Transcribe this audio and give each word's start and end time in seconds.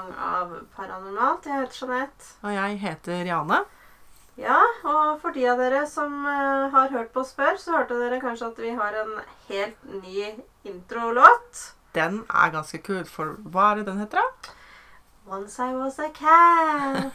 sesong 0.00 0.14
av 0.16 0.52
Paranormalt. 0.76 1.44
Jeg 1.46 1.60
heter 1.60 1.76
Jeanette. 1.80 2.28
Og 2.42 2.54
jeg 2.54 2.78
heter 2.80 3.26
Jane. 3.26 3.58
Ja, 4.40 4.60
og 4.88 5.20
for 5.20 5.34
de 5.34 5.44
av 5.50 5.58
dere 5.60 5.82
som 5.86 6.24
eh, 6.24 6.70
har 6.72 6.88
hørt 6.94 7.12
på 7.12 7.20
oss 7.20 7.34
før, 7.36 7.58
så 7.60 7.74
hørte 7.76 7.98
dere 8.00 8.20
kanskje 8.22 8.48
at 8.48 8.58
vi 8.62 8.70
har 8.72 8.96
en 8.96 9.18
helt 9.50 9.82
ny 10.00 10.30
introlåt. 10.64 11.74
Den 11.92 12.22
er 12.30 12.52
ganske 12.54 12.80
kul, 12.80 13.04
for 13.04 13.36
hva 13.50 13.72
er 13.72 13.80
det 13.80 13.90
den 13.90 14.00
heter, 14.00 14.22
da? 14.22 14.54
Once 15.28 15.60
I 15.60 15.74
was 15.76 15.98
a 15.98 16.08
cat. 16.14 17.12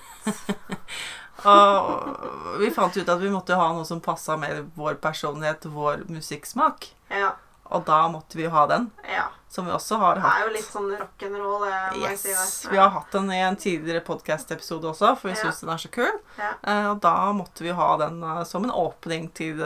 Og 1.45 2.59
vi 2.62 2.70
fant 2.73 2.95
ut 2.95 3.09
at 3.09 3.21
vi 3.21 3.31
måtte 3.34 3.57
ha 3.57 3.71
noe 3.73 3.85
som 3.85 4.02
passa 4.02 4.38
med 4.38 4.70
vår 4.77 4.99
personlighet, 5.02 5.65
vår 5.65 6.05
musikksmak. 6.09 6.91
Ja, 7.09 7.34
Og 7.65 7.85
da 7.85 8.04
måtte 8.13 8.38
vi 8.38 8.45
ha 8.45 8.67
den, 8.70 8.91
ja. 9.09 9.31
Som 9.55 9.66
vi 9.68 9.72
også 9.76 9.98
har 10.02 10.20
hatt. 10.20 10.27
Det 10.27 10.41
er 10.41 10.48
jo 10.50 10.54
litt 10.58 10.68
sånn 10.70 10.90
rock'n'roll, 11.00 11.66
Yes, 12.02 12.22
si. 12.26 12.34
det. 12.68 12.72
Vi 12.73 12.77
har 12.82 12.90
hatt 12.98 13.12
den 13.16 13.32
i 13.32 13.40
en 13.48 13.55
tidligere 13.55 14.04
podcast-episode 14.05 14.90
også, 14.91 15.13
for 15.18 15.30
vi 15.32 15.36
Ja. 15.36 15.41
syns 15.46 15.62
den 15.63 15.70
er 15.73 15.77
så 15.86 15.91
kul. 15.96 16.12
Ja. 16.38 16.52
Eh, 16.63 16.90
Og 16.91 17.00
da 17.02 17.16
måtte 17.34 17.63
vi 17.63 17.72
ha 17.72 17.90
den 18.04 18.22
eh, 18.23 18.44
som 18.44 18.63
en 18.68 18.72
åpning 18.72 19.32
til 19.34 19.63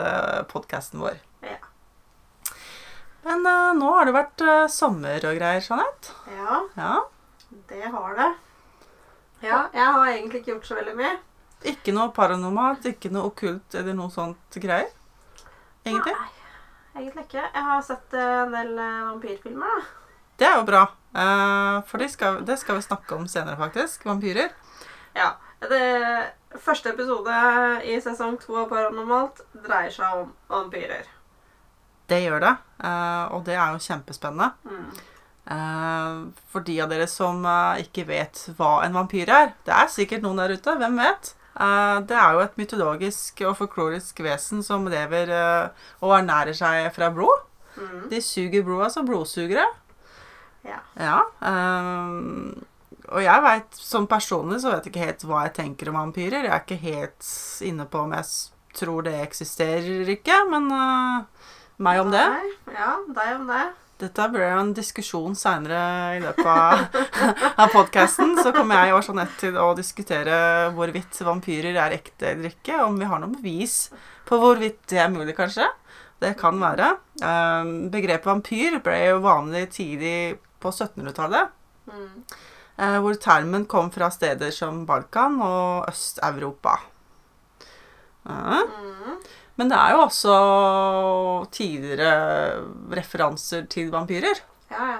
podkasten 0.53 0.99
vår. 1.01 1.17
Ja. 1.43 1.57
Men 3.25 3.45
uh, 3.45 3.73
nå 3.75 3.89
har 3.97 4.05
det 4.07 4.13
vært 4.15 4.41
uh, 4.47 4.67
sommer 4.71 5.17
og 5.27 5.35
greier, 5.37 5.59
Jeanette. 5.61 6.13
ja, 6.31 6.61
Ja. 6.79 6.93
det 7.67 7.83
har 7.91 8.15
det. 8.15 8.29
Ja, 9.43 9.67
jeg 9.73 9.85
har 9.95 10.07
egentlig 10.07 10.39
ikke 10.41 10.53
gjort 10.55 10.67
så 10.69 10.75
veldig 10.79 10.95
mye. 10.99 11.17
Ikke 11.67 11.93
noe 11.95 12.09
paranormalt, 12.15 12.85
ikke 12.87 13.11
noe 13.11 13.27
okkult 13.29 13.75
eller 13.75 13.93
noe 13.93 14.09
sånt 14.11 14.55
greier. 14.63 14.87
Egentlig. 15.85 16.15
Nei, 16.15 16.27
egentlig 16.99 17.25
ikke. 17.27 17.43
Jeg 17.43 17.65
har 17.65 17.83
sett 17.85 18.15
eh, 18.17 18.39
en 18.43 18.55
del 18.55 18.73
eh, 18.77 19.03
vampyrfilmer, 19.09 19.75
da. 19.75 20.15
Det 20.39 20.47
er 20.47 20.57
jo 20.57 20.65
bra. 20.67 20.81
Eh, 21.11 21.77
for 21.89 22.01
det 22.01 22.09
skal, 22.13 22.41
det 22.47 22.59
skal 22.61 22.79
vi 22.79 22.87
snakke 22.87 23.15
om 23.17 23.27
senere, 23.27 23.57
faktisk. 23.59 24.05
Vampyrer. 24.07 24.51
Ja. 25.17 25.35
Det 25.59 26.59
første 26.63 26.93
episode 26.93 27.35
i 27.83 27.97
sesong 27.99 28.37
to 28.39 28.55
av 28.61 28.69
Paranormalt 28.71 29.41
dreier 29.65 29.91
seg 29.91 30.21
om 30.21 30.29
vampyrer. 30.47 31.09
Det 32.07 32.21
gjør 32.23 32.39
det. 32.45 32.53
og 33.35 33.43
det 33.45 33.57
er 33.59 33.73
jo 33.75 33.81
kjempespennende. 33.83 34.47
Mm. 34.63 36.31
For 36.47 36.63
de 36.63 36.77
av 36.79 36.93
dere 36.93 37.09
som 37.11 37.43
ikke 37.83 38.07
vet 38.07 38.39
hva 38.55 38.85
en 38.85 38.95
vampyr 38.95 39.29
er 39.29 39.51
Det 39.67 39.75
er 39.75 39.91
sikkert 39.91 40.23
noen 40.23 40.39
der 40.39 40.55
ute. 40.55 40.77
Hvem 40.79 40.95
vet? 41.03 41.33
Eh, 41.55 41.97
det 42.09 42.17
er 42.17 42.35
jo 42.35 42.43
et 42.43 42.57
mytologisk 42.59 43.41
og 43.47 43.57
folklorisk 43.59 44.21
vesen 44.25 44.63
som 44.65 44.87
lever 44.91 45.31
eh, 45.33 45.85
og 46.05 46.15
ernærer 46.19 46.55
seg 46.57 46.89
fra 46.95 47.11
blod. 47.13 47.45
Mm. 47.79 48.09
De 48.11 48.21
suger 48.23 48.65
blod, 48.65 48.83
altså 48.87 49.05
blodsugere. 49.07 49.65
Ja. 50.67 50.81
Ja. 50.99 51.19
um, 51.39 52.65
og 53.09 53.23
jeg 53.23 53.41
vet, 53.41 53.77
som 53.79 54.05
personlig 54.09 54.59
så 54.61 54.73
vet 54.73 54.85
jeg 54.85 54.93
ikke 54.93 55.05
helt 55.07 55.23
hva 55.25 55.43
jeg 55.47 55.55
tenker 55.57 55.89
om 55.89 55.97
vampyrer. 55.97 56.45
Jeg 56.45 56.53
er 56.53 56.65
ikke 56.65 56.81
helt 56.83 57.29
inne 57.65 57.87
på 57.89 58.03
om 58.05 58.13
jeg 58.13 58.27
tror 58.77 59.07
det 59.07 59.15
eksisterer 59.23 60.11
ikke, 60.13 60.35
men 60.51 60.67
uh, 60.69 61.23
meg 61.81 62.03
om 62.03 62.11
det. 62.13 62.25
Nei, 62.35 62.75
Ja, 62.75 62.91
deg 63.15 63.39
om 63.39 63.47
det. 63.49 63.63
Dette 63.99 64.25
blir 64.31 64.45
jo 64.47 64.59
en 64.61 64.69
diskusjon 64.71 65.33
seinere 65.35 65.79
i 66.15 66.19
løpet 66.23 66.47
av, 66.47 66.83
av 67.65 67.73
podkasten. 67.73 68.37
Så 68.39 68.53
kommer 68.55 68.85
jeg 68.85 68.95
og 68.95 69.03
Jeanette 69.09 69.35
til 69.41 69.57
å 69.59 69.73
diskutere 69.75 70.37
hvorvidt 70.75 71.19
vampyrer 71.27 71.75
er 71.75 71.97
ekte 71.97 72.31
eller 72.31 72.53
ikke. 72.53 72.77
Om 72.85 72.99
vi 73.01 73.09
har 73.09 73.19
noe 73.19 73.33
bevis 73.33 73.89
på 74.29 74.39
hvorvidt 74.39 74.85
det 74.93 75.01
er 75.03 75.11
mulig, 75.11 75.35
kanskje. 75.35 75.67
Det 76.23 76.31
kan 76.39 76.59
være. 76.63 76.93
Eh, 77.19 77.73
begrepet 77.91 78.29
vampyr 78.29 78.79
ble 78.83 78.95
jo 79.09 79.19
vanlig 79.23 79.65
tidlig 79.75 80.37
på 80.63 80.71
1700-tallet. 80.71 81.51
Mm. 81.91 82.23
eh, 82.79 82.97
Hvor 83.03 83.19
termen 83.19 83.67
kom 83.67 83.91
fra 83.91 84.07
steder 84.15 84.55
som 84.55 84.85
Balkan 84.87 85.41
og 85.43 85.91
Øst-Europa. 85.91 86.77
Ja. 88.29 88.63
Mm. 88.63 89.19
Men 89.59 89.71
det 89.71 89.75
er 89.75 89.91
jo 89.91 90.03
også 90.05 90.35
tidligere 91.51 92.61
referanser 92.95 93.65
til 93.71 93.89
vampyrer. 93.91 94.39
Ja, 94.71 94.85
ja. 94.95 94.99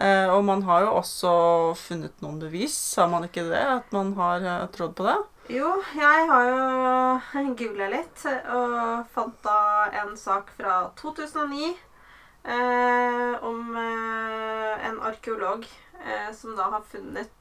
Eh, 0.00 0.30
og 0.32 0.44
man 0.46 0.62
har 0.64 0.86
jo 0.86 0.94
også 0.96 1.30
funnet 1.76 2.22
noen 2.24 2.38
bevis, 2.40 2.72
sa 2.94 3.04
man 3.10 3.26
ikke 3.26 3.42
det? 3.50 3.60
At 3.60 3.90
man 3.92 4.14
har 4.16 4.46
eh, 4.46 4.68
trodd 4.72 4.94
på 4.96 5.04
det? 5.04 5.18
Jo, 5.50 5.74
jeg 5.98 6.26
har 6.30 6.46
jo 6.46 7.50
googla 7.58 7.88
litt 7.90 8.22
og 8.54 9.06
fant 9.10 9.34
da 9.42 9.88
en 10.04 10.14
sak 10.16 10.52
fra 10.54 10.76
2009 11.00 11.72
eh, 11.72 13.34
om 13.42 13.74
eh, 13.82 14.86
en 14.86 15.00
arkeolog 15.10 15.66
eh, 15.66 16.30
som 16.38 16.54
da 16.54 16.70
har 16.76 16.86
funnet 16.92 17.34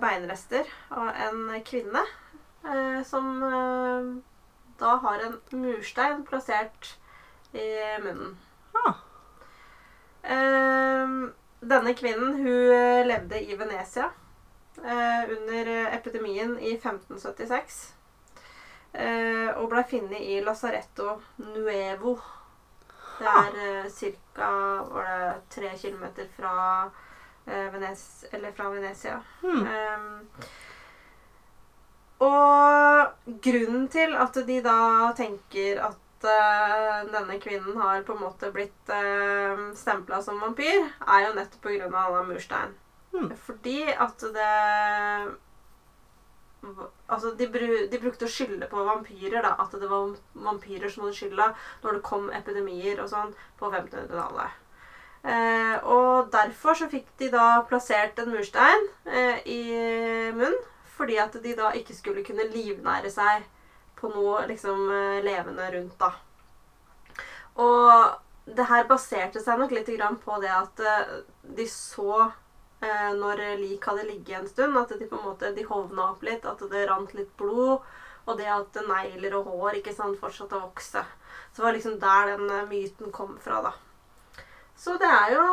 beinrester 0.00 0.66
av 0.90 1.12
en 1.12 1.52
kvinne 1.62 2.00
som 3.06 3.42
eh, 3.42 4.08
da 4.78 4.94
har 5.02 5.18
en 5.18 5.40
murstein 5.50 6.24
plassert 6.26 6.96
i 7.52 7.68
munnen. 8.02 8.36
Ah. 8.72 8.94
Eh, 10.22 11.08
denne 11.60 11.94
kvinnen 11.94 12.36
hun 12.42 12.72
eh, 12.74 13.06
levde 13.06 13.40
i 13.42 13.56
Venezia 13.56 14.10
eh, 14.84 15.30
under 15.38 15.66
eh, 15.66 15.94
epidemien 15.94 16.58
i 16.58 16.74
1576. 16.76 17.80
Eh, 18.92 19.50
og 19.58 19.68
ble 19.72 19.84
funnet 19.90 20.22
i 20.22 20.38
Lasaretto 20.44 21.18
Nuevo. 21.42 22.18
Det 23.18 23.34
er 23.34 23.58
eh, 23.64 24.14
ca. 24.38 24.52
var 24.92 25.10
det 25.10 25.34
tre 25.50 25.74
kilometer 25.78 26.30
fra, 26.36 26.54
eh, 27.46 27.66
Venez 27.74 28.24
eller 28.32 28.52
fra 28.52 28.70
Venezia. 28.70 29.18
Hmm. 29.42 29.66
Eh, 29.66 30.48
og 32.24 33.38
grunnen 33.44 33.88
til 33.92 34.14
at 34.18 34.38
de 34.46 34.58
da 34.64 34.78
tenker 35.18 35.80
at 35.86 36.26
eh, 36.26 37.00
denne 37.12 37.38
kvinnen 37.42 37.78
har 37.78 38.02
på 38.06 38.16
en 38.16 38.24
måte 38.24 38.50
blitt 38.54 38.90
uh, 38.90 39.68
stempla 39.78 40.18
som 40.24 40.40
vampyr, 40.42 40.88
er 41.06 41.26
jo 41.28 41.34
nettopp 41.36 41.68
pga. 41.68 41.90
denne 41.92 42.24
Murstein. 42.26 42.74
Mm. 43.14 43.30
Fordi 43.46 43.82
at 43.92 44.24
det 44.34 44.54
Altså, 47.08 47.30
de, 47.38 47.46
bru, 47.46 47.86
de 47.86 47.98
brukte 48.02 48.26
å 48.26 48.30
skylde 48.30 48.66
på 48.68 48.82
vampyrer, 48.82 49.38
da. 49.44 49.52
At 49.62 49.76
det 49.78 49.86
var 49.88 50.16
vampyrer 50.34 50.90
som 50.90 51.04
hadde 51.06 51.16
skylda 51.16 51.52
når 51.84 51.96
det 51.96 52.06
kom 52.08 52.26
epidemier 52.34 52.98
og 52.98 53.06
sånn 53.12 53.30
på 53.60 53.70
1500-tallet. 53.70 54.56
Eh, 55.22 55.76
og 55.86 56.32
derfor 56.34 56.76
så 56.78 56.88
fikk 56.90 57.06
de 57.22 57.30
da 57.32 57.62
plassert 57.70 58.18
en 58.18 58.34
murstein 58.34 58.84
eh, 59.06 59.38
i 59.46 59.62
munnen. 60.34 60.58
Fordi 60.98 61.18
at 61.22 61.36
de 61.42 61.54
da 61.54 61.70
ikke 61.78 61.94
skulle 61.94 62.24
kunne 62.26 62.48
livnære 62.50 63.10
seg 63.14 63.46
på 63.98 64.10
noe 64.12 64.44
liksom 64.50 64.88
eh, 64.94 65.20
levende 65.24 65.70
rundt, 65.74 65.98
da. 65.98 66.12
Og 67.58 68.52
det 68.58 68.66
her 68.70 68.86
baserte 68.90 69.42
seg 69.42 69.58
nok 69.60 69.74
litt 69.74 69.90
på 70.24 70.40
det 70.42 70.52
at 70.54 70.80
eh, 70.80 71.14
de 71.58 71.66
så 71.70 72.26
eh, 72.26 73.10
når 73.14 73.42
lik 73.62 73.86
hadde 73.86 74.06
ligget 74.10 74.40
en 74.40 74.50
stund, 74.50 74.78
at 74.78 74.94
de 74.98 75.06
på 75.06 75.18
en 75.18 75.26
måte 75.30 75.54
de 75.54 75.66
hovna 75.66 76.12
opp 76.12 76.22
litt, 76.22 76.46
at 76.46 76.62
det 76.70 76.86
rant 76.90 77.14
litt 77.14 77.34
blod, 77.36 77.82
og 78.28 78.38
det 78.38 78.48
at 78.52 78.78
negler 78.86 79.38
og 79.38 79.50
hår 79.50 79.80
ikke 79.80 79.94
sant, 79.96 80.18
fortsatte 80.20 80.58
å 80.58 80.66
vokse. 80.66 81.02
Så 81.52 81.60
det 81.60 81.66
var 81.66 81.76
liksom 81.78 81.98
der 82.02 82.34
den 82.34 82.50
myten 82.68 83.12
kom 83.14 83.38
fra, 83.42 83.62
da. 83.70 83.72
Så 84.78 84.94
det 85.00 85.08
er 85.10 85.32
jo 85.34 85.44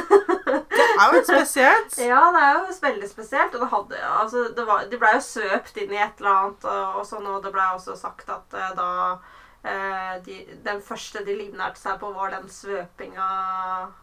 Det 0.70 0.86
er 1.00 1.16
jo 1.16 1.20
spesielt. 1.24 1.98
Ja, 2.00 2.22
det 2.34 2.40
er 2.44 2.54
jo 2.56 2.78
veldig 2.82 3.10
spesielt. 3.10 3.54
Og 3.54 3.60
det 3.64 3.68
hadde, 3.74 4.00
altså, 4.22 4.46
det 4.56 4.66
var, 4.66 4.86
de 4.90 5.00
blei 5.00 5.12
jo 5.16 5.24
svøpt 5.24 5.76
inn 5.80 5.92
i 5.92 6.00
et 6.00 6.22
eller 6.22 6.32
annet, 6.32 6.64
og, 6.64 7.00
og 7.00 7.06
sånn, 7.08 7.28
og 7.28 7.44
det 7.44 7.52
blei 7.54 7.68
også 7.74 7.96
sagt 8.00 8.32
at 8.32 8.56
eh, 8.56 8.72
da 8.78 8.90
eh, 9.62 10.14
de, 10.26 10.38
Den 10.64 10.82
første 10.84 11.24
de 11.26 11.36
livnærte 11.36 11.80
seg 11.80 12.00
på, 12.00 12.12
var 12.16 12.32
den 12.34 12.48
svøpinga 12.52 13.28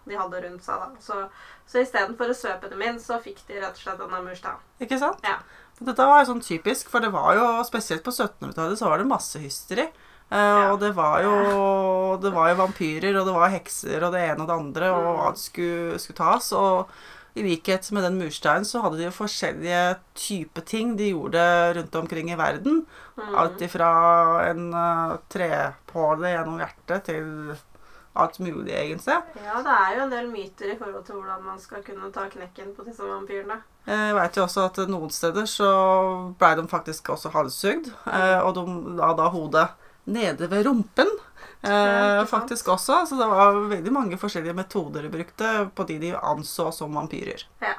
de 0.08 0.20
hadde 0.22 0.44
rundt 0.46 0.66
seg. 0.66 0.86
da. 0.86 1.04
Så, 1.04 1.22
så 1.68 1.84
istedenfor 1.84 2.34
å 2.34 2.38
svøpe 2.38 2.72
dem 2.72 2.84
inn, 2.86 3.02
så 3.02 3.20
fikk 3.24 3.42
de 3.50 3.62
rett 3.62 3.74
og 3.74 3.84
slett 3.84 4.02
denne 4.02 4.22
mursteinen. 4.26 4.62
Ikke 4.84 5.02
sant? 5.02 5.26
Ja. 5.26 5.40
Dette 5.78 6.06
var 6.10 6.24
jo 6.24 6.32
sånn 6.32 6.46
typisk, 6.46 6.90
for 6.90 7.04
det 7.04 7.12
var 7.14 7.36
jo 7.38 7.48
spesielt 7.68 8.06
på 8.06 8.14
1700-tallet 8.14 8.80
så 8.80 8.90
var 8.90 9.02
det 9.02 9.10
masse 9.10 9.42
hysteri. 9.42 9.90
Eh, 10.32 10.72
Og 10.72 10.80
det 10.80 10.94
var, 10.96 11.22
jo, 11.24 12.18
det 12.22 12.34
var 12.36 12.50
jo 12.52 12.56
vampyrer, 12.64 13.16
og 13.20 13.26
det 13.30 13.34
var 13.36 13.50
hekser, 13.54 14.04
og 14.04 14.12
det 14.14 14.26
ene 14.30 14.42
og 14.44 14.48
det 14.50 14.58
andre, 14.58 14.90
og 14.92 15.14
Mm. 15.16 15.22
alt 15.28 15.38
skulle, 15.40 16.00
skulle 16.00 16.18
tas. 16.18 16.52
Og 16.52 16.90
i 17.38 17.44
likhet 17.46 17.92
med 17.94 18.04
den 18.04 18.18
mursteinen 18.20 18.66
så 18.66 18.82
hadde 18.82 18.98
de 18.98 19.04
jo 19.06 19.12
forskjellige 19.14 19.98
typer 20.16 20.62
ting 20.66 20.98
de 20.98 21.12
gjorde 21.14 21.74
rundt 21.78 21.96
omkring 21.96 22.32
i 22.32 22.36
verden. 22.36 22.86
Mm. 23.18 23.36
Alt 23.38 23.62
ifra 23.62 24.50
en 24.50 24.74
uh, 24.74 25.18
trepåle 25.30 26.34
gjennom 26.34 26.60
hjertet 26.60 27.04
til 27.06 27.56
alt 28.18 28.40
mulig, 28.40 28.74
egentlig. 28.74 29.14
Ja, 29.46 29.62
det 29.62 29.74
er 29.78 29.96
jo 29.96 30.04
en 30.08 30.10
del 30.12 30.28
myter 30.34 30.72
i 30.74 30.78
forhold 30.80 31.06
til 31.06 31.16
hvordan 31.20 31.44
man 31.46 31.60
skal 31.62 31.84
kunne 31.86 32.12
ta 32.12 32.26
knekken 32.34 32.74
på 32.76 32.84
disse 32.88 33.06
vampyrene. 33.06 33.60
Jeg 33.86 34.16
vet 34.18 34.36
jo 34.36 34.44
også 34.44 34.66
at 34.66 34.80
noen 34.90 35.12
steder 35.14 35.46
så 35.46 35.68
ble 36.40 36.56
de 36.58 36.66
faktisk 36.68 37.10
også 37.14 37.30
halshugd. 37.32 37.92
eh, 38.08 38.40
Og 38.42 38.56
de 38.58 38.64
la 38.98 39.14
da 39.14 39.30
hodet 39.30 39.68
nede 40.08 40.48
ved 40.52 40.66
rumpen 40.66 41.10
eh, 41.62 42.26
faktisk 42.26 42.68
også. 42.68 43.06
Så 43.10 43.16
det 43.20 43.28
var 43.28 43.60
veldig 43.70 43.94
mange 43.94 44.20
forskjellige 44.20 44.56
metoder 44.58 45.08
de 45.08 45.14
brukte 45.14 45.56
på 45.76 45.88
de 45.88 46.00
de 46.00 46.14
anså 46.18 46.72
som 46.72 46.96
vampyrer. 46.96 47.48
Ja. 47.64 47.76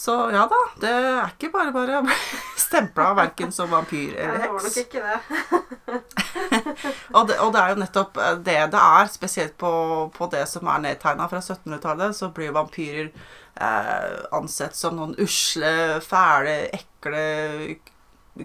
Så 0.00 0.14
ja 0.32 0.46
da, 0.48 0.58
det 0.80 0.90
er 0.90 1.32
ikke 1.34 1.50
bare 1.52 1.72
bare 1.74 1.98
å 1.98 2.04
bli 2.06 2.14
stempla 2.66 3.10
verken 3.18 3.50
som 3.52 3.68
vampyr 3.72 4.14
ja, 4.16 4.30
heks. 4.32 4.40
det 4.40 4.52
var 4.54 4.62
nok 4.64 4.78
ikke 4.84 5.02
det. 5.04 5.18
Og 7.18 7.26
det, 7.26 7.36
og 7.42 7.50
det 7.52 7.60
er 7.60 7.72
jo 7.72 7.80
nettopp 7.80 8.18
eh, 8.22 8.36
det 8.46 8.56
det 8.72 8.80
er, 8.80 9.08
spesielt 9.10 9.56
på, 9.58 9.70
på 10.14 10.28
det 10.32 10.44
som 10.48 10.68
er 10.70 10.82
nedtegna 10.84 11.26
fra 11.28 11.40
1700-tallet, 11.42 12.14
så 12.16 12.28
blir 12.34 12.54
vampyrer 12.54 13.08
eh, 13.10 14.12
ansett 14.36 14.78
som 14.78 14.94
noen 14.96 15.16
usle, 15.20 15.72
fæle, 16.06 16.54
ekle 16.78 17.24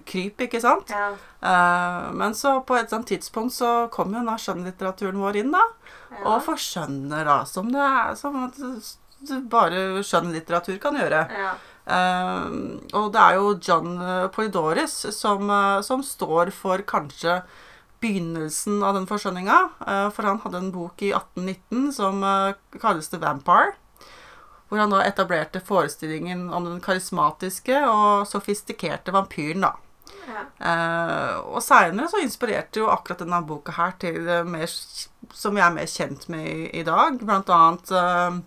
kryp, 0.05 0.41
ikke 0.47 0.61
sant? 0.63 0.89
Ja. 0.89 1.11
Eh, 1.41 2.11
men 2.17 2.33
så 2.37 2.57
på 2.65 2.75
et 2.79 2.89
sånt 2.89 3.07
tidspunkt 3.07 3.53
så 3.53 3.87
kommer 3.93 4.19
jo 4.19 4.25
da 4.29 4.35
skjønnlitteraturen 4.41 5.21
vår 5.21 5.41
inn, 5.43 5.51
da. 5.55 5.63
Ja. 6.11 6.23
Og 6.33 6.41
forskjønner 6.47 7.25
da, 7.25 7.37
som 7.49 7.71
det 7.71 7.81
er 7.85 8.15
som 8.19 8.49
bare 9.51 10.03
skjønnlitteratur 10.03 10.77
kan 10.83 10.99
gjøre. 10.99 11.23
ja. 11.31 11.53
Eh, 11.85 12.45
og 12.97 13.11
det 13.13 13.21
er 13.21 13.35
jo 13.37 13.51
John 13.61 13.91
Polidoris 14.33 15.05
som, 15.13 15.49
eh, 15.53 15.81
som 15.85 16.01
står 16.01 16.49
for 16.51 16.81
kanskje 16.81 17.43
begynnelsen 18.01 18.83
av 18.83 18.95
den 18.97 19.05
forskjønninga. 19.05 19.57
eh, 19.87 20.09
for 20.09 20.23
han 20.23 20.39
hadde 20.39 20.57
en 20.57 20.71
bok 20.71 21.01
i 21.01 21.11
1819 21.13 21.91
som 21.93 22.23
eh, 22.23 22.53
kalles 22.81 23.09
The 23.09 23.17
Vampire. 23.21 23.75
Hvor 24.69 24.81
han 24.81 24.93
da 24.93 25.03
etablerte 25.05 25.61
forestillingen 25.61 26.47
om 26.53 26.65
den 26.65 26.79
karismatiske 26.81 27.83
og 27.87 28.27
sofistikerte 28.27 29.13
vampyren. 29.13 29.61
da. 29.67 29.73
ja. 30.25 30.45
Eh, 30.71 31.35
og 31.45 31.61
seinere 31.63 32.09
så 32.09 32.21
inspirerte 32.23 32.81
jo 32.81 32.89
akkurat 32.89 33.21
denne 33.21 33.41
boka 33.45 33.75
her 33.77 33.93
til 34.01 34.17
mer, 34.49 34.65
som 35.33 35.55
vi 35.55 35.61
er 35.61 35.75
mer 35.75 35.85
kjent 35.85 36.25
med 36.33 36.47
i, 36.49 36.69
i 36.79 36.83
dag. 36.87 37.19
Blant 37.21 37.49
annet 37.53 37.91
eh, 37.91 38.39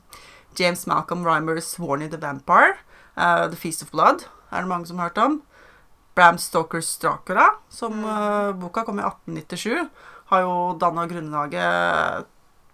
James 0.59 0.87
Malcolm 0.87 1.23
Rymers 1.27 1.77
'Warney 1.79 2.11
the 2.11 2.19
Vampire'. 2.19 2.79
eh, 3.17 3.47
'The 3.49 3.57
Feast 3.57 3.83
of 3.83 3.91
Blood' 3.91 4.27
er 4.51 4.61
det 4.61 4.69
mange 4.69 4.87
som 4.87 4.99
har 4.99 5.09
hørt 5.11 5.19
om. 5.19 5.43
Bram 6.15 6.39
Stokers 6.39 6.99
'Dracula', 6.99 7.61
som 7.69 8.05
eh, 8.05 8.53
boka 8.53 8.83
kom 8.83 8.99
i 8.99 9.03
1897, 9.03 9.89
har 10.33 10.41
jo 10.41 10.79
danna 10.81 11.07
grunnlaget 11.07 12.27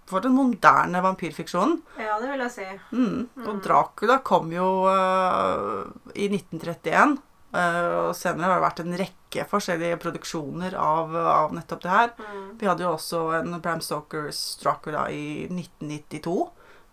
for 0.09 0.25
den 0.25 0.35
moderne 0.37 1.01
vampyrfiksjonen. 1.05 1.79
ja, 1.99 2.19
det 2.21 2.31
vil 2.31 2.43
jeg 2.45 2.53
si. 2.55 2.67
Mm. 2.93 3.47
Og 3.47 3.63
Dracula 3.65 4.19
kom 4.27 4.53
jo 4.53 4.69
uh, 4.89 5.85
i 6.13 6.29
1931. 6.29 7.17
Uh, 7.55 8.09
og 8.09 8.17
senere 8.19 8.51
har 8.51 8.59
det 8.59 8.67
vært 8.67 8.83
en 8.83 8.97
rekke 8.99 9.45
forskjellige 9.51 9.99
produksjoner 10.03 10.75
av, 10.79 11.15
av 11.15 11.55
nettopp 11.55 11.85
det 11.85 11.93
her. 11.93 12.15
Mm. 12.19 12.47
Vi 12.61 12.69
hadde 12.69 12.85
jo 12.85 12.95
også 12.97 13.21
en 13.39 13.59
Bram 13.63 13.83
Stokers 13.85 14.41
Dracula 14.63 15.07
i 15.15 15.47
1992 15.47 16.35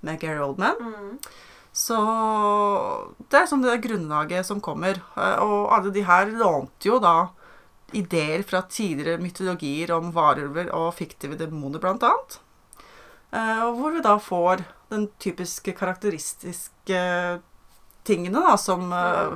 med 0.05 0.21
Gary 0.21 0.41
Oldman. 0.45 0.77
Mm. 0.77 1.17
Så 1.71 1.97
det 3.31 3.41
er 3.41 3.49
sånn 3.49 3.63
det 3.63 3.79
grunnlaget 3.83 4.47
som 4.47 4.61
kommer. 4.63 5.01
Uh, 5.17 5.41
Og 5.41 5.75
alle 5.75 5.93
de 5.95 6.05
her 6.07 6.31
lånte 6.31 6.91
jo 6.91 7.01
da 7.03 7.31
ideer 7.97 8.43
fra 8.47 8.61
tidligere 8.71 9.19
mytologier 9.19 9.91
om 9.97 10.13
varulver 10.15 10.69
og 10.77 10.93
fiktive 10.95 11.35
demoner, 11.39 11.81
blant 11.83 12.05
annet. 12.07 12.39
Eh, 13.33 13.61
Og 13.63 13.77
hvor 13.79 13.91
vi 13.95 14.01
da 14.03 14.17
får 14.19 14.63
den 14.91 15.07
typiske 15.23 15.71
karakteristiske 15.77 17.01
tingene, 18.03 18.41
da, 18.43 18.55
som 18.57 18.91
eh, 18.91 19.35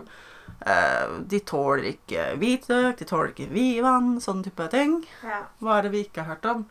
eh, 0.68 1.14
De 1.32 1.40
tåler 1.48 1.92
ikke 1.96 2.32
hvitløk, 2.42 2.98
de 3.00 3.06
tåler 3.08 3.32
ikke 3.32 3.50
vidvann, 3.54 4.18
sånne 4.24 4.44
type 4.50 4.68
ting. 4.74 5.00
Ja. 5.24 5.44
Hva 5.62 5.78
er 5.80 5.88
det 5.88 5.94
vi 5.96 6.04
ikke 6.08 6.24
har 6.26 6.36
hørt 6.36 6.46
om? 6.52 6.66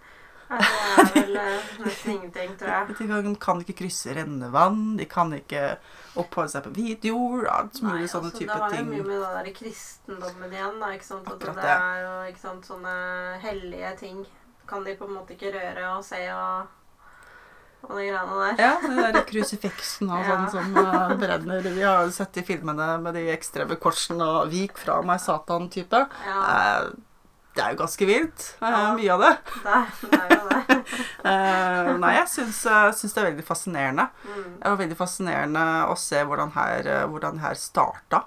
Det 0.54 0.60
er 0.60 1.08
vel 1.14 1.38
nesten 1.86 2.10
ingenting, 2.12 2.50
tror 2.60 2.68
jeg. 2.70 2.96
De 2.98 3.06
kan- 3.08 3.36
kan 3.40 3.60
ikke 3.64 3.74
krysse 3.80 4.12
rennevann, 4.14 4.96
de 4.98 5.06
kan 5.08 5.32
ikke 5.32 5.78
oppholde 6.20 6.50
seg 6.52 6.62
på 6.68 6.74
hvit 6.76 7.04
jord, 7.08 7.46
alt 7.48 7.80
mulig 7.82 8.06
sånne 8.12 8.28
altså, 8.28 8.38
type 8.38 8.52
det 8.52 8.60
har 8.60 8.76
jo 8.76 8.84
mye 8.84 9.02
med 9.08 9.22
den 9.24 9.34
der 9.40 9.50
kristendommen 9.56 10.52
igjen. 10.52 10.78
Da, 10.84 10.92
ikke 10.94 11.08
sant? 11.08 11.26
Akkurat 11.32 11.56
det 11.56 11.64
det. 11.64 11.78
er 11.80 12.04
jo 12.04 12.36
sant, 12.44 12.68
sånne 12.68 12.94
hellige 13.40 13.96
ting. 13.98 14.26
Kan 14.68 14.84
de 14.84 14.94
på 15.00 15.08
en 15.08 15.14
måte 15.16 15.34
ikke 15.34 15.50
røre 15.56 15.88
og 15.96 16.04
se 16.04 16.20
og, 16.30 16.68
og 17.88 17.96
de 17.98 18.06
greiene 18.08 18.36
der. 18.40 18.60
Ja, 18.64 18.72
den 18.82 19.00
der 19.00 19.24
krusifiksen 19.28 20.10
og 20.10 20.24
sånn 20.28 20.46
som 20.52 20.76
uh, 20.78 21.14
brenner. 21.20 21.64
Vi 21.64 21.82
har 21.84 22.04
jo 22.06 22.12
sett 22.14 22.36
i 22.40 22.44
filmene 22.46 22.86
med 23.04 23.16
de 23.18 23.26
ekstreme 23.34 23.76
korsene 23.80 24.24
og 24.24 24.52
'vik 24.52 24.78
fra 24.80 25.00
meg, 25.02 25.20
Satan'-type. 25.24 26.06
Ja, 26.26 26.38
Uh, 26.44 26.94
det 27.54 27.62
er 27.62 27.70
jo 27.70 27.78
ganske 27.84 28.06
vilt, 28.08 28.44
eh, 28.58 28.66
Ja. 28.66 28.94
mye 28.98 29.12
av 29.14 29.20
det. 29.22 29.32
det 29.62 30.10
det 30.10 30.18
er 30.18 30.32
jo 30.34 30.48
det. 30.50 30.78
Nei, 32.02 32.14
jeg 32.16 32.28
syns, 32.32 32.58
syns 32.98 33.14
det 33.14 33.20
er 33.22 33.28
veldig 33.30 33.44
fascinerende. 33.46 34.08
Mm. 34.26 34.48
Det 34.58 34.72
var 34.72 34.80
veldig 34.80 34.96
fascinerende 34.98 35.62
å 35.86 35.94
se 35.94 36.24
hvordan 36.26 36.50
her, 36.56 37.06
hvordan 37.06 37.38
her 37.38 37.54
starta. 37.54 38.24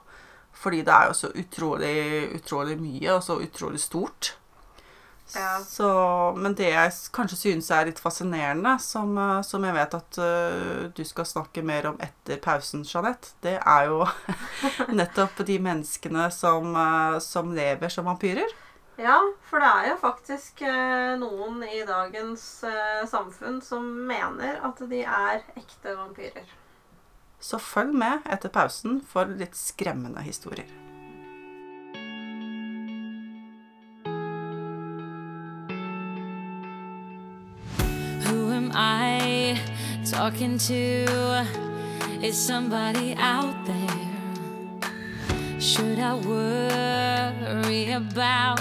Fordi 0.56 0.80
det 0.88 0.94
er 0.96 1.10
jo 1.12 1.18
så 1.20 1.30
utrolig, 1.36 1.98
utrolig 2.40 2.78
mye, 2.80 3.18
og 3.18 3.24
så 3.28 3.36
utrolig 3.44 3.82
stort. 3.84 4.38
Ja. 5.36 5.60
Så, 5.68 5.88
men 6.38 6.56
det 6.56 6.70
jeg 6.72 6.92
kanskje 7.16 7.38
synes 7.38 7.70
er 7.74 7.90
litt 7.90 8.00
fascinerende, 8.00 8.78
som, 8.80 9.18
eh, 9.20 9.42
som 9.44 9.66
jeg 9.68 9.76
vet 9.76 9.98
at 9.98 10.20
uh, 10.22 10.86
du 10.96 11.04
skal 11.08 11.28
snakke 11.28 11.64
mer 11.66 11.90
om 11.92 12.00
etter 12.04 12.40
pausen, 12.44 12.86
Jeanette, 12.88 13.34
det 13.44 13.58
er 13.60 13.90
jo 13.90 14.06
nettopp 15.00 15.44
de 15.48 15.60
menneskene 15.64 16.30
som, 16.32 16.72
uh, 16.78 17.20
som 17.24 17.52
lever 17.56 17.92
som 17.94 18.08
vampyrer. 18.08 18.56
Ja, 18.98 19.20
for 19.46 19.62
det 19.62 19.70
er 19.70 19.92
jo 19.92 20.00
faktisk 20.02 20.64
uh, 20.66 21.18
noen 21.20 21.60
i 21.68 21.84
dagens 21.86 22.48
samfunn 23.12 23.60
som 23.62 23.86
mener 24.08 24.64
at 24.66 24.82
de 24.90 25.04
er 25.04 25.44
ekte 25.60 25.94
vampyrer. 26.00 26.56
Så 27.44 27.60
følg 27.62 27.94
med 27.94 28.26
etter 28.32 28.50
pausen 28.50 29.02
for 29.06 29.30
litt 29.30 29.60
skremmende 29.60 30.24
historier. 30.26 30.87
Talking 40.18 40.58
to? 40.58 41.06
Is 42.24 42.36
somebody 42.36 43.14
out 43.20 43.56
there? 43.68 44.90
Should 45.60 46.00
I 46.00 46.16
worry 46.16 47.92
about 47.92 48.60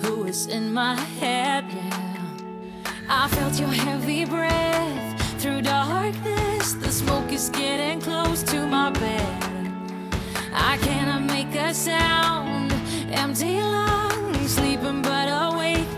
who 0.00 0.26
is 0.26 0.46
in 0.46 0.72
my 0.72 0.94
head? 1.18 1.64
Yeah. 1.68 2.22
I 3.08 3.26
felt 3.34 3.58
your 3.58 3.74
heavy 3.86 4.24
breath 4.24 5.42
through 5.42 5.62
darkness. 5.62 6.74
The 6.74 6.92
smoke 6.92 7.32
is 7.32 7.48
getting 7.48 8.00
close 8.00 8.44
to 8.44 8.64
my 8.64 8.90
bed. 8.90 9.42
I 10.54 10.78
cannot 10.82 11.24
make 11.24 11.52
a 11.56 11.74
sound. 11.74 12.72
Empty 13.10 13.60
lungs, 13.60 14.54
sleeping 14.54 15.02
but 15.02 15.26
awake, 15.46 15.89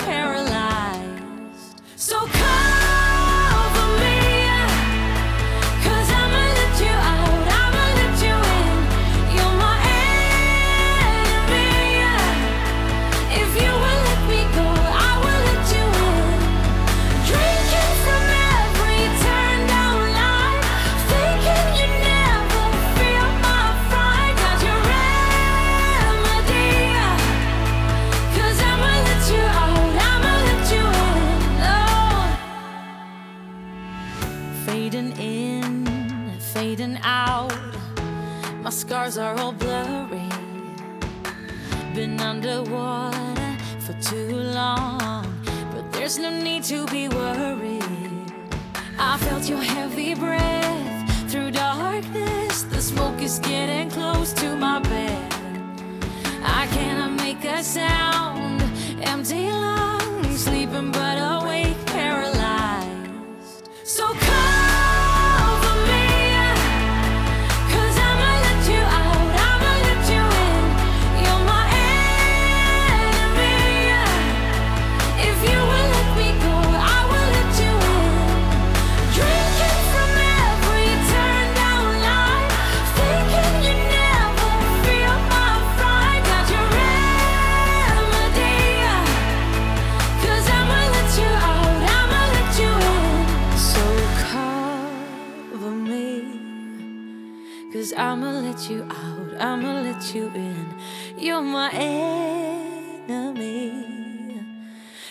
Cause 97.82 97.94
I'ma 97.96 98.30
let 98.30 98.70
you 98.70 98.86
out, 98.88 99.40
I'ma 99.40 99.80
let 99.80 100.14
you 100.14 100.30
in. 100.36 100.72
You're 101.18 101.42
my 101.42 101.68
enemy. 101.72 103.24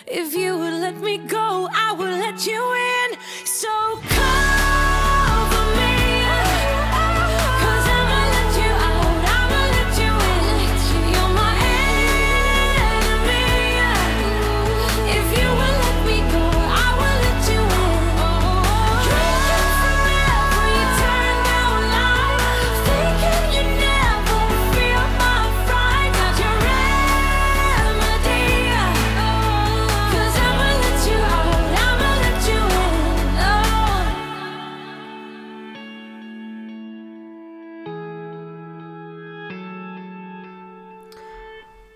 If 0.07 0.33
you 0.33 0.57
would 0.57 0.75
let 0.75 0.95
me 1.01 1.17
go, 1.17 1.67
I 1.69 1.91
would 1.91 2.11
let 2.11 2.47
you 2.47 2.73
in. 2.93 3.17
So 3.43 3.99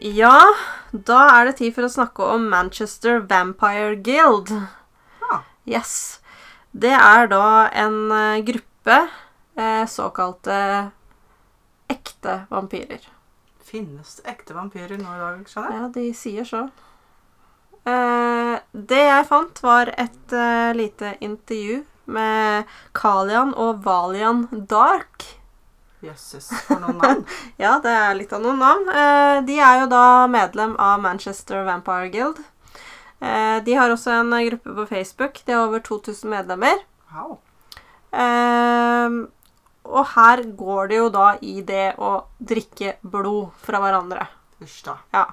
Ja, 0.05 0.38
da 0.91 1.19
er 1.33 1.47
det 1.47 1.55
tid 1.57 1.74
for 1.74 1.88
å 1.88 1.89
snakke 1.89 2.25
om 2.35 2.43
Manchester 2.51 3.24
Vampire 3.25 3.95
Guild. 4.05 4.51
Ah. 5.25 5.41
Yes. 5.65 6.19
Det 6.77 6.93
er 6.93 7.25
da 7.31 7.71
en 7.74 8.12
eh, 8.13 8.43
gruppe 8.45 9.00
eh, 9.57 9.85
såkalte 9.89 10.57
ekte 11.89 12.35
vampyrer. 12.51 13.07
Finnes 13.65 14.19
det 14.19 14.29
ekte 14.35 14.53
vampyrer 14.53 15.00
nå 15.00 15.09
i 15.09 15.24
dag, 15.24 15.39
skjønner 15.50 15.74
jeg? 15.74 15.81
Ja, 15.81 15.89
de 15.95 16.05
sier 16.19 16.50
så. 16.51 16.62
Eh, 17.89 18.53
det 18.93 19.01
jeg 19.07 19.27
fant, 19.31 19.63
var 19.65 19.89
et 19.97 20.38
eh, 20.38 20.69
lite 20.77 21.15
intervju 21.17 21.81
med 22.13 22.77
Kalian 22.93 23.55
og 23.57 23.81
Valian 23.88 24.45
Dark. 24.69 25.31
Jøsses, 26.05 26.50
for 26.67 26.81
noen 26.81 27.00
navn. 27.01 27.24
Ja, 27.62 27.77
det 27.83 27.91
er 27.91 28.17
litt 28.17 28.33
av 28.35 28.43
noen 28.43 28.59
navn. 28.62 28.89
Eh, 28.89 29.38
de 29.47 29.59
er 29.63 29.83
jo 29.83 29.88
da 29.91 30.25
medlem 30.31 30.75
av 30.81 31.00
Manchester 31.03 31.63
Vampire 31.67 32.09
Guild. 32.13 32.41
Eh, 33.21 33.57
de 33.65 33.77
har 33.77 33.93
også 33.93 34.13
en 34.19 34.35
gruppe 34.50 34.75
på 34.79 34.88
Facebook. 34.89 35.39
De 35.45 35.55
har 35.55 35.69
over 35.69 35.83
2000 35.85 36.29
medlemmer. 36.31 36.83
Wow. 37.13 37.38
Eh, 38.12 39.17
og 39.85 40.12
her 40.15 40.43
går 40.57 40.91
det 40.91 41.00
jo 41.00 41.09
da 41.13 41.31
i 41.45 41.59
det 41.65 41.95
å 42.01 42.17
drikke 42.41 42.97
blod 43.05 43.55
fra 43.65 43.81
hverandre. 43.83 44.27
Hysj 44.62 44.83
da. 44.89 45.00
Ja. 45.13 45.25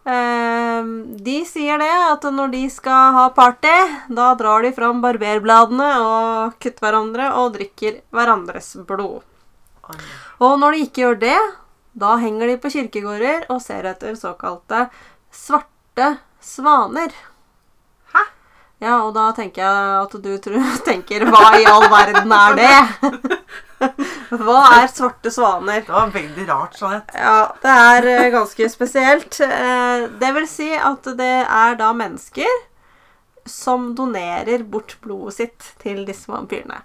De 0.00 1.34
sier 1.46 1.78
det 1.78 1.90
at 1.92 2.24
når 2.34 2.54
de 2.54 2.62
skal 2.72 3.12
ha 3.14 3.26
party, 3.36 3.74
da 4.08 4.30
drar 4.34 4.64
de 4.64 4.72
fram 4.74 5.02
barberbladene 5.04 5.90
og 6.00 6.56
kutter 6.56 6.86
hverandre 6.86 7.28
og 7.38 7.52
drikker 7.58 8.00
hverandres 8.10 8.72
blod. 8.88 9.20
Og 10.40 10.58
når 10.60 10.76
de 10.76 10.84
ikke 10.86 11.02
gjør 11.04 11.18
det, 11.22 11.38
da 12.00 12.14
henger 12.22 12.46
de 12.52 12.58
på 12.62 12.70
kirkegårder 12.72 13.48
og 13.50 13.60
ser 13.64 13.88
etter 13.90 14.14
såkalte 14.18 14.86
svarte 15.34 16.12
svaner. 16.40 17.12
Hæ? 18.14 18.22
Ja, 18.80 18.94
og 19.04 19.12
da 19.14 19.26
tenker 19.36 19.62
jeg 19.64 19.98
at 20.04 20.14
du 20.24 20.30
tror, 20.40 20.70
tenker 20.88 21.26
Hva 21.28 21.50
i 21.60 21.66
all 21.68 21.88
verden 21.92 22.32
er 22.32 22.56
det? 22.60 23.10
Hva 24.40 24.60
er 24.78 24.88
svarte 24.92 25.32
svaner? 25.32 25.82
Det 25.86 25.92
var 25.94 26.10
veldig 26.14 26.46
rart, 26.48 26.76
Jeanette. 26.80 27.16
Ja, 27.16 27.36
det 27.62 27.76
er 27.84 28.08
eh, 28.14 28.26
ganske 28.34 28.68
spesielt. 28.72 29.40
Eh, 29.44 30.06
Det 30.20 30.32
vil 30.36 30.48
si 30.48 30.70
at 30.76 31.08
det 31.18 31.32
er 31.44 31.78
da 31.80 31.92
mennesker 31.96 32.58
som 33.48 33.94
donerer 33.96 34.62
bort 34.68 34.96
blodet 35.02 35.34
sitt 35.38 35.70
til 35.82 36.04
disse 36.06 36.28
vampyrene. 36.30 36.82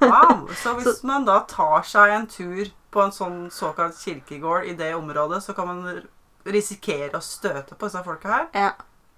Wow. 0.00 0.48
Så 0.62 0.74
hvis 0.78 1.02
man 1.06 1.24
da 1.28 1.40
tar 1.48 1.82
seg 1.88 2.12
en 2.14 2.26
tur 2.30 2.70
på 2.94 3.02
en 3.02 3.14
sånn 3.14 3.38
såkalt 3.50 3.98
kirkegård 3.98 4.68
i 4.70 4.74
det 4.78 4.92
området, 4.94 5.42
så 5.42 5.54
kan 5.56 5.66
man 5.66 6.02
risikere 6.46 7.18
å 7.18 7.24
støte 7.24 7.74
på 7.74 7.88
disse 7.88 8.02
folka 8.06 8.30
her? 8.30 8.44
Ja, 8.54 8.70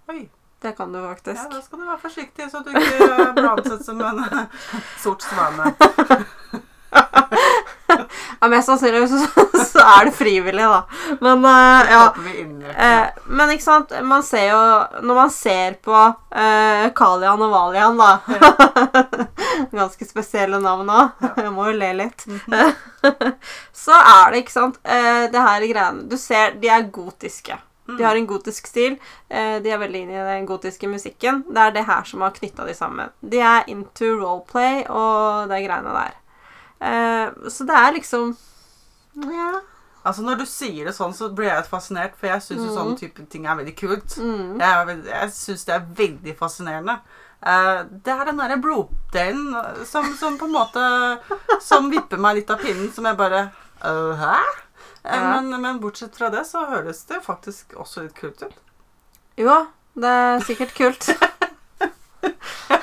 Oi. 0.08 0.28
det 0.64 0.72
kan 0.78 0.94
du 0.94 1.02
faktisk. 1.02 1.42
Ja, 1.42 1.48
da 1.52 1.60
skal 1.60 1.82
du 1.82 1.88
være 1.90 2.00
forsiktig, 2.06 2.48
så 2.52 2.62
du 2.64 2.70
ikke 2.72 3.10
blir 3.36 3.50
ansett 3.50 3.84
som 3.84 4.00
en 4.00 4.22
sort 5.04 5.26
svane. 5.26 5.74
Ja, 8.40 8.48
Mest 8.52 8.70
sannsynlig 8.70 9.08
så, 9.10 9.20
så 9.72 9.82
er 9.82 10.08
det 10.08 10.14
frivillig, 10.16 10.66
da. 10.66 10.82
Men 11.20 11.44
uh, 11.44 11.92
ja. 11.92 12.04
Eh, 12.86 13.22
men 13.26 13.52
ikke 13.54 13.64
sant, 13.64 13.92
man 14.04 14.24
ser 14.26 14.48
jo 14.50 14.60
Når 15.06 15.18
man 15.18 15.30
ser 15.32 15.76
på 15.84 15.94
uh, 15.94 16.86
Kalian 16.96 17.44
og 17.46 17.52
Valian, 17.52 18.00
da 18.00 18.16
Ganske 19.76 20.08
spesielle 20.08 20.60
navn 20.62 20.90
òg. 20.92 21.28
Jeg 21.40 21.52
må 21.54 21.70
jo 21.70 21.76
le 21.78 21.92
litt. 22.02 22.26
så 23.84 23.96
er 23.96 24.32
det, 24.32 24.42
ikke 24.42 24.54
sant 24.54 24.76
eh, 24.82 25.26
Det 25.32 25.40
her 25.48 25.64
greiene 25.70 26.04
Du 26.10 26.16
ser, 26.20 26.56
de 26.60 26.70
er 26.72 26.90
gotiske. 26.92 27.56
De 27.86 28.02
har 28.02 28.16
en 28.16 28.26
gotisk 28.26 28.66
stil. 28.66 28.96
Eh, 29.28 29.56
de 29.62 29.70
er 29.70 29.78
veldig 29.78 30.00
inne 30.02 30.18
i 30.18 30.26
den 30.26 30.46
gotiske 30.46 30.88
musikken. 30.90 31.44
Det 31.48 31.62
er 31.62 31.74
det 31.76 31.86
her 31.86 32.06
som 32.08 32.24
har 32.24 32.34
knytta 32.34 32.66
de 32.66 32.74
sammen. 32.74 33.12
De 33.20 33.38
er 33.38 33.68
into 33.70 34.10
roleplay 34.18 34.82
og 34.90 35.52
de 35.52 35.60
greiene 35.62 35.94
der. 35.94 36.16
Eh, 36.80 37.30
så 37.48 37.64
det 37.66 37.74
er 37.74 37.92
liksom 37.96 38.36
Ja. 39.24 39.60
Altså 40.06 40.22
Når 40.22 40.38
du 40.38 40.44
sier 40.46 40.84
det 40.86 40.94
sånn, 40.94 41.14
så 41.14 41.30
blir 41.34 41.48
jeg 41.48 41.56
litt 41.62 41.70
fascinert, 41.70 42.12
for 42.16 42.28
jeg 42.28 42.42
syns 42.44 42.62
Mm. 42.68 42.74
sånne 42.76 42.98
type 42.98 43.24
ting 43.30 43.46
er 43.46 43.56
veldig 43.56 43.76
kult. 43.76 44.16
Jeg, 44.16 44.60
er 44.60 45.02
jeg 45.04 45.30
syns 45.34 45.64
det 45.64 45.74
er 45.74 45.86
veldig 45.96 46.36
fascinerende. 46.38 46.98
Uh, 47.46 47.82
det 48.04 48.08
er 48.14 48.24
den 48.24 48.38
derre 48.38 48.56
bloddelen 48.62 49.54
eh, 49.54 49.84
som, 49.84 50.06
som 50.16 50.38
på 50.38 50.46
en 50.46 50.52
måte 50.54 51.18
Som 51.60 51.90
vipper 51.90 52.16
meg 52.18 52.36
litt 52.38 52.50
av 52.50 52.58
pinnen, 52.62 52.88
som 52.92 53.04
jeg 53.04 53.16
bare 53.16 53.50
uh, 53.84 54.14
Hæ? 54.16 54.38
Ja. 55.04 55.40
men, 55.40 55.60
men 55.60 55.78
bortsett 55.80 56.16
fra 56.16 56.30
det, 56.32 56.46
så 56.48 56.64
høres 56.66 57.04
det 57.06 57.20
faktisk 57.22 57.74
også 57.76 58.02
litt 58.06 58.14
kult 58.18 58.40
ut. 58.42 58.54
Jo, 59.38 59.66
det 59.94 60.08
er 60.08 60.40
sikkert 60.48 60.74
kult. 60.74 61.10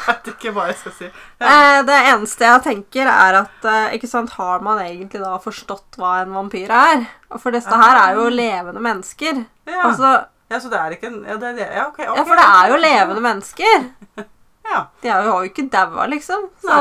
Vet 0.08 0.30
ikke 0.34 0.52
hva 0.56 0.68
jeg 0.70 0.78
skal 0.82 0.94
si. 0.98 1.08
Eh, 1.40 1.80
det 1.88 1.98
eneste 2.12 2.48
jeg 2.48 2.64
tenker, 2.66 3.10
er 3.10 3.40
at 3.44 3.68
eh, 3.70 3.96
ikke 3.98 4.10
sant, 4.10 4.36
har 4.40 4.64
man 4.66 4.82
egentlig 4.84 5.22
da 5.24 5.38
forstått 5.44 6.00
hva 6.02 6.20
en 6.24 6.36
vampyr 6.36 6.74
er? 6.74 7.08
For 7.40 7.56
dette 7.56 7.82
her 7.84 8.00
er 8.02 8.20
jo 8.20 8.28
levende 8.34 8.84
mennesker. 8.84 9.44
Ja, 9.70 9.82
Altså, 9.90 10.14
ja 10.52 10.60
så 10.60 10.70
det 10.70 10.80
er 10.80 10.96
ikke 10.98 11.10
en 11.10 11.22
Ja, 11.26 11.40
det 11.42 11.56
er. 11.56 11.72
Ja, 11.80 11.88
okay, 11.88 12.08
ok. 12.10 12.18
ja, 12.20 12.28
for 12.28 12.40
det 12.40 12.48
er 12.50 12.74
jo 12.74 12.82
levende 12.84 13.26
mennesker. 13.30 13.90
Ja. 14.74 14.82
De 15.02 15.10
har 15.14 15.28
jo 15.28 15.50
ikke 15.50 15.68
daua, 15.70 16.08
liksom. 16.10 16.48
Så, 16.64 16.78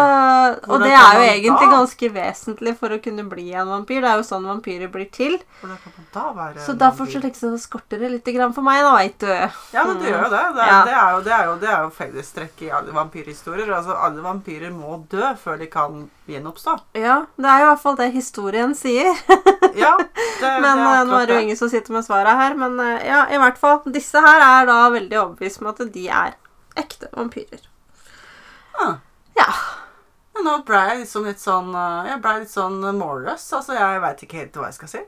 og 0.69 0.81
det 0.81 0.93
er 0.97 1.19
jo 1.19 1.25
egentlig 1.27 1.67
da? 1.69 1.73
ganske 1.75 2.09
vesentlig 2.15 2.73
for 2.81 2.95
å 2.95 3.01
kunne 3.05 3.25
bli 3.29 3.51
en 3.53 3.69
vampyr. 3.69 4.01
Det 4.01 4.11
er 4.13 4.21
jo 4.23 4.27
sånn 4.27 4.47
vampyrer 4.49 4.89
blir 4.93 5.11
til. 5.13 5.37
Da 6.15 6.53
Så 6.65 6.73
derfor 6.79 7.11
så 7.11 7.21
liksom 7.21 7.59
skorter 7.61 8.01
det 8.01 8.13
litt 8.15 8.31
for 8.55 8.65
meg, 8.65 8.81
da, 8.87 8.95
veit 8.97 9.19
du. 9.21 9.29
Ja, 9.75 9.85
men 9.85 10.01
det 10.01 10.09
gjør 10.11 10.25
jo 10.25 10.31
det. 10.33 10.43
Det 10.57 10.63
er, 10.65 10.73
Ja. 10.73 10.81
det 10.87 10.97
er 10.97 11.11
jo, 11.13 11.21
det 11.27 11.33
er 11.37 11.45
jo, 11.45 11.55
det 11.61 11.69
er 11.69 11.83
jo 11.83 11.91
fellestrekk 11.99 12.63
i 12.63 12.71
alle 12.71 12.97
vampyrhistorier. 12.97 13.73
Altså, 13.77 13.97
alle 13.97 14.25
vampyrer 14.25 14.73
må 14.73 15.03
dø 15.11 15.35
før 15.43 15.59
de 15.61 15.69
kan 15.73 16.07
gjenoppstå. 16.31 16.79
Ja, 16.97 17.25
det 17.37 17.51
er 17.51 17.63
jo 17.63 17.67
i 17.67 17.71
hvert 17.73 17.83
fall 17.83 17.99
det 17.99 18.13
historien 18.15 18.77
sier. 18.79 19.11
Ja, 19.77 19.97
det, 20.43 20.53
Men 20.63 20.79
det 20.79 20.87
eh, 20.87 21.01
er 21.01 21.11
nå 21.11 21.19
er 21.19 21.27
det 21.27 21.37
jo 21.37 21.45
ingen 21.49 21.61
som 21.61 21.73
sitter 21.73 21.93
med 21.97 22.07
svaret 22.07 22.39
her. 22.39 22.57
Men 22.59 22.79
eh, 22.81 23.05
ja, 23.09 23.27
i 23.33 23.41
hvert 23.43 23.61
fall. 23.61 23.83
Disse 23.93 24.23
her 24.23 24.41
er 24.47 24.71
da 24.71 24.79
veldig 24.93 25.21
overbevist 25.27 25.63
om 25.63 25.73
at 25.73 25.85
de 25.93 26.07
er 26.09 26.39
ekte 26.79 27.11
vampyrer. 27.13 27.69
Ah. 28.81 28.95
Ja. 29.37 29.49
Men 30.35 30.45
nå 30.49 30.55
ble 30.67 30.79
jeg 30.89 30.99
liksom 31.03 31.27
litt 31.29 31.41
sånn 31.43 31.75
eh, 31.77 32.07
Jeg 32.13 32.21
ble 32.25 32.39
litt 32.41 32.53
sånn 32.53 32.79
målløs. 32.97 33.45
Altså, 33.59 33.75
jeg 33.77 34.01
veit 34.05 34.23
ikke 34.25 34.41
helt 34.41 34.57
hva 34.57 34.71
jeg 34.71 34.79
skal 34.79 34.89
si. 34.95 35.03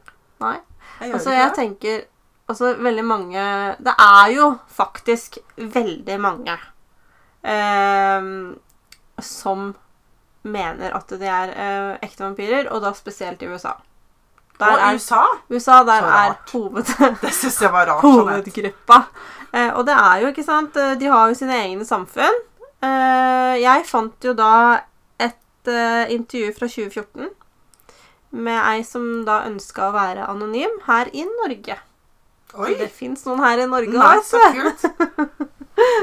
Nei. 0.44 0.58
Jeg 1.00 1.14
Altså, 1.16 1.30
jeg 1.32 1.48
det. 1.48 1.54
tenker 1.56 2.02
Altså, 2.44 2.74
veldig 2.76 3.04
mange 3.08 3.44
Det 3.80 3.94
er 4.04 4.26
jo 4.34 4.50
faktisk 4.68 5.38
veldig 5.56 6.18
mange 6.20 6.58
eh, 7.44 8.26
som 9.24 9.74
mener 10.44 10.92
at 10.96 11.08
de 11.08 11.28
er 11.28 11.52
eh, 11.56 11.90
ekte 12.04 12.24
vampyrer, 12.24 12.68
og 12.72 12.82
da 12.84 12.92
spesielt 12.96 13.42
i 13.42 13.48
USA. 13.48 13.74
Der 14.60 14.72
Og 14.74 14.82
er, 14.86 14.98
USA? 14.98 15.22
USA 15.50 15.78
der 15.88 16.04
er 16.08 16.34
hoved. 16.52 16.84
Sånn 17.32 18.02
hovedgruppa. 18.02 18.98
Eh, 19.52 19.70
og 19.72 19.84
det 19.88 19.94
er 19.96 20.20
jo, 20.24 20.32
ikke 20.32 20.44
sant 20.46 20.76
eh, 20.76 20.94
De 21.00 21.08
har 21.10 21.30
jo 21.30 21.38
sine 21.38 21.56
egne 21.64 21.86
samfunn. 21.88 22.40
Eh, 22.84 23.54
jeg 23.62 23.86
fant 23.88 24.26
jo 24.28 24.34
da 24.36 24.52
et 25.22 25.70
eh, 25.70 26.12
intervju 26.14 26.52
fra 26.58 26.68
2014 26.68 27.32
med 28.34 28.58
ei 28.58 28.82
som 28.86 29.22
da 29.26 29.44
ønska 29.46 29.88
å 29.88 29.94
være 29.94 30.26
anonym 30.26 30.80
her 30.88 31.10
i 31.14 31.24
Norge. 31.28 31.78
Oi! 32.54 32.72
Så 32.72 32.78
det 32.80 32.90
fins 32.94 33.24
noen 33.26 33.42
her 33.44 33.62
i 33.62 33.68
Norge 33.70 33.94
òg, 33.94 34.24
så 34.26 34.42
kult. 34.54 34.84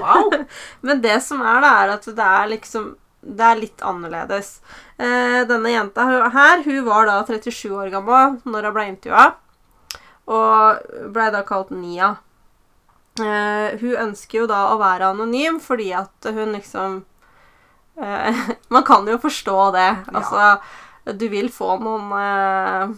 Wow. 0.02 0.34
Men 0.86 1.04
det 1.04 1.20
som 1.24 1.44
er, 1.44 1.62
da, 1.64 1.76
er 1.84 1.94
at 1.98 2.08
det 2.08 2.28
er 2.28 2.52
liksom 2.56 2.92
det 3.22 3.46
er 3.46 3.60
litt 3.60 3.84
annerledes. 3.86 4.56
Eh, 4.98 5.42
denne 5.46 5.70
jenta 5.70 6.08
her, 6.34 6.64
hun 6.66 6.80
var 6.88 7.06
da 7.06 7.20
37 7.28 7.70
år 7.70 7.92
gammel 7.94 8.40
når 8.50 8.68
hun 8.68 8.76
ble 8.76 8.86
intervjua, 8.90 9.28
og 10.32 11.12
ble 11.14 11.28
da 11.36 11.44
kalt 11.46 11.70
Nia. 11.76 12.16
Eh, 13.20 13.80
hun 13.82 13.96
ønsker 14.08 14.44
jo 14.44 14.50
da 14.50 14.70
å 14.72 14.80
være 14.80 15.12
anonym 15.12 15.60
fordi 15.60 15.90
at 15.98 16.30
hun 16.32 16.54
liksom 16.56 17.02
uh, 18.00 18.44
Man 18.74 18.86
kan 18.88 19.08
jo 19.10 19.18
forstå 19.20 19.58
det. 19.76 19.90
Altså, 20.14 20.54
du 21.20 21.28
vil 21.34 21.52
få 21.52 21.76
noen 21.82 22.14
uh, 22.16 22.96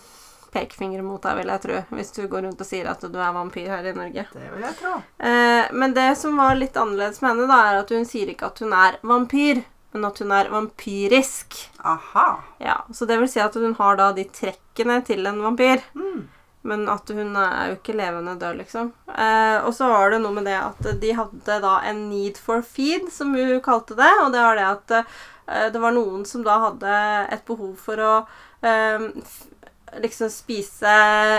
pekefingre 0.53 1.03
mot 1.05 1.21
deg, 1.23 1.39
vil 1.41 1.51
jeg 1.53 1.63
tro, 1.65 1.81
hvis 1.97 2.13
du 2.15 2.21
går 2.29 2.45
rundt 2.47 2.61
og 2.61 2.67
sier 2.67 2.89
at 2.91 3.01
du 3.01 3.17
er 3.17 3.35
vampyr 3.35 3.71
her 3.73 3.89
i 3.89 3.95
Norge. 3.95 4.25
Det 4.33 4.49
vil 4.53 4.65
jeg 4.67 4.77
tro. 4.79 4.95
Eh, 5.17 5.71
men 5.73 5.95
det 5.97 6.11
som 6.19 6.37
var 6.39 6.57
litt 6.59 6.77
annerledes 6.79 7.23
med 7.23 7.33
henne, 7.33 7.47
da, 7.49 7.59
er 7.71 7.81
at 7.81 7.93
hun 7.93 8.05
sier 8.07 8.29
ikke 8.33 8.51
at 8.51 8.61
hun 8.63 8.75
er 8.77 8.99
vampyr, 9.01 9.63
men 9.93 10.07
at 10.09 10.21
hun 10.21 10.33
er 10.35 10.51
vampyrisk. 10.53 11.57
Aha. 11.81 12.27
Ja, 12.61 12.79
Så 12.93 13.09
det 13.09 13.19
vil 13.21 13.31
si 13.31 13.41
at 13.43 13.57
hun 13.57 13.75
har 13.79 13.99
da 13.99 14.11
de 14.15 14.27
trekkene 14.29 15.01
til 15.05 15.25
en 15.29 15.41
vampyr. 15.45 15.83
Mm. 15.97 16.23
Men 16.63 16.85
at 16.87 17.09
hun 17.11 17.35
er 17.35 17.71
jo 17.71 17.75
ikke 17.75 17.95
levende 17.99 18.37
død, 18.39 18.61
liksom. 18.61 18.93
Eh, 19.11 19.57
og 19.67 19.73
så 19.75 19.89
var 19.91 20.13
det 20.13 20.21
noe 20.23 20.35
med 20.37 20.47
det 20.47 20.55
at 20.55 20.85
de 21.01 21.11
hadde 21.17 21.59
da 21.65 21.73
en 21.89 22.05
need 22.07 22.39
for 22.39 22.63
feed, 22.63 23.09
som 23.11 23.35
hun 23.35 23.59
kalte 23.63 23.97
det. 23.99 24.11
Og 24.23 24.31
det 24.31 24.43
var 24.45 24.59
det 24.59 24.67
at 24.69 24.95
eh, 24.99 25.67
det 25.75 25.81
var 25.83 25.95
noen 25.95 26.23
som 26.27 26.45
da 26.45 26.59
hadde 26.69 26.99
et 27.35 27.43
behov 27.49 27.75
for 27.83 27.99
å 27.99 28.13
eh, 28.63 29.09
liksom 29.99 30.31
spise 30.31 30.93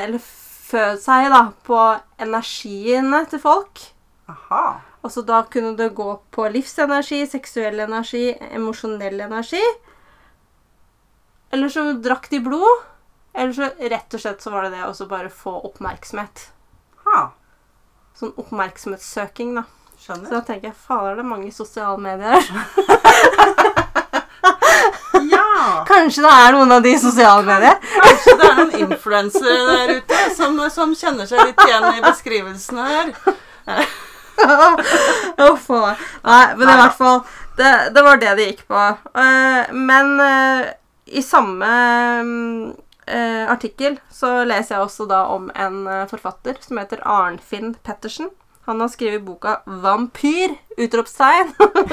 Eller 0.05 0.21
fø 0.21 0.87
seg, 1.01 1.31
da, 1.33 1.47
på 1.65 1.81
energiene 2.21 3.25
til 3.31 3.41
folk. 3.41 3.81
Aha. 4.29 4.65
Og 5.05 5.13
så 5.13 5.25
da 5.25 5.43
kunne 5.53 5.75
det 5.77 5.91
gå 5.97 6.07
på 6.33 6.47
livsenergi, 6.53 7.25
seksuell 7.29 7.83
energi, 7.85 8.31
emosjonell 8.57 9.21
energi. 9.27 9.63
Eller 11.53 11.73
så 11.73 11.91
drakk 12.03 12.31
de 12.33 12.41
blod. 12.45 12.89
Eller 13.35 13.53
så 13.53 13.71
rett 13.79 14.15
og 14.15 14.21
slett 14.23 14.43
så 14.43 14.51
var 14.55 14.67
det 14.67 14.77
det 14.77 14.85
å 14.87 15.09
bare 15.11 15.31
få 15.33 15.57
oppmerksomhet. 15.69 16.49
Ha. 17.07 17.23
Sånn 18.19 18.35
oppmerksomhetssøking, 18.39 19.57
da. 19.59 19.65
Skjønner. 19.99 20.29
Så 20.29 20.37
da 20.37 20.43
tenker 20.47 20.71
jeg 20.71 20.79
fader, 20.79 21.17
det 21.19 21.25
er 21.25 21.33
mange 21.33 21.51
sosiale 21.55 21.99
medier. 21.99 22.41
Ja! 25.31 25.85
Kanskje 25.89 26.25
det 26.25 26.31
er 26.31 26.53
noen 26.53 26.73
av 26.75 26.83
de 26.85 26.93
sosiale 27.01 27.45
medier? 27.47 27.79
Kanskje 27.95 28.35
det 28.37 28.49
er 28.49 28.59
noen 28.59 28.75
influensere 28.85 29.55
der 29.71 29.93
ute 29.99 30.19
som, 30.37 30.59
som 30.73 30.95
kjenner 30.99 31.29
seg 31.31 31.41
litt 31.49 31.63
igjen 31.65 31.87
i 31.95 32.03
beskrivelsene 32.05 32.89
her. 32.91 33.13
Uff 35.47 35.71
a. 35.73 35.95
Nei, 36.27 36.45
men 36.59 36.69
i 36.69 36.79
hvert 36.83 36.99
fall 36.99 37.23
det, 37.57 37.73
det 37.95 38.05
var 38.05 38.21
det 38.21 38.35
det 38.39 38.49
gikk 38.51 38.65
på. 38.71 38.87
Eh, 39.25 39.73
men 39.73 40.15
eh, 40.21 40.73
i 41.15 41.23
samme 41.25 41.71
mm, 42.27 42.73
eh, 43.07 43.45
artikkel 43.51 43.99
så 44.13 44.45
leser 44.47 44.77
jeg 44.77 44.85
også 44.87 45.07
da 45.11 45.25
om 45.35 45.51
en 45.55 45.87
eh, 45.87 46.07
forfatter 46.11 46.57
som 46.65 46.79
heter 46.81 47.03
Arnfinn 47.05 47.75
Pettersen. 47.85 48.31
Han 48.65 48.81
har 48.81 48.89
skrevet 48.89 49.21
boka 49.27 49.59
'Vampyr!' 49.67 50.55
utropstegn. 50.81 51.51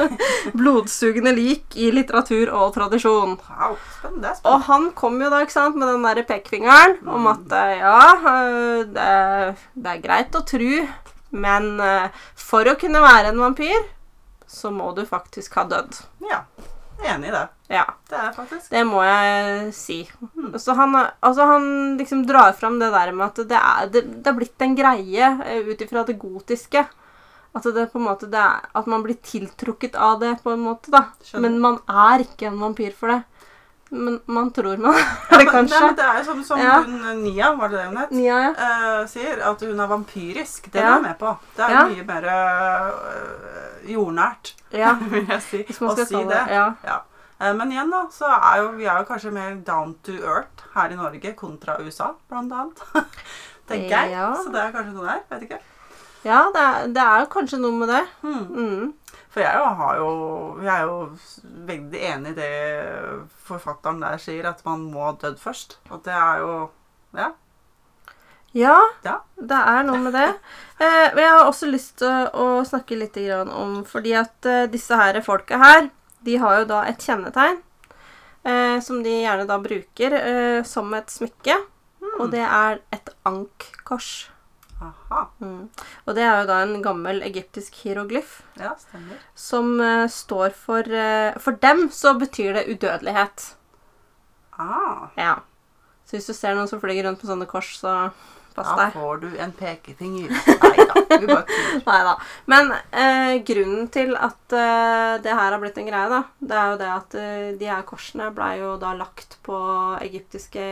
Blodsugende 0.59 1.33
lik 1.35 1.75
i 1.75 1.89
litteratur 1.91 2.51
og 2.55 2.71
tradisjon. 2.77 3.33
Wow, 3.49 3.75
spennende. 3.97 4.31
Er 4.37 4.47
Og 4.47 4.61
han 4.69 4.87
kom 4.95 5.19
jo 5.21 5.29
da 5.33 5.41
ikke 5.43 5.55
sant, 5.57 5.75
med 5.75 5.91
den 5.91 6.05
der 6.07 6.23
pekefingeren 6.29 6.95
om 7.11 7.27
at 7.31 7.55
eh, 7.59 7.73
ja, 7.81 7.97
eh, 8.15 8.83
det, 8.87 9.07
er- 9.07 9.55
det 9.75 9.95
er 9.97 10.03
greit 10.05 10.37
å 10.39 10.43
tru, 10.47 10.87
men 11.31 11.73
for 12.35 12.67
å 12.67 12.75
kunne 12.79 12.99
være 13.03 13.29
en 13.31 13.39
vampyr, 13.39 13.85
så 14.51 14.71
må 14.71 14.89
du 14.95 15.05
faktisk 15.07 15.53
ha 15.59 15.63
dødd. 15.63 16.01
Ja. 16.27 16.41
Enig 17.07 17.29
i 17.31 17.35
det. 17.35 17.45
Ja, 17.71 17.85
Det 18.09 18.17
er 18.19 18.25
det 18.27 18.35
faktisk. 18.35 18.69
det 18.73 18.81
må 18.87 18.99
jeg 19.05 19.73
si. 19.73 19.99
Så 20.59 20.73
han, 20.75 20.95
altså 21.23 21.45
han 21.47 21.69
liksom 21.97 22.25
drar 22.27 22.51
fram 22.57 22.79
det 22.81 22.89
der 22.91 23.13
med 23.15 23.29
at 23.29 23.47
det 23.47 23.59
er, 23.59 23.87
det, 23.93 24.01
det 24.23 24.27
er 24.33 24.35
blitt 24.41 24.65
en 24.65 24.75
greie 24.75 25.29
eh, 25.45 25.69
ut 25.71 25.81
ifra 25.85 26.03
det 26.07 26.17
gotiske. 26.19 26.83
At, 27.55 27.63
det 27.75 27.89
på 27.91 27.99
en 27.99 28.05
måte, 28.07 28.27
det 28.31 28.39
er, 28.39 28.67
at 28.79 28.85
man 28.87 29.03
blir 29.03 29.17
tiltrukket 29.27 29.95
av 29.99 30.19
det, 30.21 30.37
på 30.43 30.53
en 30.53 30.61
måte. 30.63 30.91
da. 30.91 31.05
Skjønner. 31.23 31.49
Men 31.49 31.59
man 31.63 31.79
er 31.87 32.23
ikke 32.23 32.47
en 32.47 32.59
vampyr 32.59 32.93
for 32.95 33.11
det. 33.11 33.21
Men 33.91 34.21
man 34.31 34.51
tror 34.55 34.77
man 34.79 34.95
er 34.95 35.41
det, 35.41 35.47
kanskje. 35.51 35.75
Nei, 35.75 35.87
men 35.89 35.97
det 35.99 36.05
er 36.07 36.19
jo 36.21 36.23
som, 36.29 36.43
som 36.47 36.59
Ja. 36.63 36.77
hun 36.85 37.23
Nia, 37.25 37.49
var 37.59 37.67
det 37.73 37.81
det 37.81 37.87
hun 37.89 37.97
het? 37.99 38.11
Nia, 38.15 38.37
ja. 38.39 38.51
uh, 38.55 39.01
sier 39.11 39.41
at 39.43 39.65
hun 39.67 39.79
er 39.83 39.87
vampyrisk. 39.91 40.71
Det 40.71 40.79
Ja. 40.79 40.87
er 40.87 40.93
jeg 40.93 41.01
med 41.09 41.17
på. 41.19 41.33
Det 41.57 41.65
er 41.65 41.71
Ja. 41.75 41.83
mye 41.89 42.05
mer 42.07 42.29
uh, 42.31 43.91
jordnært, 43.91 44.53
ja. 44.71 44.93
vil 45.11 45.27
jeg 45.27 45.41
si, 45.41 45.63
å 45.83 45.95
si 45.95 46.15
det. 46.15 46.29
det 46.29 46.43
ja. 46.55 47.01
Eh, 47.41 47.53
Men 47.57 47.71
igjen, 47.73 47.89
da, 47.91 48.03
så 48.13 48.29
er 48.29 48.61
jo 48.61 48.71
vi 48.77 48.85
er 48.85 49.01
jo 49.01 49.07
kanskje 49.09 49.31
mer 49.33 49.55
down 49.65 49.95
to 50.05 50.13
earth 50.21 50.65
her 50.75 50.93
i 50.93 50.99
Norge 50.99 51.33
kontra 51.39 51.79
USA, 51.81 52.11
blant 52.29 52.53
annet. 52.53 52.83
Tenker 53.71 53.89
jeg. 53.97 54.11
Ja. 54.13 54.29
Så 54.37 54.51
det 54.53 54.61
er 54.61 54.73
kanskje 54.75 54.93
noe 54.95 55.07
der. 55.09 55.21
Vet 55.31 55.45
ikke. 55.47 55.59
ja, 56.25 56.41
det 56.53 56.61
er, 56.61 56.87
det 56.93 57.01
er 57.03 57.19
jo 57.23 57.29
kanskje 57.33 57.59
noe 57.63 57.77
med 57.81 57.89
det. 57.89 58.03
Mm. 58.21 58.47
Mm. 58.55 58.93
For 59.31 59.39
jeg 59.39 59.55
jo 59.57 59.67
har 59.79 59.95
jo 59.97 60.09
Jeg 60.61 60.71
er 60.73 60.81
jo 60.89 60.95
veldig 61.69 61.99
enig 62.09 62.31
i 62.33 62.35
det 62.35 62.49
forfatteren 63.47 64.01
der 64.03 64.17
sier, 64.19 64.49
at 64.49 64.59
man 64.67 64.83
må 64.91 65.05
ha 65.07 65.13
dødd 65.21 65.39
først. 65.39 65.77
Og 65.89 66.03
det 66.05 66.13
er 66.13 66.43
jo 66.43 66.57
Ja. 67.15 67.29
Ja, 68.53 68.75
Ja. 69.05 69.17
det 69.39 69.57
er 69.57 69.83
noe 69.87 69.97
med 70.03 70.13
det. 70.13 70.29
Eh, 70.81 71.11
men 71.13 71.21
jeg 71.21 71.29
har 71.29 71.45
også 71.45 71.67
lyst 71.69 71.99
til 71.99 72.07
å, 72.09 72.21
å 72.41 72.45
snakke 72.65 72.95
litt 72.97 73.17
om 73.53 73.83
Fordi 73.85 74.15
at 74.17 74.45
eh, 74.49 74.63
disse 74.65 74.97
her 74.97 75.19
folka 75.21 75.59
her, 75.61 75.91
de 76.25 76.35
har 76.41 76.59
jo 76.61 76.65
da 76.69 76.83
et 76.89 77.01
kjennetegn 77.01 77.61
eh, 78.45 78.79
som 78.85 79.01
de 79.03 79.15
gjerne 79.23 79.47
da 79.49 79.57
bruker 79.61 80.13
eh, 80.19 80.59
som 80.67 80.91
et 80.97 81.09
smykke. 81.13 81.55
Og 82.19 82.31
det 82.33 82.41
er 82.43 82.79
et 82.93 83.09
ankkors. 83.25 84.29
Aha. 84.81 85.27
Mm. 85.39 85.67
Og 86.07 86.15
det 86.17 86.23
er 86.25 86.39
jo 86.41 86.47
da 86.49 86.55
en 86.65 86.81
gammel 86.81 87.19
egyptisk 87.21 87.75
hieroglyf 87.83 88.39
Ja, 88.57 88.71
stemmer. 88.81 89.19
som 89.37 89.75
eh, 89.79 90.07
står 90.09 90.55
for 90.57 90.81
eh, 90.89 91.37
For 91.37 91.53
dem 91.61 91.83
så 91.93 92.15
betyr 92.17 92.53
det 92.57 92.65
udødelighet. 92.73 93.51
Ah, 94.57 95.07
Ja. 95.17 95.35
Så 96.05 96.17
hvis 96.17 96.25
du 96.27 96.33
ser 96.35 96.55
noen 96.57 96.67
som 96.67 96.81
flyr 96.81 97.05
rundt 97.05 97.21
på 97.21 97.27
sånne 97.29 97.45
kors, 97.47 97.69
så 97.79 97.91
pass 98.55 98.71
da 98.77 98.87
får 98.93 99.21
du 99.23 99.27
en 99.37 99.53
da. 99.57 99.75
Bare 100.61 100.85
tuller. 101.19 101.45
Nei 101.87 101.99
da. 102.07 102.15
Men 102.51 102.73
eh, 102.73 103.35
grunnen 103.47 103.87
til 103.93 104.15
at 104.15 104.55
eh, 104.55 105.13
det 105.23 105.35
her 105.35 105.51
har 105.51 105.61
blitt 105.61 105.79
en 105.81 105.89
greie, 105.89 106.09
da, 106.11 106.21
det 106.39 106.57
er 106.57 106.73
jo 106.73 106.81
det 106.81 106.91
at 106.95 107.17
eh, 107.21 107.47
de 107.61 107.71
her 107.71 107.87
korsene 107.87 108.31
blei 108.35 108.53
jo 108.61 108.75
da 108.81 108.93
lagt 108.97 109.39
på 109.45 109.57
egyptiske 110.01 110.67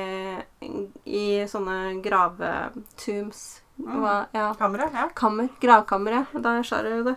I 1.06 1.26
sånne 1.50 1.80
gravetombs. 2.04 3.44
Hva, 3.80 4.26
ja. 4.36 4.52
Kammeret? 4.60 4.92
Ja. 4.94 5.08
Kammer. 5.16 5.48
Gravkamre. 5.62 6.26
Der 6.34 6.64
sa 6.68 6.82
du 6.84 7.04
det. 7.08 7.16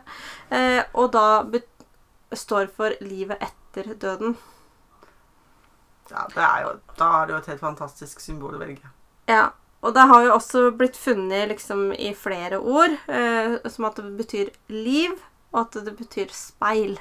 Eh, 0.55 0.83
og 0.94 1.11
da 1.14 1.42
står 2.33 2.70
for 2.77 2.94
livet 3.03 3.42
etter 3.42 3.94
døden. 3.94 4.37
ja 6.11 6.27
det 6.35 6.44
er 6.44 6.62
jo, 6.66 6.70
da 6.98 7.09
er 7.18 7.27
det 7.27 7.35
jo 7.35 7.40
et 7.40 7.51
helt 7.53 7.64
fantastisk 7.64 8.20
symbol 8.20 8.55
å 8.57 8.62
velge. 8.62 8.88
Ja. 9.31 9.51
Og 9.83 9.95
det 9.95 10.05
har 10.12 10.27
jo 10.27 10.35
også 10.37 10.68
blitt 10.79 10.97
funnet 10.97 11.49
liksom 11.51 11.90
i 11.92 12.12
flere 12.14 12.61
ord, 12.61 12.95
eh, 13.11 13.59
som 13.66 13.88
at 13.88 13.99
det 13.99 14.12
betyr 14.21 14.53
liv, 14.71 15.16
og 15.51 15.64
at 15.64 15.81
det 15.88 15.97
betyr 15.99 16.31
speil. 16.31 17.01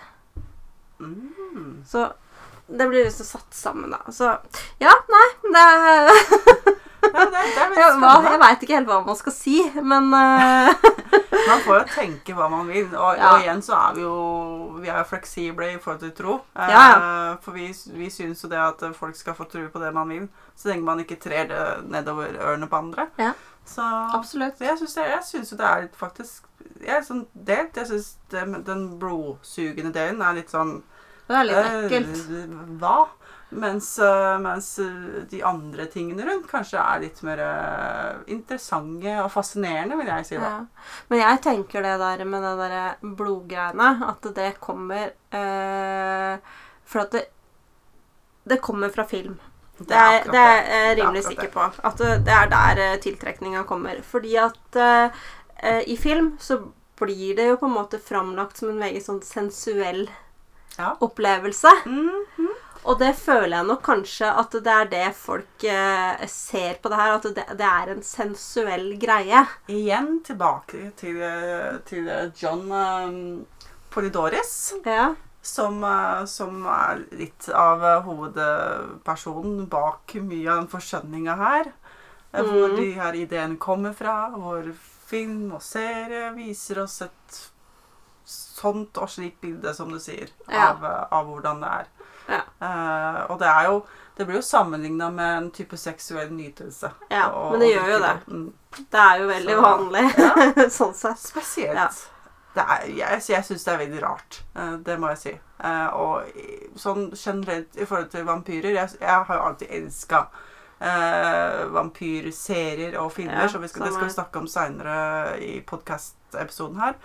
Mm. 1.00 1.84
Så 1.86 2.08
det 2.68 2.88
blir 2.88 3.06
liksom 3.06 3.26
satt 3.26 3.54
sammen, 3.54 3.94
da. 3.94 4.02
Så 4.12 4.34
ja, 4.82 4.94
nei, 5.14 5.28
det 5.54 5.66
Jeg, 7.42 7.96
jeg 8.32 8.40
veit 8.42 8.64
ikke 8.66 8.76
helt 8.78 8.88
hva 8.92 9.00
man 9.06 9.16
skal 9.20 9.34
si, 9.36 9.58
men 9.82 10.12
uh... 10.14 10.72
Man 11.42 11.62
får 11.66 11.80
jo 11.80 11.86
tenke 11.90 12.34
hva 12.38 12.46
man 12.52 12.68
vil. 12.70 12.86
Og, 12.94 13.16
Ja. 13.18 13.32
og 13.34 13.42
igjen 13.42 13.62
så 13.66 13.74
er 13.76 13.96
vi 13.98 14.04
jo 14.04 14.18
vi 14.82 14.92
er 14.94 15.04
fleksible 15.10 15.72
i 15.74 15.80
forhold 15.82 16.00
til 16.04 16.12
tro. 16.16 16.36
Ja, 16.56 16.68
Ja, 16.70 17.32
For 17.42 17.52
vi, 17.58 17.72
vi 17.98 18.10
syns 18.14 18.44
jo 18.46 18.50
det 18.52 18.60
at 18.62 18.84
folk 18.96 19.16
skal 19.18 19.34
få 19.36 19.48
tro 19.50 19.64
på 19.74 19.82
det 19.82 19.90
man 19.96 20.10
vil, 20.14 20.28
så 20.56 20.70
lenge 20.70 20.86
man 20.86 21.02
ikke 21.02 21.18
trer 21.24 21.50
det 21.50 21.64
nedover 21.92 22.38
ørene 22.38 22.70
på 22.70 22.78
andre. 22.78 23.08
Ja. 23.20 23.32
Så 23.66 23.82
Absolutt. 24.16 24.62
jeg 24.62 24.78
syns 24.80 24.94
det- 24.96 25.10
jeg 25.10 25.24
syns 25.32 25.52
jo 25.52 25.58
det 25.58 25.66
er 25.66 25.82
litt 25.82 25.96
faktisk 25.98 26.44
Jeg 26.82 26.96
er 26.98 27.02
sånn 27.06 27.26
delt. 27.34 27.76
Jeg 27.78 27.88
syns 27.88 28.16
den 28.32 28.86
blodsugende 29.00 29.92
delen 29.94 30.22
er 30.22 30.34
litt 30.38 30.50
sånn 30.54 30.84
Det 31.28 31.36
er 31.38 31.44
litt 31.44 31.58
eh, 31.58 31.86
ekkelt. 31.86 32.80
Hva? 32.80 33.08
Mens, 33.52 34.00
eh, 34.00 34.38
mens 34.40 34.80
eh, 34.80 35.24
de 35.30 35.42
andre 35.44 35.86
tingene 35.92 36.24
rundt 36.24 36.48
kanskje 36.48 36.80
er 36.80 37.02
litt 37.04 37.20
mer 37.28 37.42
eh, 37.44 38.22
interessante 38.32 39.18
og 39.20 39.28
fascinerende, 39.34 39.98
vil 40.00 40.08
jeg 40.08 40.28
si. 40.30 40.40
da. 40.40 40.52
Ja. 40.56 40.96
Men 41.12 41.20
jeg 41.24 41.42
tenker 41.44 41.84
det 41.84 41.98
der 42.00 42.24
med 42.32 42.46
det 42.48 42.54
der 42.62 43.14
blodgreiene, 43.20 43.90
at 44.08 44.30
det 44.38 44.54
kommer 44.64 45.12
eh, 45.36 46.56
For 46.88 47.04
at 47.04 47.12
det, 47.16 47.26
det 48.48 48.62
kommer 48.64 48.90
fra 48.92 49.04
film. 49.08 49.36
Det 49.82 49.98
er, 49.98 50.24
det 50.30 50.40
er 50.40 50.58
jeg 50.72 50.98
rimelig 51.02 51.24
er 51.24 51.30
sikker 51.30 51.52
på. 51.52 51.68
At 51.84 51.98
det, 51.98 52.32
er 52.32 52.50
der 52.52 52.98
tiltrekninga 53.02 53.64
kommer. 53.68 54.00
Fordi 54.06 54.36
at 54.38 54.78
eh, 54.78 55.82
i 55.88 55.96
film 55.98 56.36
så 56.40 56.60
blir 57.02 57.36
det 57.36 57.48
jo 57.50 57.56
på 57.58 57.66
en 57.66 57.76
måte 57.76 58.00
framlagt 58.00 58.60
som 58.62 58.70
en 58.72 58.84
veldig 58.84 59.02
sånn 59.04 59.24
sensuell 59.26 60.06
Ja. 60.78 60.94
opplevelse. 61.04 61.72
Mhm. 61.86 62.52
Og 62.90 62.98
det 62.98 63.12
føler 63.20 63.60
jeg 63.60 63.68
nok 63.70 63.82
kanskje 63.86 64.30
at 64.42 64.56
det 64.66 64.74
er 64.74 64.88
det 64.90 65.08
folk 65.14 65.66
eh, 65.70 66.24
ser 66.32 66.80
på 66.82 66.90
det 66.90 66.98
her. 66.98 67.12
At 67.20 67.28
det, 67.38 67.44
det 67.60 67.68
er 67.68 67.92
en 67.94 68.02
sensuell 68.06 68.88
greie. 69.02 69.44
Igjen 69.70 70.16
tilbake 70.26 70.88
til, 70.98 71.20
eh, 71.22 71.78
til 71.86 72.10
John 72.42 72.66
um, 72.72 73.20
Polidoris. 73.94 74.74
Ja. 74.86 75.12
Som, 75.46 75.84
eh, 75.86 76.26
som 76.26 76.66
er 76.70 77.06
litt 77.18 77.50
av 77.54 77.86
eh, 77.86 78.02
hovedpersonen 78.08 79.70
bak 79.70 80.18
mye 80.18 80.50
av 80.50 80.64
den 80.64 80.72
forskjønninga 80.74 81.38
her. 81.38 81.72
Mm. 82.32 82.48
Hvor 82.48 82.78
de 82.80 82.92
her 82.96 83.18
ideene 83.20 83.62
kommer 83.62 83.94
fra. 83.94 84.32
Hvor 84.34 84.74
film 85.12 85.52
og 85.58 85.62
serie 85.66 86.32
viser 86.34 86.82
oss 86.86 87.02
et 87.06 87.42
sånt 88.32 88.98
og 89.02 89.10
slikt 89.12 89.42
bilde, 89.44 89.74
som 89.76 89.90
du 89.92 90.00
sier, 90.00 90.30
Ja. 90.48 90.72
av, 90.72 90.84
eh, 90.86 91.06
av 91.12 91.26
hvordan 91.28 91.62
det 91.62 91.70
er. 91.70 91.88
Ja. 92.30 92.42
Eh, 92.62 93.32
og 93.32 93.40
det 93.40 93.48
er 93.48 93.64
jo 93.70 93.82
Det 94.18 94.26
blir 94.28 94.36
jo 94.36 94.42
sammenligna 94.42 95.10
med 95.10 95.38
en 95.38 95.52
type 95.52 95.78
seksuell 95.78 96.30
nytelse. 96.36 96.92
Ja, 97.10 97.30
Og- 97.32 97.52
men 97.52 97.60
det 97.62 97.70
gjør 97.74 97.88
jo 97.94 98.00
det. 98.00 98.12
Mm. 98.28 98.54
Det 98.92 99.00
er 99.00 99.16
jo 99.22 99.28
veldig 99.28 99.56
Så- 99.56 99.62
vanlig 99.62 100.04
sånn 100.78 100.94
sett. 100.94 101.18
Spesielt. 101.18 101.76
Ja. 101.76 101.88
Det 102.54 102.64
er, 102.68 102.86
jeg 102.92 103.22
jeg 103.30 103.44
syns 103.48 103.64
det 103.64 103.74
er 103.74 103.78
veldig 103.78 104.02
rart. 104.04 104.42
Uh, 104.56 104.76
Det 104.78 105.00
må 105.00 105.08
jeg 105.10 105.18
si. 105.18 105.34
Uh, 105.64 105.88
Og 105.96 106.24
sånn 106.76 107.12
generelt 107.16 107.76
i 107.78 107.86
forhold 107.86 108.10
til 108.12 108.26
vampyrer 108.26 108.74
Jeg, 108.76 108.90
jeg 109.00 109.10
har 109.26 109.36
jo 109.36 109.42
alltid 109.48 109.68
elska 109.72 110.26
vampyrserier 111.72 112.96
og 113.00 113.12
filmer, 113.14 113.42
Ja, 113.44 113.48
så 113.48 113.60
vi 113.62 113.68
skal, 113.68 113.84
det 113.86 113.94
skal 113.94 114.08
vi 114.08 114.14
snakke 114.14 114.40
om 114.40 114.48
seinere 114.48 115.40
i 115.40 115.62
podkastepisoden 115.62 116.80
her. 116.82 116.96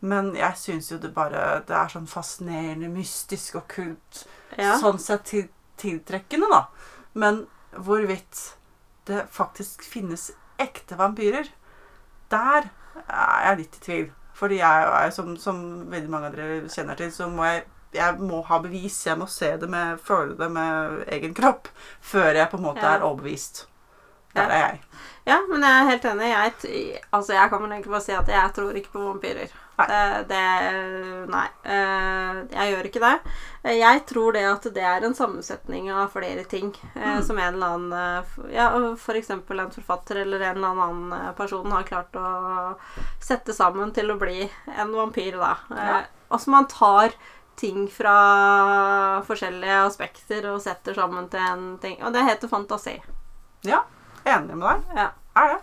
Men 0.00 0.34
jeg 0.34 0.56
syns 0.56 0.90
jo 0.92 0.96
det 0.98 1.10
bare 1.14 1.60
Det 1.68 1.76
er 1.76 1.88
sånn 1.92 2.06
fascinerende, 2.08 2.88
mystisk 2.88 3.58
og 3.60 3.66
kult. 3.68 4.22
Ja. 4.56 4.78
Sånn 4.80 4.98
sett 4.98 5.24
til, 5.28 5.48
tiltrekkende, 5.80 6.48
da. 6.50 6.62
Men 7.14 7.46
hvorvidt 7.76 8.54
det 9.06 9.26
faktisk 9.32 9.82
finnes 9.84 10.30
ekte 10.60 10.96
vampyrer, 10.98 11.48
der 12.30 12.70
er 13.08 13.44
jeg 13.50 13.58
litt 13.58 13.76
i 13.76 13.84
tvil. 13.84 14.08
Fordi 14.34 14.56
jeg 14.60 14.88
er, 14.88 15.10
som, 15.12 15.34
som 15.36 15.60
veldig 15.92 16.10
mange 16.10 16.30
av 16.30 16.36
dere 16.36 16.68
kjenner 16.72 16.96
til, 16.96 17.12
så 17.12 17.28
må 17.28 17.44
jeg 17.48 17.66
jeg 17.92 18.20
må 18.22 18.38
ha 18.46 18.60
bevis. 18.62 19.00
Jeg 19.06 19.18
må 19.18 19.26
se 19.26 19.48
det 19.58 19.66
med, 19.68 19.98
føle 20.06 20.36
det 20.38 20.46
med 20.54 21.00
egen 21.10 21.32
kropp 21.34 21.66
før 22.00 22.28
jeg 22.38 22.46
på 22.52 22.56
en 22.60 22.62
måte 22.62 22.84
Ja. 22.84 22.92
er 22.94 23.02
overbevist. 23.02 23.64
Der 24.34 24.42
Ja. 24.46 24.48
er 24.48 24.60
jeg. 24.68 24.80
Ja, 25.26 25.38
men 25.48 25.60
jeg 25.66 25.70
er 25.80 25.88
helt 25.90 26.04
enig. 26.04 26.28
Jeg, 26.30 27.00
altså, 27.12 27.32
jeg 27.32 27.50
kan 27.50 27.62
vel 27.62 27.72
egentlig 27.72 27.90
bare 27.90 28.00
si 28.00 28.12
at 28.12 28.28
jeg 28.28 28.52
tror 28.54 28.70
ikke 28.78 28.92
på 28.92 29.02
vampyrer. 29.08 29.50
Nei. 29.88 30.22
Det, 30.28 31.28
Nei. 31.30 31.46
eh, 31.64 32.40
Jeg 32.52 32.74
gjør 32.74 32.88
ikke 32.90 33.00
det. 33.04 33.12
Eh, 33.64 33.78
Jeg 33.78 34.04
tror 34.06 34.32
det 34.32 34.44
at 34.44 34.62
det 34.74 34.82
er 34.82 35.04
en 35.06 35.14
sammensetning 35.14 35.90
av 35.92 36.10
flere 36.12 36.44
ting. 36.44 36.74
eh, 36.96 37.00
Mm. 37.16 37.22
Som 37.24 37.38
en 37.38 37.54
eller 37.54 37.66
annen 37.66 38.52
Ja, 38.52 38.68
f.eks. 38.96 39.30
en 39.30 39.42
forfatter 39.42 40.16
eller 40.22 40.40
en 40.40 40.56
eller 40.56 40.68
annen 40.68 41.34
person 41.36 41.70
har 41.70 41.82
klart 41.82 42.12
å 42.12 42.76
sette 43.20 43.52
sammen 43.52 43.92
til 43.92 44.10
å 44.10 44.18
bli 44.18 44.50
en 44.78 44.92
vampyr, 44.92 45.32
da. 45.38 45.56
Ja. 45.70 46.02
Altså 46.30 46.48
man 46.50 46.66
tar 46.66 47.12
ting 47.56 47.88
fra 47.88 49.20
forskjellige 49.26 49.80
aspekter 49.86 50.46
og 50.52 50.62
setter 50.62 50.94
sammen 50.94 51.28
til 51.28 51.40
en 51.40 51.78
ting. 51.82 51.98
Og 52.02 52.12
det 52.14 52.22
heter 52.24 52.48
fantasi. 52.48 53.00
Ja. 53.64 53.82
Enig 54.24 54.54
med 54.56 54.66
deg. 54.68 54.96
Ja. 54.96 55.08
Er 55.36 55.48
det. 55.54 55.60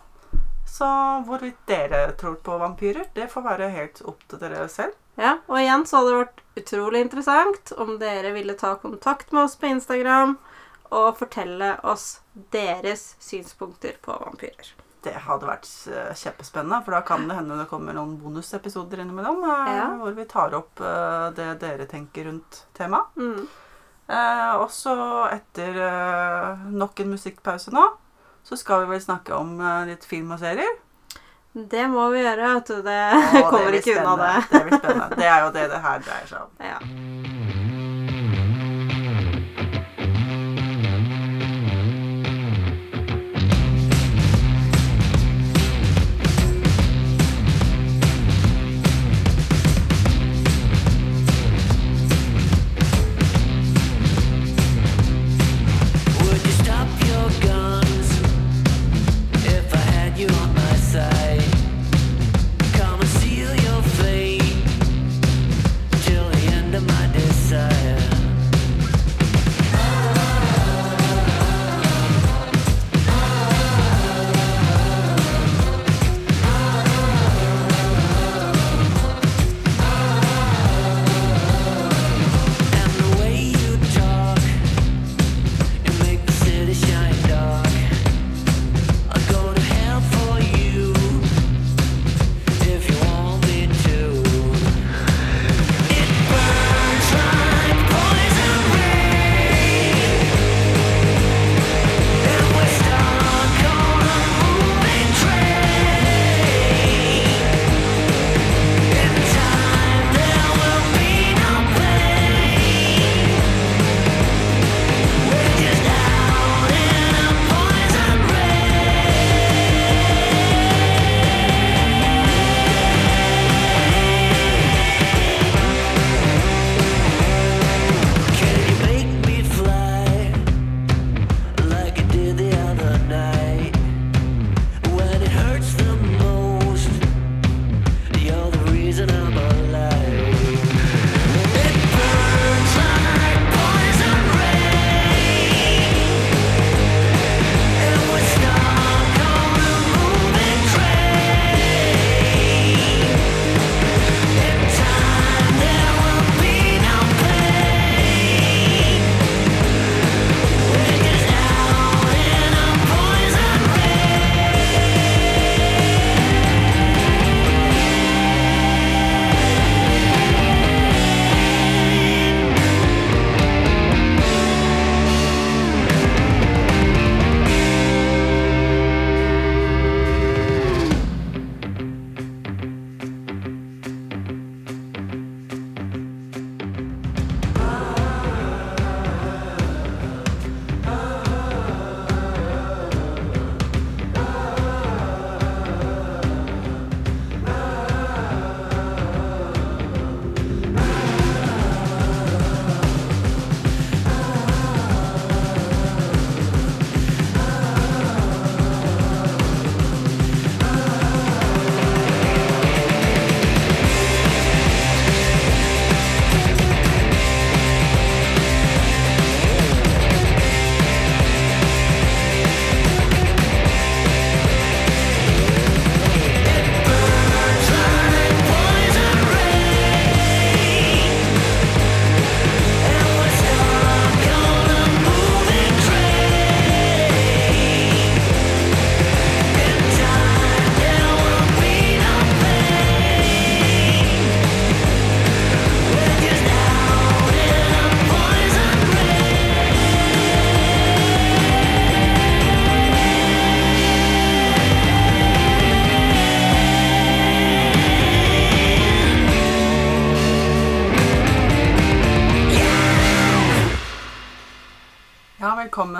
Så 0.77 0.87
hvorvidt 1.25 1.57
dere 1.69 2.11
tror 2.19 2.35
på 2.45 2.57
vampyrer, 2.61 3.07
det 3.17 3.29
får 3.33 3.45
være 3.47 3.69
helt 3.73 4.01
opp 4.05 4.21
til 4.29 4.41
dere 4.43 4.67
selv. 4.69 4.93
Ja, 5.17 5.39
og 5.49 5.57
igjen 5.57 5.85
så 5.89 5.97
hadde 6.03 6.11
det 6.13 6.19
vært 6.19 6.41
utrolig 6.61 6.99
interessant 7.07 7.71
om 7.81 7.95
dere 8.01 8.33
ville 8.35 8.53
ta 8.59 8.75
kontakt 8.77 9.31
med 9.33 9.47
oss 9.47 9.55
på 9.57 9.71
Instagram 9.71 10.35
og 10.93 11.07
fortelle 11.17 11.71
oss 11.89 12.19
deres 12.53 13.15
synspunkter 13.25 13.97
på 14.05 14.13
vampyrer. 14.21 14.69
Det 15.07 15.15
hadde 15.25 15.47
vært 15.49 15.67
eh, 15.89 16.13
kjempespennende, 16.17 16.81
for 16.85 16.93
da 16.93 17.01
kan 17.05 17.25
det 17.29 17.37
hende 17.37 17.57
det 17.59 17.67
kommer 17.71 17.95
noen 17.97 18.15
bonusepisoder 18.21 19.01
innimellom 19.01 19.41
eh, 19.47 19.73
Ja. 19.79 19.87
hvor 19.99 20.13
vi 20.17 20.25
tar 20.29 20.53
opp 20.57 20.81
eh, 20.83 21.27
det 21.37 21.49
dere 21.63 21.85
tenker 21.89 22.29
rundt 22.29 22.65
temaet. 22.77 23.17
Mm. 23.17 23.47
Eh, 24.07 24.53
også 24.61 24.93
etter 25.33 25.81
nok 26.71 26.99
en 27.03 27.15
musikkpause 27.17 27.73
nå, 27.75 27.83
så 28.47 28.55
skal 28.59 28.85
vi 28.85 28.93
vel 28.95 29.01
snakke 29.03 29.35
om 29.35 29.57
eh, 29.59 29.87
litt 29.91 30.05
film 30.07 30.31
og 30.31 30.39
serier. 30.39 30.75
Det 31.57 31.87
må 31.89 32.05
vi 32.13 32.21
gjøre, 32.21 32.53
vet 32.53 32.69
du. 32.69 32.81
Det 32.85 32.99
kommer 33.51 33.79
ikke 33.79 33.97
unna 33.99 34.15
det. 34.21 34.33
Det 34.51 34.63
blir 34.67 34.79
spennende. 34.79 35.15
Det 35.17 35.27
er 35.27 35.45
jo 35.45 35.53
det 35.57 35.65
det 35.73 35.81
her 35.87 36.05
dreier 36.07 36.31
seg 36.31 36.45
om. 36.45 36.53
Ja. 36.71 36.77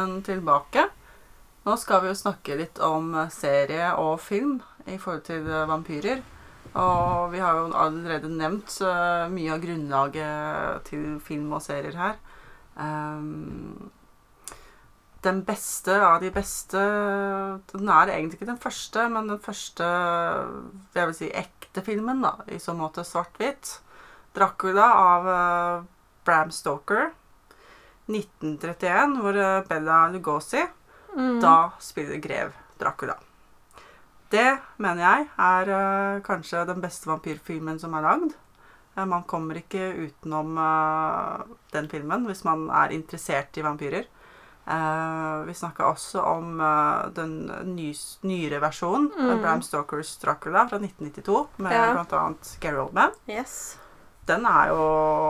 Velkommen 0.08 0.24
tilbake. 0.24 0.88
Nå 1.65 1.76
skal 1.78 2.02
vi 2.02 2.08
jo 2.08 2.15
snakke 2.15 2.56
litt 2.56 2.80
om 2.80 3.13
eh, 3.15 3.30
serie 3.30 3.89
og 4.00 4.22
film 4.24 4.62
i 4.88 4.96
forhold 4.96 5.26
til 5.28 5.43
eh, 5.43 5.67
vampyrer. 5.67 6.22
Og 6.80 7.34
vi 7.34 7.41
har 7.43 7.58
jo 7.58 7.74
allerede 7.76 8.30
nevnt 8.32 8.72
eh, 8.82 9.28
mye 9.28 9.52
av 9.52 9.60
grunnlaget 9.60 10.88
til 10.88 11.20
film 11.20 11.52
og 11.52 11.62
serier 11.62 11.98
her. 11.98 12.15
Um, 12.78 13.91
den 15.26 15.41
beste 15.43 15.96
av 15.98 16.20
de 16.22 16.30
beste 16.30 16.78
Den 16.78 17.89
er 17.89 18.12
egentlig 18.13 18.38
ikke 18.38 18.52
den 18.52 18.62
første, 18.62 19.08
men 19.10 19.28
den 19.28 19.39
første 19.41 19.84
jeg 20.93 21.10
vil 21.10 21.15
si 21.17 21.32
ekte 21.34 21.84
filmen, 21.84 22.22
da, 22.24 22.38
i 22.48 22.62
så 22.63 22.78
måte 22.78 23.04
svart-hvitt. 23.04 23.82
'Dracula' 24.32 24.91
av 24.93 25.32
Bram 26.24 26.52
Stoker. 26.52 27.10
1931, 28.08 29.17
hvor 29.22 29.36
eh, 29.38 29.63
Bella 29.70 30.08
Lugosi 30.13 30.65
Mm. 31.17 31.39
da 31.41 31.72
spiller 31.82 32.20
grev 32.22 32.52
Dracula. 32.78 33.15
Det 34.30 34.58
mener 34.78 35.02
jeg 35.02 35.28
er 35.39 35.70
uh, 35.72 36.20
kanskje 36.22 36.65
den 36.67 36.82
beste 36.84 37.08
vampyrfilmen 37.10 37.80
som 37.82 37.96
er 37.98 38.04
lagd. 38.06 38.36
Uh, 38.98 39.06
man 39.10 39.24
kommer 39.24 39.58
ikke 39.58 39.88
utenom 40.04 40.52
uh, 40.62 41.41
den 41.74 41.88
filmen 41.89 42.28
hvis 42.28 42.43
man 42.46 42.67
er 42.70 42.93
interessert 42.93 43.58
i 43.58 43.63
vampyrer. 43.65 44.06
Vi 45.48 45.54
snakka 45.56 45.86
også 45.88 46.20
om 46.28 46.58
den 47.15 47.48
nyere 48.28 48.60
versjonen, 48.60 49.10
Mm. 49.15 49.41
Bram 49.41 49.62
Stokers 49.63 50.17
Dracula 50.20 50.65
fra 50.67 50.78
1992, 50.78 51.48
med 51.58 51.72
Ja. 51.72 52.04
annet 52.04 52.58
Gary 52.60 52.76
Oldman. 52.76 53.12
Yes. 53.30 53.78
Den 54.28 54.46
er 54.46 54.72
jo 54.74 54.82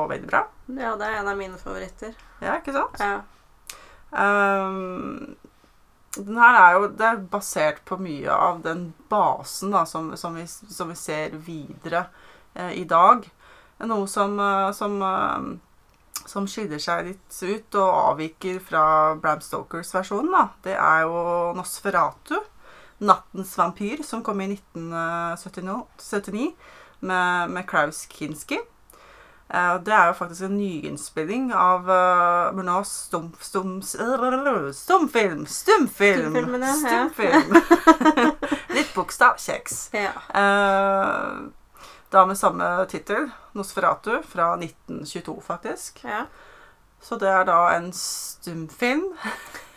veldig 0.09 0.29
bra. 0.29 0.45
Ja, 0.67 0.95
det 0.99 1.07
er 1.07 1.19
en 1.19 1.31
av 1.31 1.37
mine 1.39 1.59
favoritter. 1.61 2.15
Ja, 2.41 2.57
ikke 2.57 2.73
sant? 2.75 3.01
Ja. 3.01 3.21
Um, 4.11 5.35
den 6.17 6.37
her 6.39 6.57
er 6.57 6.75
jo 6.77 6.87
det 6.97 7.05
er 7.05 7.19
basert 7.31 7.83
på 7.85 7.97
mye 8.01 8.33
av 8.33 8.63
den 8.65 8.89
basen 9.11 9.73
da, 9.75 9.83
som, 9.85 10.09
som, 10.17 10.37
vi, 10.37 10.47
som 10.47 10.89
vi 10.89 10.97
ser 10.97 11.35
videre 11.45 12.07
eh, 12.55 12.73
i 12.79 12.85
dag. 12.89 13.27
Noe 13.85 14.07
som, 14.09 14.33
eh, 14.41 14.71
som, 14.73 14.95
eh, 15.05 16.23
som 16.25 16.47
skiller 16.49 16.81
seg 16.81 17.11
litt 17.11 17.41
ut 17.43 17.77
og 17.77 17.99
avviker 18.13 18.57
fra 18.63 18.83
Bram 19.21 19.43
Stokers 19.45 19.93
versjon. 19.93 20.31
Da. 20.33 20.47
Det 20.65 20.77
er 20.77 21.05
jo 21.05 21.53
Nosferatu, 21.57 22.39
'Nattens 22.97 23.53
vampyr', 23.59 24.01
som 24.01 24.23
kom 24.25 24.41
i 24.41 24.47
1979 24.55 26.55
med, 26.99 27.51
med 27.51 27.67
Klaus 27.69 28.07
Kinski. 28.09 28.57
Eh, 29.49 29.75
Det 29.83 29.93
er 29.93 30.07
jo 30.07 30.13
faktisk 30.13 30.41
en 30.47 30.57
nyinnspilling 30.57 31.53
av 31.55 31.87
uh, 31.89 32.51
Murnau's 32.57 32.91
stum, 33.07 33.29
stum, 33.39 33.81
stumfilm. 33.81 35.45
Stumfilm! 35.47 36.33
Stumfilm. 36.81 37.55
Litt 38.75 38.91
bokstavkjeks. 38.95 39.89
ja. 39.93 40.11
Uh, 40.35 41.47
da 42.11 42.25
med 42.25 42.37
samme 42.39 42.85
tittel, 42.87 43.29
'Nosferatu', 43.53 44.21
fra 44.23 44.53
1922, 44.55 45.41
faktisk. 45.43 46.03
ja. 46.03 46.25
Så 47.01 47.15
det 47.19 47.27
er 47.29 47.43
da 47.45 47.57
en 47.75 47.91
stumfilm. 47.93 49.03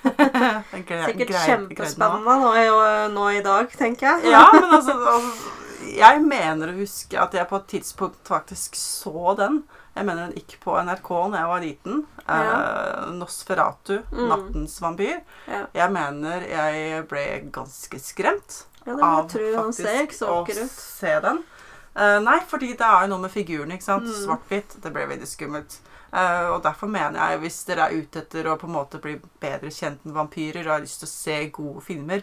Sikkert 1.10 1.32
kjempespennende 1.44 2.36
nå 2.40 2.52
i, 2.56 2.66
nå 3.12 3.26
i 3.36 3.42
dag, 3.44 3.72
tenker 3.76 4.06
jeg. 4.14 4.32
Ja, 4.32 4.46
men 4.54 4.70
altså, 4.78 4.94
altså 4.96 5.56
Jeg 5.90 6.22
mener 6.22 6.70
å 6.70 6.76
huske 6.78 7.18
at 7.20 7.34
jeg 7.34 7.48
på 7.50 7.56
et 7.60 7.68
tidspunkt 7.72 8.28
faktisk 8.28 8.76
så 8.78 9.34
den. 9.38 9.62
Jeg 9.96 10.06
mener 10.06 10.28
den 10.28 10.36
gikk 10.38 10.58
på 10.62 10.76
NRK 10.86 11.08
da 11.32 11.40
jeg 11.40 11.50
var 11.50 11.64
liten. 11.64 12.02
Eh, 12.28 13.06
Nosferatu, 13.16 13.96
Mm. 14.12 14.28
'Nattens 14.28 14.78
vampyr'. 14.80 15.22
Ja. 15.48 15.64
Jeg 15.74 15.92
mener 15.92 16.46
jeg 16.46 17.08
ble 17.08 17.24
ganske 17.52 17.98
skremt 18.00 18.64
Ja, 18.86 18.94
av 18.94 19.28
faktisk. 19.28 20.22
Å 20.22 20.68
se 20.70 21.20
den. 21.20 21.42
Eh, 21.96 22.18
nei, 22.20 22.38
fordi 22.48 22.72
det 22.78 22.86
er 22.86 23.02
jo 23.02 23.08
noe 23.08 23.18
med 23.26 23.30
figuren, 23.32 23.72
ikke 23.72 23.82
sant. 23.82 24.06
Mm. 24.06 24.14
Svart-hvitt. 24.24 24.80
Det 24.80 24.92
ble 24.94 25.06
veldig 25.10 25.26
skummelt. 25.28 25.80
Eh, 26.12 26.46
og 26.50 26.62
derfor 26.64 26.88
mener 26.90 27.18
jeg, 27.20 27.38
hvis 27.44 27.64
dere 27.68 27.86
er 27.88 27.98
ute 28.02 28.18
etter 28.24 28.48
å 28.50 28.56
på 28.58 28.66
en 28.66 28.74
måte 28.74 28.98
bli 29.02 29.16
bedre 29.40 29.70
kjent 29.70 30.04
med 30.04 30.14
vampyrer 30.16 30.66
og 30.66 30.72
har 30.74 30.80
lyst 30.84 31.00
til 31.04 31.06
å 31.06 31.12
se 31.12 31.36
gode 31.54 31.82
filmer, 31.86 32.22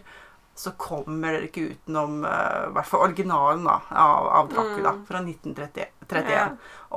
så 0.58 0.71
kommer 0.78 1.36
dere 1.38 1.47
ikke 1.47 1.67
utenom 1.76 2.23
eh, 2.26 2.65
i 2.67 2.73
hvert 2.76 2.89
fall 2.89 3.06
originalen 3.08 3.63
da, 3.67 3.78
av, 3.91 4.28
av 4.41 4.50
Dracula 4.52 4.91
Mm. 4.97 5.06
fra 5.08 5.21
1931. 5.21 6.32
Ja. 6.34 6.47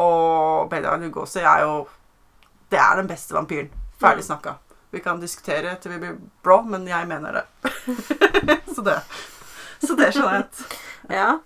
Og 0.01 0.71
Bella 0.71 0.97
Lugosi 0.97 1.41
er 1.45 1.63
jo 1.67 1.89
Det 2.71 2.79
er 2.79 2.97
den 3.01 3.09
beste 3.11 3.35
vampyren. 3.35 3.71
Ferdig 4.01 4.23
Mm. 4.25 4.29
snakka. 4.31 4.55
Vi 4.93 4.99
kan 5.01 5.21
diskutere 5.21 5.77
til 5.81 5.93
vi 5.93 5.99
blir 5.99 6.17
blå, 6.43 6.63
men 6.63 6.87
jeg 6.89 7.07
mener 7.09 7.33
det. 7.33 7.45
så 8.75 8.83
det. 8.83 8.99
Så 9.83 9.97
det 9.97 10.15
jeg. 10.15 10.45
Ja. 11.11 11.39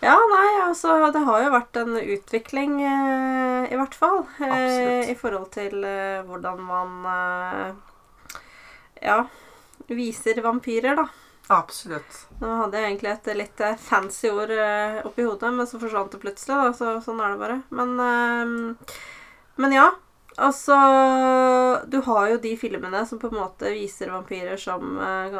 Ja, 0.00 0.14
nei, 0.30 0.48
altså 0.62 0.94
Det 1.12 1.22
har 1.26 1.42
jo 1.42 1.50
vært 1.54 1.78
en 1.80 1.96
utvikling, 1.98 2.76
eh, 2.86 3.68
i 3.72 3.78
hvert 3.78 3.96
fall. 3.98 4.20
Eh, 4.44 5.10
I 5.10 5.16
forhold 5.18 5.50
til 5.56 5.82
eh, 5.84 6.20
hvordan 6.26 6.60
man 6.62 7.08
eh, 7.12 8.42
Ja, 9.02 9.24
viser 9.90 10.38
vampyrer, 10.44 10.98
da. 11.00 11.08
Absolutt. 11.48 12.26
Nå 12.42 12.50
hadde 12.60 12.78
jeg 12.78 12.90
egentlig 12.92 13.10
et 13.14 13.30
litt 13.40 13.62
eh, 13.64 13.78
fancy 13.80 14.30
ord 14.30 14.52
eh, 14.52 14.98
oppi 15.08 15.24
hodet, 15.26 15.50
men 15.56 15.66
så 15.66 15.80
forsvant 15.80 16.12
det 16.14 16.20
plutselig. 16.22 16.58
da, 16.60 16.74
så 16.76 16.98
Sånn 17.02 17.22
er 17.24 17.34
det 17.34 17.40
bare. 17.42 17.58
Men, 17.70 18.76
men 19.56 19.74
ja. 19.74 19.88
Altså 20.38 20.76
Du 21.90 21.96
har 22.06 22.28
jo 22.30 22.36
de 22.38 22.52
filmene 22.60 23.00
som 23.10 23.18
på 23.18 23.26
en 23.32 23.40
måte 23.40 23.72
viser 23.74 24.12
vampyrer 24.12 24.60
som 24.60 25.00
er, 25.02 25.32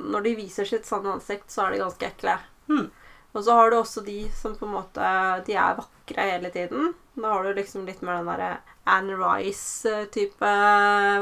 Når 0.00 0.24
de 0.24 0.32
viser 0.38 0.64
sitt 0.64 0.88
sanne 0.88 1.18
ansikt, 1.18 1.50
så 1.52 1.66
er 1.66 1.74
de 1.74 1.82
ganske 1.82 2.08
ekle. 2.08 2.38
Hmm. 2.70 2.86
Og 3.32 3.44
så 3.44 3.54
har 3.56 3.70
du 3.70 3.78
også 3.78 4.02
de 4.04 4.26
som 4.36 4.56
på 4.56 4.66
en 4.68 4.74
måte 4.76 5.12
De 5.46 5.54
er 5.56 5.78
vakre 5.78 6.26
hele 6.28 6.50
tiden. 6.52 6.92
Da 7.14 7.32
har 7.32 7.44
du 7.44 7.54
liksom 7.56 7.86
litt 7.88 8.02
mer 8.04 8.20
den 8.20 8.28
derre 8.28 8.50
Anne 8.88 9.16
Rice-type 9.16 10.52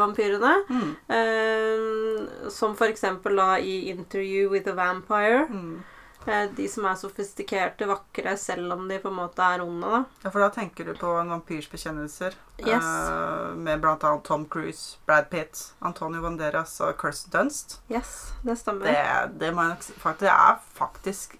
vampyrene. 0.01 0.55
Mm. 0.71 0.91
Eh, 1.19 2.51
som 2.51 2.77
for 2.77 2.91
eksempel 2.91 3.37
da 3.37 3.59
i 3.59 3.91
'Interview 3.91 4.51
with 4.51 4.69
a 4.69 4.75
Vampire'. 4.75 5.49
Mm. 5.51 5.83
Eh, 6.27 6.51
de 6.57 6.69
som 6.69 6.85
er 6.85 6.95
sofistikerte, 7.01 7.87
vakre, 7.89 8.37
selv 8.37 8.73
om 8.73 8.89
de 8.89 8.99
på 8.99 9.09
en 9.09 9.17
måte 9.17 9.43
er 9.43 9.63
onde. 9.65 9.89
da. 9.89 10.05
Ja, 10.25 10.31
for 10.31 10.41
da 10.41 10.51
tenker 10.51 10.85
du 10.85 10.95
på 10.95 11.15
en 11.21 11.31
vampyrs 11.33 11.69
bekjennelser. 11.71 12.35
Yes. 12.59 12.85
eh, 12.85 13.55
med 13.57 13.85
annet 13.85 14.25
Tom 14.25 14.47
Cruise, 14.49 14.99
Brad 15.07 15.31
Pitt, 15.31 15.73
Antonio 15.81 16.21
Banderas 16.21 16.81
og 16.81 16.99
Kirsten 17.01 17.33
Dunst. 17.33 17.81
Yes, 17.91 18.33
det 18.45 18.59
stemmer. 18.59 18.85
Det, 18.85 19.39
det, 19.41 19.55
faktisk, 19.55 20.21
det 20.21 20.29
er 20.29 20.59
faktisk 20.75 21.39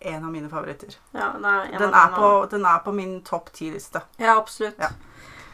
en 0.00 0.24
av 0.24 0.30
mine 0.30 0.48
favoritter. 0.48 0.94
Ja, 1.12 1.32
er 1.34 1.78
Den 1.78 1.94
er 1.94 2.14
på, 2.14 2.46
den 2.50 2.66
er 2.66 2.78
på 2.84 2.92
min 2.92 3.20
topp 3.26 3.52
ti-liste. 3.52 4.02
Ja, 4.16 4.36
absolutt. 4.38 4.78
Ja. 4.78 4.90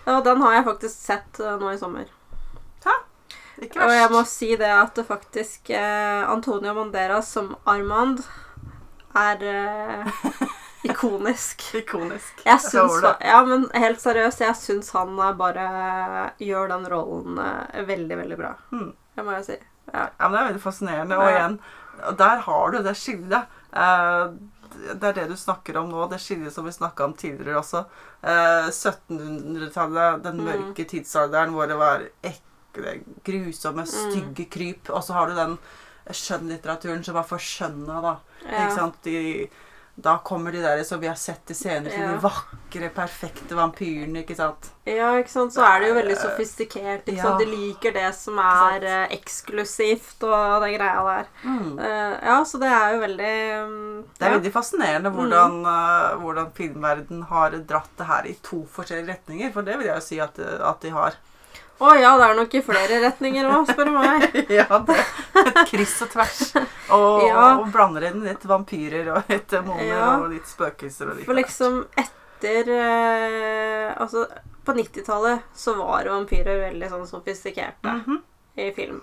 Ja, 0.05 0.21
den 0.21 0.43
har 0.43 0.53
jeg 0.53 0.65
faktisk 0.65 1.01
sett 1.01 1.41
uh, 1.41 1.55
nå 1.61 1.73
i 1.73 1.79
sommer. 1.81 2.11
Ja, 2.85 2.97
Ikke 3.63 3.87
Og 3.87 3.95
jeg 3.95 4.11
må 4.13 4.25
si 4.29 4.51
det 4.61 4.69
at 4.69 4.97
det 4.99 5.07
faktisk 5.09 5.71
uh, 5.73 6.29
Antonio 6.29 6.75
Banderas 6.77 7.31
som 7.33 7.55
Armand 7.65 8.21
er 9.17 9.45
uh, 9.49 10.27
ikonisk. 10.91 11.65
Ikonisk. 11.81 12.45
Jeg 12.45 12.61
syns. 12.67 13.01
Ja, 13.25 13.41
men 13.49 13.71
helt 13.73 14.03
seriøst, 14.03 14.45
jeg 14.45 14.61
syns 14.61 14.93
han 14.93 15.17
bare 15.39 16.35
gjør 16.43 16.75
den 16.75 16.85
rollen 16.93 17.41
veldig, 17.89 18.19
veldig 18.21 18.41
bra. 18.43 18.53
Mm. 18.75 18.91
Det 19.15 19.25
må 19.25 19.39
jeg 19.39 19.49
si. 19.49 19.57
Ja. 19.93 20.11
Ja, 20.19 20.29
men 20.29 20.37
Det 20.37 20.43
er 20.43 20.49
veldig 20.51 20.65
fascinerende. 20.67 21.17
Og 21.17 21.31
igjen, 21.31 21.59
der 22.19 22.45
har 22.45 22.75
du 22.75 22.83
det 22.85 22.97
skillet. 22.99 23.61
Eh, 23.75 24.29
det 24.95 25.05
er 25.05 25.13
det 25.13 25.29
du 25.31 25.37
snakker 25.37 25.77
om 25.79 25.89
nå, 25.91 26.09
det 26.11 26.19
skiller 26.23 26.51
som 26.51 26.65
vi 26.67 26.73
snakka 26.75 27.05
om 27.05 27.13
tidligere 27.15 27.61
også. 27.61 27.85
Eh, 28.23 28.71
1700-tallet, 28.71 30.23
den 30.23 30.37
Mm. 30.41 30.45
mørke 30.49 30.85
tidsalderen 30.89 31.53
hvor 31.53 31.67
det 31.69 31.77
var 31.79 32.03
ekle, 32.23 33.01
grusomme, 33.25 33.85
Mm. 33.85 33.87
stygge 33.87 34.49
kryp. 34.51 34.91
Og 34.91 35.03
så 35.05 35.13
har 35.15 35.27
du 35.29 35.35
den 35.35 35.59
skjønnlitteraturen 36.11 37.05
som 37.05 37.15
var 37.15 37.25
forskjønna, 37.25 38.01
da. 38.03 38.17
Ja. 38.45 38.67
Ikke 38.67 38.75
sant? 38.75 39.03
De, 39.03 39.49
da 39.97 40.17
kommer 40.19 40.53
de 40.53 40.59
der 40.63 40.83
som 40.85 40.99
vi 41.01 41.07
har 41.07 41.15
sett 41.15 41.51
i 41.51 41.55
scener, 41.55 41.91
Ja. 41.91 42.09
de 42.13 42.19
vakre, 42.19 42.89
perfekte 42.91 43.55
vampyrene, 43.55 44.25
ikke 44.25 44.35
sant. 44.37 44.71
Ja, 44.85 45.13
ikke 45.21 45.31
sant. 45.31 45.53
Så 45.55 45.63
er 45.63 45.81
det 45.81 45.89
jo 45.89 45.95
veldig 45.95 46.17
sofistikert. 46.19 47.05
Ikke 47.07 47.17
Ja. 47.17 47.23
sant? 47.23 47.39
De 47.39 47.47
liker 47.47 47.93
det 47.95 48.15
som 48.15 48.39
er 48.39 48.83
eh, 48.85 49.09
eksklusivt 49.17 50.23
og 50.27 50.63
den 50.65 50.75
greia 50.75 51.05
der. 51.07 51.27
Mm. 51.45 51.79
Eh, 51.79 52.19
ja, 52.27 52.41
så 52.45 52.59
det 52.61 52.69
er 52.73 52.95
jo 52.95 53.01
veldig 53.05 53.35
mm, 53.69 54.05
Det 54.19 54.27
er 54.27 54.31
ja. 54.33 54.39
veldig 54.39 54.53
fascinerende 54.53 55.11
hvordan, 55.15 55.61
eh, 55.65 56.17
hvordan 56.25 56.51
filmverden 56.59 57.23
har 57.31 57.51
dratt 57.51 57.95
det 57.97 58.07
her 58.07 58.27
i 58.27 58.35
to 58.43 58.65
forskjellige 58.67 59.15
retninger. 59.15 59.53
For 59.53 59.63
det 59.63 59.79
vil 59.79 59.87
jeg 59.87 59.95
jo 59.97 60.01
si 60.09 60.19
at, 60.21 60.39
at 60.39 60.81
de 60.83 60.91
har. 60.91 61.15
Å 61.83 61.91
ja, 61.99 62.13
det 62.21 62.27
er 62.31 62.37
nok 62.39 62.53
i 62.55 62.61
flere 62.63 62.99
retninger 63.03 63.49
òg, 63.51 63.67
spør 63.73 63.89
du 63.91 63.95
meg. 63.97 64.37
ja, 64.61 64.67
det 64.87 64.99
Et 65.43 65.57
kryss 65.73 65.97
og 66.07 66.11
tvers. 66.13 66.43
Og, 66.95 67.25
Ja. 67.31 67.47
og 67.59 67.71
blander 67.75 68.07
inn 68.11 68.21
litt 68.25 68.45
vampyrer 68.47 69.11
og 69.17 69.33
litt 69.33 69.49
demoner 69.51 69.89
Ja. 69.89 70.11
og 70.21 70.29
litt 70.31 70.47
spøkelser 70.49 71.11
og 71.11 71.17
litt 71.19 71.27
For 71.27 71.35
liksom 71.39 71.81
etter 71.99 72.71
eh, 72.77 73.91
Altså, 73.99 74.27
på 74.65 74.73
90-tallet 74.79 75.43
så 75.59 75.75
var 75.81 76.07
vampyrer 76.13 76.63
veldig 76.71 76.89
sånn 76.93 77.09
sofistikerte. 77.11 77.99
Mhm. 78.05 78.23
i 78.57 78.69
film. 78.73 79.01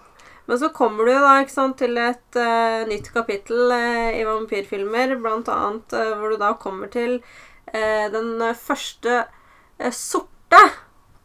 Men 0.47 0.57
så 0.59 0.69
kommer 0.73 1.05
du 1.05 1.11
da 1.11 1.33
ikke 1.43 1.51
sant, 1.53 1.75
til 1.77 1.97
et 1.99 2.37
eh, 2.39 2.85
nytt 2.87 3.09
kapittel 3.13 3.71
eh, 3.75 4.15
i 4.21 4.23
vampyrfilmer, 4.23 5.17
blant 5.21 5.49
annet 5.51 5.91
eh, 5.93 6.13
hvor 6.17 6.31
du 6.31 6.37
da 6.39 6.53
kommer 6.59 6.87
til 6.91 7.17
eh, 7.73 8.07
den 8.13 8.39
første 8.55 9.25
eh, 9.77 9.91
sorte, 9.91 10.61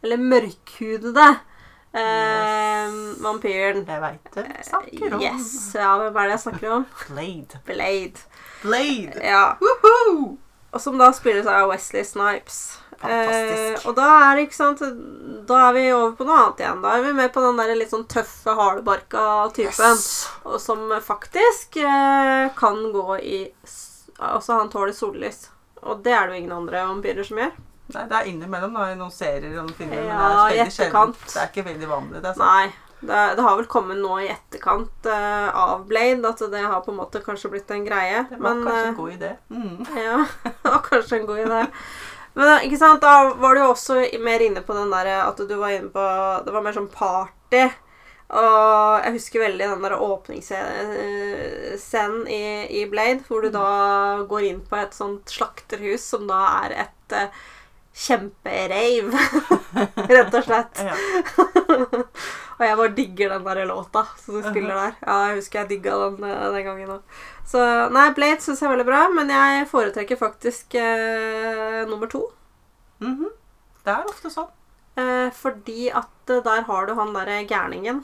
eller 0.03 0.17
mørkhudede, 0.21 1.27
eh, 1.93 2.97
vampyren. 3.23 3.85
Det 3.85 3.99
veit 4.01 4.33
du. 4.33 4.43
Snakker 4.63 5.13
om 5.13 5.21
Yes. 5.21 5.53
Ja, 5.75 5.97
hvem 5.97 6.17
er 6.17 6.27
det 6.27 6.35
jeg 6.37 6.43
snakker 6.47 6.71
om? 6.79 6.85
Blade. 7.07 7.61
Blade. 7.65 8.25
Blade. 8.61 9.21
Ja. 9.23 9.45
Woohoo! 9.61 10.37
Og 10.73 10.81
som 10.83 10.97
da 10.99 11.11
spilles 11.15 11.47
av 11.47 11.69
Wesley 11.71 12.03
Snipes. 12.03 12.77
Fantastisk. 12.97 13.85
Eh, 13.85 13.89
og 13.89 13.95
da 13.95 14.07
er 14.25 14.35
det 14.35 14.47
ikke 14.47 14.57
sant 14.57 14.79
Da 15.47 15.57
er 15.67 15.75
vi 15.75 15.83
over 15.93 16.15
på 16.17 16.25
noe 16.25 16.37
annet 16.41 16.63
igjen. 16.63 16.79
Da 16.81 16.95
er 16.97 17.03
vi 17.05 17.11
med 17.13 17.29
på 17.33 17.43
den 17.43 17.59
der 17.61 17.75
litt 17.77 17.93
sånn 17.93 18.07
tøffe, 18.09 18.55
hardbarka 18.57 19.25
typen. 19.53 19.93
Yes. 19.93 20.25
Og 20.43 20.57
som 20.61 20.89
faktisk 21.05 21.77
eh, 21.83 22.49
kan 22.57 22.81
gå 22.93 23.19
i 23.21 23.43
Altså, 24.17 24.57
han 24.57 24.69
tåler 24.73 24.95
sollys. 24.97 25.43
Og 25.85 26.01
det 26.01 26.15
er 26.17 26.25
det 26.25 26.33
jo 26.33 26.41
ingen 26.41 26.55
andre 26.55 26.81
vampyrer 26.87 27.27
som 27.27 27.37
gjør. 27.37 27.51
Nei, 27.93 28.03
det 28.09 28.17
er 28.17 28.27
innimellom 28.27 28.73
da, 28.75 28.89
i 28.91 28.97
noen 28.99 29.13
serier 29.13 29.53
og 29.53 29.61
noen 29.61 29.77
filmer, 29.77 30.01
men 30.01 30.11
Ja, 30.11 30.27
det 30.27 30.41
er 30.43 30.57
i 30.57 30.59
etterkant. 30.65 31.21
Det 31.23 31.39
er 31.39 31.47
ikke 31.51 31.69
veldig 31.69 31.89
vanlig. 31.91 32.19
Det 32.19 32.29
er 32.33 32.35
sant. 32.35 32.47
Nei. 32.47 32.67
Det, 32.99 33.35
det 33.37 33.43
har 33.45 33.57
vel 33.59 33.67
kommet 33.69 33.99
nå 34.01 34.15
i 34.23 34.27
etterkant 34.33 35.05
uh, 35.05 35.49
av 35.53 35.83
Blade 35.85 36.25
at 36.25 36.39
det 36.49 36.63
har 36.65 36.81
på 36.81 36.89
en 36.91 36.97
måte 36.97 37.21
kanskje 37.21 37.49
blitt 37.53 37.69
en 37.71 37.85
greie. 37.85 38.25
Det 38.29 38.37
var 38.39 38.49
men, 38.49 38.63
kanskje 38.65 38.81
eh, 38.81 38.87
en 38.89 38.95
god 38.97 39.11
idé. 39.13 39.37
Mm. 39.53 39.85
Ja, 40.01 40.25
det 40.63 40.71
var 40.71 40.81
kanskje 40.87 41.17
en 41.19 41.27
god 41.29 41.39
idé. 41.45 41.61
Men 42.37 42.47
eh, 42.55 42.63
ikke 42.67 42.81
sant, 42.81 43.01
da 43.05 43.13
var 43.37 43.51
du 43.53 43.59
jo 43.61 43.73
også 43.75 43.93
mer 44.25 44.39
inne 44.45 44.61
på 44.65 44.73
den 44.77 44.93
derre 44.93 45.15
at 45.27 45.37
du 45.37 45.55
var 45.55 45.71
inne 45.75 45.91
på 45.93 46.05
Det 46.45 46.51
var 46.55 46.63
mer 46.65 46.75
sånn 46.75 46.93
party. 46.93 47.63
Og 48.27 49.05
jeg 49.05 49.15
husker 49.15 49.39
veldig 49.45 49.67
den 49.71 49.83
der 49.85 50.03
åpningsscenen 50.03 52.17
i, 52.27 52.67
i 52.81 52.83
Blade, 52.91 53.23
hvor 53.29 53.39
du 53.45 53.49
da 53.53 53.69
går 54.27 54.41
inn 54.49 54.61
på 54.67 54.75
et 54.81 54.93
sånt 54.97 55.25
slakterhus 55.31 56.03
som 56.11 56.27
da 56.27 56.39
er 56.65 56.69
et 56.83 57.07
kjempereiv, 57.97 59.13
rett 60.13 60.35
og 60.37 60.43
slett. 60.45 60.81
Ja. 60.85 60.95
Og 62.57 62.63
jeg 62.65 62.77
bare 62.79 62.93
digger 62.97 63.33
den 63.33 63.45
der 63.45 63.63
låta 63.69 64.03
som 64.21 64.37
du 64.37 64.41
spiller 64.45 64.77
der. 64.77 64.93
Ja, 65.05 65.17
jeg 65.29 65.39
husker 65.39 65.59
jeg 65.61 65.69
digga 65.75 65.97
den 66.03 66.25
eh, 66.25 66.45
den 66.55 66.65
gangen 66.65 66.93
òg. 66.97 67.17
Så 67.47 67.61
nei, 67.93 68.07
Blade 68.17 68.41
syns 68.43 68.61
jeg 68.61 68.67
er 68.69 68.73
veldig 68.75 68.87
bra, 68.89 69.01
men 69.13 69.29
jeg 69.33 69.67
foretrekker 69.71 70.19
faktisk 70.19 70.77
eh, 70.81 71.83
nummer 71.89 72.09
to. 72.11 72.23
Mhm. 73.03 73.29
Det 73.85 73.93
er 73.93 74.09
ofte 74.09 74.29
sånn. 74.33 74.49
Eh, 74.97 75.29
fordi 75.37 75.87
at 75.93 76.33
eh, 76.33 76.41
der 76.43 76.65
har 76.67 76.89
du 76.89 76.95
han 76.97 77.13
derre 77.15 77.43
gærningen. 77.49 78.01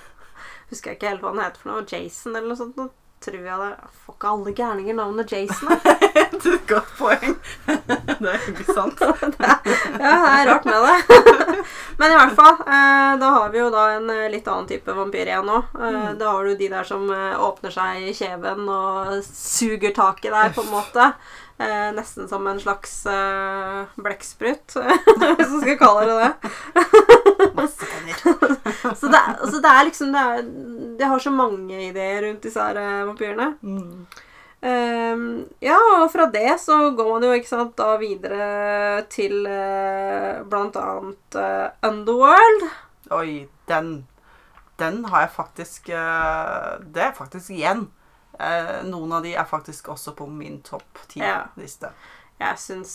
Husker 0.72 0.92
jeg 0.92 0.98
ikke 0.98 1.12
helt 1.12 1.24
hva 1.24 1.34
han 1.34 1.44
heter 1.44 1.60
for 1.62 1.72
noe. 1.74 1.84
Jason 1.88 2.32
eller 2.36 2.48
noe 2.52 2.60
sånt. 2.62 2.80
Nå 2.80 2.88
tror 3.22 3.44
jeg 3.44 3.58
det 3.60 3.90
Får 4.02 4.16
ikke 4.16 4.30
alle 4.32 4.54
gærninger 4.56 4.96
navnet 4.98 5.32
Jason? 5.36 5.68
da? 5.68 5.96
Det 6.42 6.50
er 6.50 6.54
et 6.56 6.68
godt 6.68 6.90
poeng. 6.98 7.36
Det 7.66 8.30
er 8.32 8.48
ikke 8.50 8.74
sant. 8.74 9.00
Ja, 10.02 10.16
det 10.18 10.32
er 10.32 10.48
rart 10.48 10.64
med 10.66 10.86
det. 10.86 11.18
Men 12.00 12.12
i 12.12 12.16
hvert 12.16 12.34
fall, 12.38 12.56
eh, 12.64 13.12
da 13.20 13.28
har 13.36 13.52
vi 13.52 13.60
jo 13.60 13.68
da 13.70 13.82
en 13.96 14.08
eh, 14.10 14.30
litt 14.32 14.48
annen 14.50 14.66
type 14.70 14.94
vampyr 14.96 15.28
igjen 15.30 15.48
nå. 15.48 15.62
Eh, 15.78 15.90
Mm. 15.92 16.18
Da 16.18 16.30
har 16.32 16.44
du 16.44 16.54
de 16.56 16.68
der 16.72 16.86
som 16.88 17.04
åpner 17.12 17.72
seg 17.74 18.06
i 18.08 18.14
kjeven 18.16 18.64
og 18.70 19.18
suger 19.26 19.92
tak 19.94 20.24
i 20.24 20.30
deg, 20.32 20.54
på 20.56 20.64
en 20.64 20.70
måte. 20.72 21.08
Eh, 21.62 21.92
nesten 21.94 22.28
som 22.28 22.46
en 22.46 22.60
slags 22.60 23.06
eh, 23.06 23.84
blekksprut, 24.00 24.72
hvis 24.74 25.52
man 25.52 25.60
skal 25.60 25.78
kalle 25.78 26.06
det 26.08 26.16
det. 26.22 26.32
Masse 27.54 27.86
tenner. 27.86 28.56
Så 28.96 29.10
det, 29.12 29.20
altså 29.20 29.60
det 29.62 29.70
er 29.70 29.86
liksom 29.86 30.12
det 30.16 30.22
er, 30.22 30.42
det, 30.98 31.08
har 31.12 31.22
så 31.22 31.30
mange 31.34 31.78
ideer 31.90 32.22
rundt 32.26 32.42
disse 32.48 32.62
her 32.64 32.80
eh, 32.80 33.04
vampyrene. 33.06 33.52
Mm. 33.62 34.06
Ehm, 34.62 35.48
ja, 35.60 35.76
og 35.98 36.06
fra 36.12 36.26
det 36.30 36.54
så 36.62 36.76
går 36.94 37.08
man 37.16 37.24
jo 37.26 37.32
ikke 37.34 37.50
sant, 37.50 37.74
da 37.78 37.96
videre 37.98 39.02
til 39.10 39.42
uh, 39.48 40.42
blant 40.46 40.76
annet 40.78 41.38
uh, 41.38 41.72
Underworld. 41.88 42.68
Oi, 43.10 43.48
den 43.68 44.06
Den 44.78 45.04
har 45.10 45.26
jeg 45.26 45.30
faktisk 45.34 45.90
uh, 45.92 46.78
Det 46.80 47.02
er 47.08 47.12
faktisk 47.18 47.50
igjen. 47.50 47.88
Noen 48.88 49.12
av 49.12 49.22
de 49.22 49.34
er 49.38 49.44
faktisk 49.46 49.90
også 49.92 50.14
på 50.18 50.24
min 50.26 50.62
topp 50.64 51.02
Ja. 51.14 51.44
ti-liste. 51.52 51.90
Jeg 52.40 52.58
syns 52.58 52.94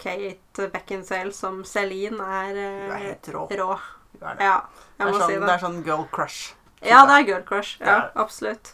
Kate 0.00 0.68
Beckinsale 0.72 1.32
som 1.36 1.64
Celine 1.68 2.22
er, 2.22 2.54
eh, 2.56 2.86
er 2.94 3.02
helt 3.02 3.28
rå. 3.34 3.42
rå. 3.50 3.74
Er 4.22 4.38
det. 4.38 4.46
Ja, 4.46 4.54
Det 4.96 5.04
er, 5.04 5.10
må 5.10 5.18
sånn, 5.18 5.26
si 5.26 5.34
det 5.34 5.40
det. 5.42 5.50
er 5.50 5.58
sånn 5.66 5.82
girl 5.84 6.06
crush. 6.14 6.54
Ja, 6.86 7.02
det 7.04 7.18
er 7.18 7.26
girl 7.28 7.42
crush. 7.50 7.74
Ja, 7.82 7.98
absolutt. 8.14 8.72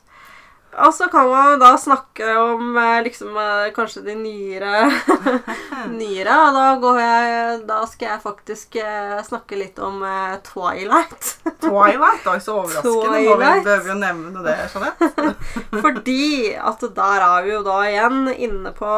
Og 0.76 0.94
så 0.94 1.06
kan 1.08 1.28
man 1.30 1.60
da 1.60 1.70
snakke 1.80 2.26
om 2.36 2.76
eh, 2.76 3.02
liksom 3.06 3.36
eh, 3.40 3.68
kanskje 3.74 4.02
de 4.04 4.14
nyere 4.18 4.90
Nyere. 5.98 6.34
Og 6.36 6.56
da 6.56 6.64
går 6.82 6.98
jeg 7.00 7.60
Da 7.68 7.78
skal 7.88 8.10
jeg 8.10 8.22
faktisk 8.24 8.76
eh, 8.82 9.14
snakke 9.24 9.56
litt 9.56 9.78
om 9.80 10.02
Twilight. 10.44 11.30
Twilight. 11.64 11.64
Twilight, 11.64 12.26
oi, 12.28 12.40
så 12.44 12.58
overraskende. 12.60 13.22
Twilight. 13.22 13.62
vi 13.62 13.68
behøver 13.70 13.86
vi 13.86 13.94
å 13.94 14.00
nevne 14.02 14.44
det, 14.44 14.56
Jeanette? 14.74 15.30
Fordi 15.86 16.26
at 16.72 16.84
der 17.00 17.24
er 17.30 17.46
vi 17.46 17.54
jo 17.54 17.62
da 17.66 17.78
igjen 17.88 18.20
inne 18.34 18.74
på 18.76 18.92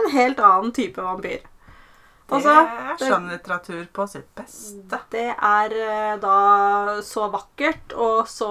en 0.00 0.10
helt 0.14 0.40
annen 0.40 0.72
type 0.76 1.02
vampyr. 1.02 1.44
Det 2.26 2.34
Altså, 2.34 2.50
er 2.50 2.96
det- 2.98 3.06
skjønnlitteratur 3.06 3.86
på 3.94 4.06
sitt 4.10 4.26
beste. 4.34 4.98
Det 5.10 5.28
er 5.38 5.74
eh, 5.78 6.16
da 6.18 6.96
så 7.06 7.28
vakkert 7.30 7.92
og 7.94 8.26
så 8.26 8.48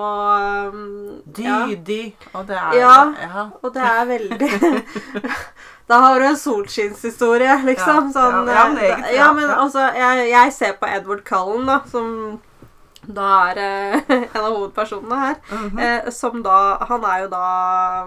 um, 0.72 1.22
ja. 1.38 1.58
Dydig. 1.68 2.16
Og 2.34 2.48
det 2.48 2.56
er 2.56 2.74
Ja. 2.80 3.14
ja. 3.20 3.50
Og 3.62 3.74
det 3.74 3.84
er 3.84 4.06
veldig 4.06 4.86
Da 5.88 6.00
har 6.02 6.20
du 6.20 6.26
en 6.26 6.38
solskinnshistorie, 6.38 7.60
liksom. 7.66 8.08
Ja, 8.08 8.14
Sånn, 8.16 8.48
ja, 8.48 8.54
ja, 8.56 8.64
men 8.70 8.78
eh, 8.78 8.86
egentlig, 8.90 9.12
ja, 9.14 9.26
ja, 9.26 9.34
men 9.34 9.50
altså 9.54 9.84
jeg, 9.94 10.30
jeg 10.32 10.54
ser 10.54 10.72
på 10.80 10.88
Edward 10.90 11.22
Cullen, 11.28 11.68
da, 11.68 11.76
som 11.92 12.40
da 13.06 13.28
er 13.52 13.60
eh, 13.62 14.00
en 14.16 14.40
av 14.42 14.56
hovedpersonene 14.56 15.20
her. 15.20 15.36
Mhm. 15.52 15.78
Eh, 15.80 16.10
som 16.16 16.42
da 16.42 16.78
Han 16.90 17.04
er 17.06 17.20
jo 17.26 17.28
da 17.36 17.44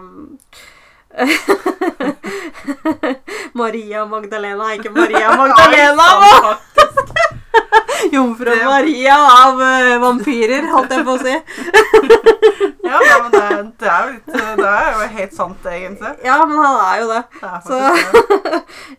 um, 0.00 0.40
Maria 3.59 4.04
Magdalena, 4.06 4.72
ikke 4.76 4.90
Maria 4.94 5.32
Magdalena! 5.36 6.09
Jomfru 8.12 8.54
Maria 8.64 9.14
av 9.18 9.59
uh, 9.59 9.98
vampyrer, 10.02 10.62
holdt 10.70 10.90
jeg 10.94 11.04
på 11.06 11.12
å 11.16 11.18
si. 11.22 11.34
Ja, 12.88 12.98
men 13.20 13.30
det, 13.34 13.40
det 13.82 13.88
er 13.92 14.00
jo 14.06 14.11
litt 14.14 14.28
Det 14.56 14.68
er 14.70 14.86
jo 14.94 14.98
helt 15.18 15.34
sant, 15.36 15.62
egentlig. 15.68 16.12
Ja, 16.24 16.36
men 16.48 16.56
han 16.56 16.76
er 16.80 16.96
jo 17.02 17.06
det. 17.11 17.18
Det 17.34 17.48
er 17.50 17.61
Så 17.66 17.74
det. 17.82 17.90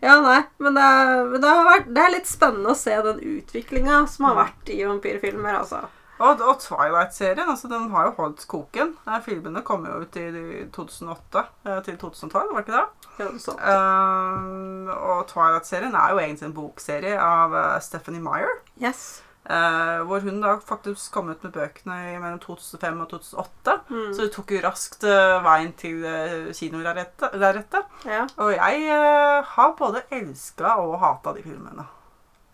Ja, 0.06 0.14
nei, 0.22 0.36
men 0.62 0.70
det, 0.78 0.84
er- 0.86 1.26
men 1.32 1.40
det, 1.42 1.50
har 1.50 1.66
vært, 1.66 1.88
det 1.96 2.02
er 2.04 2.12
litt 2.14 2.30
spennende 2.30 2.70
å 2.70 2.78
se 2.78 2.94
den 3.08 3.18
utviklinga 3.32 3.96
som 4.12 4.28
har 4.28 4.36
vært 4.44 4.62
i 4.70 4.78
vampyrfilmer, 4.86 5.54
altså. 5.64 5.80
Og, 6.20 6.42
og 6.44 6.58
Twilight-serien, 6.60 7.48
altså 7.48 7.68
den 7.70 7.88
har 7.94 8.10
jo 8.10 8.16
holdt 8.18 8.44
koken. 8.50 8.92
Eh, 9.08 9.22
Filmene 9.24 9.62
kom 9.64 9.86
jo 9.88 10.02
ut 10.02 10.18
i 10.20 10.26
2008 10.74 11.44
eh, 11.64 11.80
til 11.86 11.96
2012, 12.02 12.52
var 12.52 12.60
det 12.60 12.66
ikke 12.66 12.76
det? 12.76 13.08
Ja, 13.20 13.30
det 13.30 13.40
sånn. 13.44 13.58
Um, 13.64 14.92
og 14.92 15.24
Twilight-serien 15.32 15.96
er 15.96 16.12
jo 16.12 16.20
egentlig 16.20 16.48
en 16.50 16.56
bokserie 16.56 17.16
av 17.20 17.56
Stephanie 17.84 18.22
Meyer. 18.24 18.60
Yes. 18.80 19.22
Uh, 19.50 20.04
hvor 20.06 20.20
hun 20.20 20.42
da 20.44 20.58
faktisk 20.62 21.14
kom 21.14 21.30
ut 21.32 21.42
med 21.42 21.54
bøkene 21.54 21.94
i 22.12 22.18
mellom 22.20 22.38
2005 22.42 23.00
og 23.00 23.08
2008. 23.14 23.76
Mm. 23.88 24.10
Så 24.12 24.26
det 24.26 24.32
tok 24.34 24.52
jo 24.52 24.60
raskt 24.62 25.06
uh, 25.08 25.38
veien 25.42 25.72
til 25.80 26.04
uh, 26.04 26.50
kinolerretet. 26.54 27.80
Ja, 28.04 28.26
Og 28.36 28.52
jeg 28.52 28.84
uh, 28.92 29.40
har 29.56 29.72
både 29.78 30.04
elska 30.12 30.76
og 30.84 30.98
hata 31.00 31.32
de 31.38 31.42
filmene. 31.48 31.88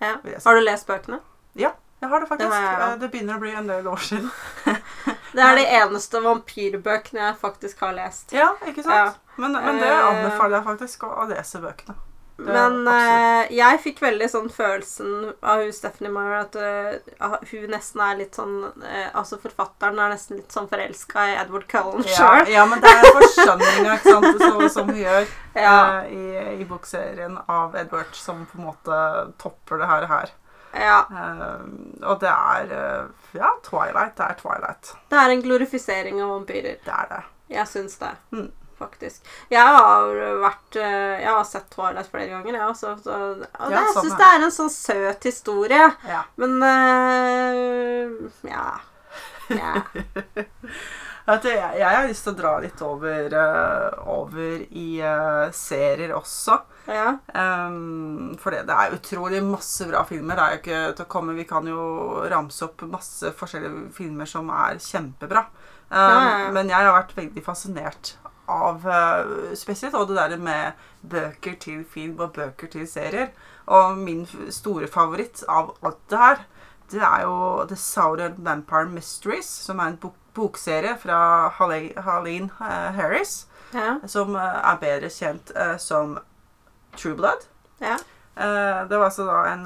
ja. 0.01 0.15
si. 0.23 0.39
Har 0.47 0.55
du 0.55 0.63
lest 0.63 0.87
bøkene? 0.87 1.21
Jeg 2.01 2.09
har 2.13 2.21
det 2.21 2.27
faktisk. 2.29 2.51
Det 2.51 2.57
har 2.57 2.81
jeg. 2.81 2.93
Eh, 2.93 2.99
det 3.01 3.09
begynner 3.13 3.37
å 3.39 3.41
bli 3.41 3.53
en 3.57 3.71
del 3.71 3.87
år 3.89 4.03
siden. 4.05 4.31
Det 5.37 5.45
er 5.45 5.57
de 5.59 5.65
eneste 5.77 6.21
vampyrbøkene 6.25 7.21
jeg 7.27 7.37
faktisk 7.41 7.81
har 7.85 7.93
lest. 7.97 8.31
Ja, 8.33 8.51
ikke 8.69 8.81
sant? 8.87 8.95
Ja. 8.97 9.09
Men, 9.37 9.53
men 9.53 9.81
det 9.83 9.89
Eh. 9.93 10.05
anbefaler 10.09 10.57
jeg 10.63 10.65
faktisk 10.65 11.03
å, 11.05 11.27
lese 11.29 11.61
bøkene. 11.61 11.97
Det 12.39 12.47
Men 12.53 12.89
eh, 12.89 13.51
jeg 13.57 13.81
fikk 13.81 14.01
veldig 14.05 14.29
sånn 14.33 14.49
følelsen 14.53 15.35
av 15.41 15.61
hun 15.65 15.73
Stephanie 15.73 16.13
Meyer 16.13 16.39
at 16.43 16.57
uh, 16.57 17.37
hun 17.51 17.71
nesten 17.73 18.01
er 18.05 18.19
litt 18.19 18.37
sånn 18.37 18.59
uh, 18.83 19.07
Altså 19.17 19.39
forfatteren 19.41 19.97
er 20.05 20.13
nesten 20.13 20.37
litt 20.43 20.53
sånn 20.53 20.69
forelska 20.69 21.25
i 21.31 21.37
Edward 21.41 21.65
Cullen 21.73 22.05
Ja, 22.05 22.17
sjøl. 22.19 22.53
ja, 22.53 22.67
men 22.69 22.81
det 22.85 22.93
er 22.93 23.09
forskjønninga 23.17 23.95
ikke 23.97 24.13
sant, 24.19 24.43
så, 24.45 24.69
som 24.75 24.93
hun 24.93 25.01
gjør 25.01 25.25
Ja. 25.57 25.77
uh, 25.77 26.13
i, 26.13 26.61
i 26.61 26.69
bokserien 26.69 27.39
av 27.49 27.77
Edward, 27.81 28.13
som 28.17 28.45
på 28.53 28.61
en 28.61 28.69
måte 28.69 29.01
topper 29.41 29.81
det 29.81 29.89
her. 29.93 30.09
her. 30.13 30.35
Ja. 30.81 30.99
Um, 31.11 31.97
og 32.03 32.21
det 32.21 32.31
er 32.33 32.77
eh, 32.77 33.09
Ja, 33.37 33.51
Twilight. 33.65 34.17
Det 34.19 34.29
er 34.29 34.39
Twilight. 34.41 34.93
Det 35.11 35.19
er 35.23 35.35
en 35.35 35.43
glorifisering 35.43 36.23
av 36.23 36.35
vampyrer. 36.35 36.79
Det 36.85 36.95
er 36.95 37.11
det. 37.11 37.23
Jeg 37.57 37.69
syns 37.71 37.99
det. 38.03 38.15
Mm. 38.33 38.53
faktisk. 38.77 39.25
Jeg 39.49 39.63
har 39.63 40.11
vært 40.43 40.77
eh, 40.77 41.23
Jeg 41.23 41.31
har 41.33 41.45
sett 41.49 41.71
Twilight 41.73 42.11
flere 42.13 42.29
ganger, 42.35 42.59
jeg 42.59 42.67
også. 42.69 42.97
Så, 43.05 43.17
og 43.17 43.41
Ja, 43.41 43.71
det, 43.71 43.79
jeg 43.79 43.95
samme 43.95 44.05
syns 44.05 44.21
det 44.21 44.29
er 44.29 44.45
en 44.45 44.55
sånn 44.59 44.75
søt 44.75 45.29
historie. 45.31 45.89
Ja. 46.09 46.23
Men 46.37 46.59
uh, 46.61 48.31
ja. 48.45 48.69
ja. 49.57 49.75
Vet 51.27 51.43
du, 51.43 51.49
jeg, 51.51 51.79
jeg 51.81 51.91
har 51.97 52.05
lyst 52.07 52.23
til 52.23 52.33
å 52.37 52.39
dra 52.39 52.51
litt 52.63 52.83
over, 52.87 53.33
uh, 53.35 54.11
over 54.15 54.61
i 54.79 54.87
uh, 55.03 55.49
serier 55.55 56.13
også. 56.15 56.61
ja. 56.87 57.17
Um, 57.35 58.37
for 58.39 58.55
det, 58.55 58.61
det 58.69 58.77
er 58.77 58.95
utrolig 58.95 59.41
masse 59.43 59.89
bra 59.91 60.05
filmer. 60.07 60.39
Det 60.39 60.45
er 60.45 60.53
jo 60.55 60.61
ikke 60.61 60.83
til 61.01 61.07
å 61.07 61.11
komme 61.17 61.35
Vi 61.35 61.47
kan 61.51 61.67
jo 61.67 61.87
ramse 62.31 62.63
opp 62.69 62.85
masse 62.91 63.33
forskjellige 63.35 63.89
filmer 63.97 64.31
som 64.31 64.53
er 64.55 64.79
kjempebra. 64.83 65.49
Um, 65.91 65.97
Ja, 65.99 66.07
ja, 66.15 66.39
ja. 66.45 66.53
Men 66.55 66.71
jeg 66.71 66.79
har 66.87 66.95
vært 66.95 67.17
veldig 67.19 67.43
fascinert 67.47 68.13
av 68.47 68.87
uh, 68.87 69.51
spesielt 69.59 69.97
og 69.99 70.13
det 70.13 70.21
der 70.21 70.39
med 70.39 70.85
bøker 71.11 71.57
til 71.63 71.83
film 71.91 72.21
og 72.23 72.37
bøker 72.39 72.71
til 72.71 72.87
serier. 72.87 73.33
Og 73.67 73.99
min 73.99 74.23
store 74.55 74.87
favoritt 74.87 75.43
av 75.51 75.75
alt 75.83 75.99
det 76.11 76.23
her, 76.23 76.45
det 76.93 77.03
er 77.03 77.25
jo 77.27 77.67
The 77.67 77.75
Southern 77.83 78.39
Vampire 78.47 78.87
Mysteries, 78.95 79.51
som 79.67 79.83
er 79.83 79.91
en 79.91 79.99
bok 80.07 80.15
bokserie 80.37 80.95
fra 81.01 81.49
Harleen 81.59 82.51
uh, 82.61 82.93
Harris, 82.97 83.47
ja. 83.75 83.97
som 84.07 84.37
uh, 84.37 84.43
er 84.73 84.79
bedre 84.83 85.11
kjent 85.11 85.51
uh, 85.57 85.75
som 85.83 86.19
True 86.97 87.17
Blood. 87.19 87.49
ja. 87.81 87.97
Eh, 88.37 88.81
det 88.89 88.99
var 89.01 89.07
altså 89.07 89.25
da 89.25 89.37
en 89.49 89.63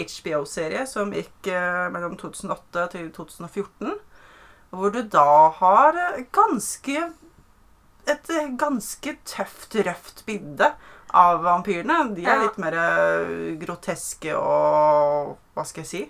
HBO-serie 0.00 0.86
som 0.88 1.10
gikk 1.12 1.44
eh, 1.52 1.90
mellom 1.92 2.14
2008 2.16 2.86
til 2.94 3.10
2014. 3.12 3.90
Hvor 4.72 4.94
du 4.94 5.02
da 5.12 5.24
har 5.58 5.98
eh, 6.00 6.22
ganske 6.32 7.02
Et 8.08 8.30
eh, 8.32 8.48
ganske 8.56 9.12
tøft, 9.28 9.76
røft 9.76 10.24
bilde 10.24 10.70
av 11.12 11.42
vampyrene. 11.44 11.98
De 12.16 12.24
er 12.24 12.32
Ja. 12.38 12.42
litt 12.46 12.56
mer 12.64 12.78
eh, 12.80 13.58
groteske 13.60 14.32
og 14.40 15.36
Hva 15.52 15.64
skal 15.68 15.84
jeg 15.84 15.90
si? 15.92 16.02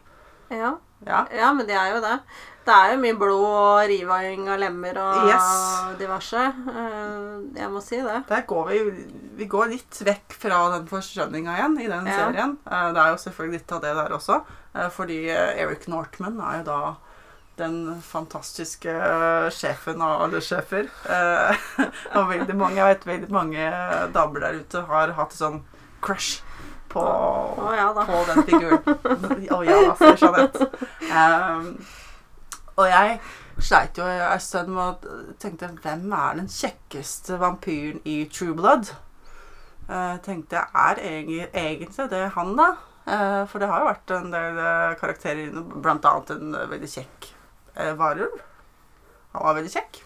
ja. 0.55 0.77
Ja. 1.07 1.27
Ja, 1.35 1.53
men 1.53 1.67
det 1.69 1.77
er 1.77 1.95
jo 1.95 2.01
det. 2.05 2.19
Det 2.65 2.73
er 2.73 2.93
jo 2.95 3.01
mye 3.03 3.17
blod 3.21 3.43
og 3.45 3.89
riving 3.91 4.47
av 4.49 4.59
lemmer 4.63 4.97
og 4.97 5.27
Yes. 5.29 5.49
diverse. 6.01 6.45
Eh, 6.73 7.59
jeg 7.61 7.69
må 7.71 7.83
si 7.85 7.99
det. 8.01 8.23
Der 8.31 8.41
går 8.49 8.69
vi, 8.71 8.79
vi 9.37 9.45
går 9.53 9.69
litt 9.75 10.01
vekk 10.07 10.33
fra 10.41 10.63
den 10.79 10.87
forskjønninga 10.89 11.59
igjen 11.59 11.77
i 11.85 11.89
den 11.93 12.07
Ja. 12.09 12.17
serien. 12.17 12.57
Eh, 12.65 12.93
Det 12.93 13.03
er 13.03 13.11
jo 13.13 13.21
selvfølgelig 13.21 13.59
litt 13.61 13.73
av 13.73 13.81
det 13.83 13.95
der 13.95 14.17
også. 14.17 14.43
eh, 14.75 14.89
Fordi 14.89 15.19
Eric 15.29 15.87
Northman 15.89 16.41
er 16.41 16.59
jo 16.59 16.65
da 16.65 16.95
den 17.57 18.01
fantastiske 18.03 18.91
sjefen 19.53 20.01
av 20.03 20.23
alle 20.23 20.41
sjefer. 20.41 20.89
Og 22.17 22.29
veldig 22.33 22.57
mange, 22.57 22.77
jeg 22.81 22.97
vet 22.97 23.05
veldig 23.07 23.31
mange 23.31 23.69
damer 24.13 24.41
der 24.41 24.59
ute 24.65 24.83
har 24.89 25.13
hatt 25.13 25.33
sånn 25.37 25.61
crush 26.03 26.41
på, 26.95 27.03
oh, 27.03 27.73
ja 27.75 27.91
på 27.93 28.21
den 28.29 28.45
figuren. 28.47 29.49
Å 29.51 29.61
ja, 29.67 29.79
altså, 29.91 30.13
Jeanette. 30.21 30.69
Um, 31.11 31.67
og 32.75 32.87
jeg 32.91 33.19
sleit 33.63 33.99
jo 33.99 34.07
en 34.07 34.43
stund 34.43 34.73
med 34.75 34.83
å 35.07 35.25
tenkte 35.43 35.73
hvem 35.83 36.07
er 36.15 36.39
den 36.41 36.51
kjekkeste 36.51 37.39
vampyren 37.43 38.01
i 38.07 38.23
True 38.31 38.55
Blood? 38.59 38.95
Uh, 39.89 40.17
tenkte 40.25 40.61
jeg, 40.61 40.71
er 40.87 41.03
egentlig, 41.03 41.45
egentlig 41.53 42.09
det 42.15 42.25
han, 42.39 42.55
da? 42.59 42.71
Uh, 43.05 43.43
for 43.51 43.61
det 43.61 43.69
har 43.69 43.83
jo 43.83 43.91
vært 43.91 44.17
en 44.17 44.31
del 44.33 44.59
eh, 44.65 44.95
karakterer 44.97 45.43
inne, 45.51 45.67
annet 45.85 46.31
en 46.33 46.57
veldig 46.71 46.89
kjekk 46.95 47.31
varulv. 47.99 48.39
Han 49.35 49.49
var 49.49 49.57
veldig 49.59 49.73
kjekk. 49.75 50.04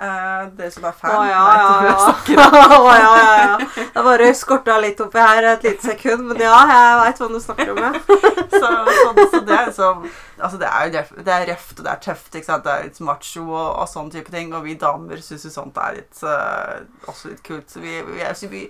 Uh, 0.00 0.46
dere 0.56 0.70
som 0.72 0.84
er 0.88 0.94
fan, 0.96 1.12
oh, 1.12 1.26
ja, 1.28 1.40
vet 1.84 2.30
ja, 2.32 2.36
ja. 2.40 2.44
Å, 2.78 2.92
ja, 2.96 3.08
ja, 3.20 3.32
ja. 3.36 3.56
Jeg 3.82 4.04
bare 4.06 4.28
skorta 4.38 4.78
litt 4.80 5.00
oppi 5.04 5.20
her 5.20 5.44
et 5.50 5.66
lite 5.66 5.90
sekund, 5.90 6.22
men 6.30 6.40
ja, 6.40 6.54
jeg 6.70 6.94
veit 7.02 7.18
hva 7.20 7.26
du 7.28 7.40
snakker 7.44 7.72
om. 7.74 7.80
Ja. 7.84 7.90
så, 8.54 8.70
så, 8.88 9.26
så 9.34 9.40
det 9.44 9.58
er 9.58 9.68
liksom 9.68 10.06
Altså, 10.40 10.56
det 10.56 10.70
er 10.70 10.86
jo 10.88 11.02
det 11.26 11.34
er 11.34 11.44
røft 11.50 11.82
og 11.82 11.84
det 11.84 11.90
er 11.92 12.00
tøft, 12.06 12.30
ikke 12.32 12.48
sant. 12.48 12.64
Det 12.64 12.72
er 12.72 12.86
litt 12.86 13.00
macho 13.04 13.42
og, 13.44 13.66
og 13.82 13.90
sånn 13.92 14.08
type 14.14 14.32
ting. 14.32 14.54
Og 14.56 14.64
vi 14.64 14.78
damer 14.80 15.20
syns 15.20 15.44
jo 15.44 15.52
sånt 15.52 15.76
er 15.84 15.98
litt 15.98 16.22
uh, 16.24 16.78
også 17.12 17.34
litt 17.34 17.42
kult. 17.44 17.68
Så 17.68 17.82
vi, 17.84 17.98
vi, 18.08 18.22
er- 18.24 18.38
så 18.38 18.48
vi 18.48 18.64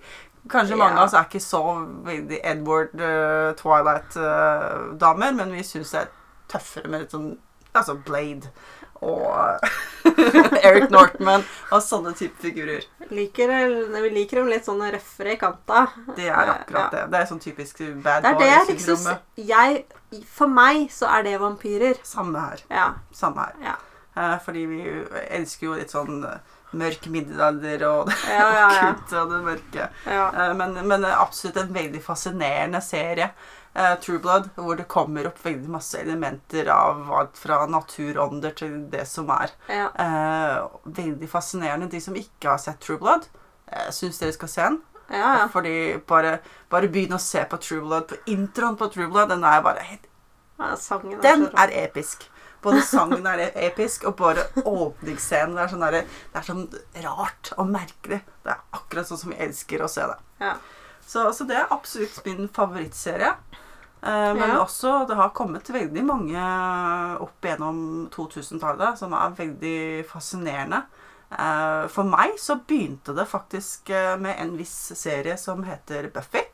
Kanskje 0.51 0.75
mange 0.81 0.97
av 0.97 1.05
oss 1.05 1.15
er 1.15 1.27
ikke 1.29 1.43
så 1.45 1.61
Edward 2.41 2.95
uh, 2.97 3.53
Twilight-damer, 3.61 5.35
men 5.37 5.55
vi 5.55 5.63
syns 5.69 5.93
det 5.95 6.01
er 6.01 6.11
tøffere 6.51 6.91
med 6.91 7.05
litt 7.05 7.15
sånn 7.15 7.31
Altså 7.77 7.95
Blade 8.03 8.49
og 9.01 9.61
Eric 10.67 10.91
Northman 10.93 11.45
og 11.73 11.83
sånne 11.85 12.13
type 12.19 12.37
figurer. 12.43 12.85
Liker, 13.11 13.53
vi 13.97 14.11
liker 14.15 14.43
dem 14.43 14.51
litt 14.53 14.69
sånn 14.69 14.83
røffere 14.83 15.35
i 15.35 15.41
kanta. 15.41 15.87
Det 16.17 16.29
er 16.29 16.55
akkurat 16.57 16.95
det. 16.95 17.05
Det 17.13 17.21
er 17.23 17.29
sånn 17.31 17.43
typisk 17.43 17.83
bad 18.05 18.29
jeg 18.29 18.67
liksom 18.69 19.05
boy-syndromet. 19.07 19.97
For 20.31 20.51
meg 20.51 20.89
så 20.93 21.09
er 21.17 21.27
det 21.27 21.37
vampyrer. 21.41 22.01
Samme 22.07 22.43
her. 22.49 22.65
Ja. 22.73 22.89
Samme 23.17 23.47
her. 23.49 23.61
Ja. 23.71 23.77
Eh, 24.17 24.37
fordi 24.45 24.65
vi 24.67 24.81
elsker 25.31 25.71
jo 25.71 25.77
litt 25.79 25.93
sånn 25.95 26.25
eh, 26.27 26.41
mørk 26.81 27.07
middelalder 27.11 27.85
og 27.89 28.11
det 28.11 28.17
Ja, 28.41 28.49
ja, 28.55 28.67
ja. 28.75 28.91
og 29.23 29.33
det 29.33 29.41
mørke. 29.47 29.89
ja. 30.07 30.27
Eh, 30.35 30.53
men, 30.59 30.77
men 30.91 31.07
absolutt 31.11 31.61
en 31.63 31.73
veldig 31.75 32.03
fascinerende 32.05 32.83
serie. 32.85 33.31
Eh, 33.75 33.95
True 34.03 34.19
Blood, 34.19 34.51
hvor 34.57 34.79
det 34.79 34.89
kommer 34.91 35.29
opp 35.31 35.41
veldig 35.45 35.71
masse 35.71 36.01
elementer 36.01 36.71
av 36.75 37.11
alt 37.21 37.39
fra 37.39 37.63
naturånder 37.71 38.55
til 38.59 38.77
det 38.93 39.07
som 39.09 39.31
er. 39.35 39.55
ja. 39.69 39.89
Uh, 39.95 40.79
veldig 40.85 41.29
fascinerende. 41.31 41.91
De 41.91 42.01
som 42.01 42.17
ikke 42.17 42.53
har 42.53 42.61
sett 42.63 42.81
True 42.85 43.01
Blood, 43.01 43.27
uh, 43.73 43.89
syns 43.95 44.21
dere 44.23 44.37
skal 44.37 44.53
se 44.53 44.69
den. 44.69 44.81
ja, 45.11 45.33
ja. 45.41 45.49
Fordi 45.51 45.99
bare, 46.09 46.39
bare 46.71 46.89
begynn 46.89 47.17
å 47.17 47.23
se 47.23 47.43
på 47.45 47.59
True 47.63 47.83
Blood. 47.87 48.09
På 48.11 48.21
introen 48.31 48.79
på 48.79 48.91
True 48.93 49.11
Blood, 49.11 49.33
den 49.35 49.45
er 49.45 49.65
bare 49.67 49.87
helt 49.87 50.07
ja 50.61 50.75
er 50.77 51.21
den 51.23 51.47
er 51.57 51.71
episk. 51.87 52.27
Både 52.63 52.83
sangen 52.85 53.27
er 53.27 53.47
episk, 53.55 54.05
og 54.05 54.17
bare 54.17 54.45
åpningsscenen. 54.65 55.57
Det 55.57 55.63
er 55.63 55.71
sånn, 55.73 55.85
der, 55.87 56.11
det 56.33 56.41
er 56.41 56.45
sånn 56.45 56.67
rart 57.07 57.53
og 57.57 57.71
merkelig. 57.73 58.21
Det 58.45 58.53
er 58.53 58.61
akkurat 58.77 59.09
sånn 59.09 59.23
som 59.23 59.33
vi 59.33 59.39
elsker 59.41 59.81
å 59.81 59.89
se 59.89 60.05
det. 60.11 60.19
Ja. 60.45 60.59
Så, 61.11 61.25
så 61.35 61.45
det 61.49 61.57
er 61.59 61.73
absolutt 61.75 62.21
min 62.27 62.47
favorittserie. 62.55 63.33
Eh, 64.03 64.31
men 64.37 64.45
Ja. 64.55 64.61
også 64.63 64.93
det 65.11 65.17
har 65.19 65.33
kommet 65.37 65.67
veldig 65.75 66.05
mange 66.07 66.45
opp 67.21 67.43
gjennom 67.45 67.81
2000-tallet 68.15 68.99
som 69.01 69.13
er 69.19 69.35
veldig 69.37 70.07
fascinerende. 70.09 70.85
Eh, 71.31 71.89
for 71.93 72.07
meg 72.11 72.39
så 72.43 72.57
begynte 72.67 73.15
det 73.15 73.27
faktisk 73.31 73.91
eh, 73.91 74.15
med 74.19 74.39
en 74.43 74.55
viss 74.59 74.93
serie 74.99 75.37
som 75.39 75.63
heter 75.67 76.09
Buffy. 76.15 76.47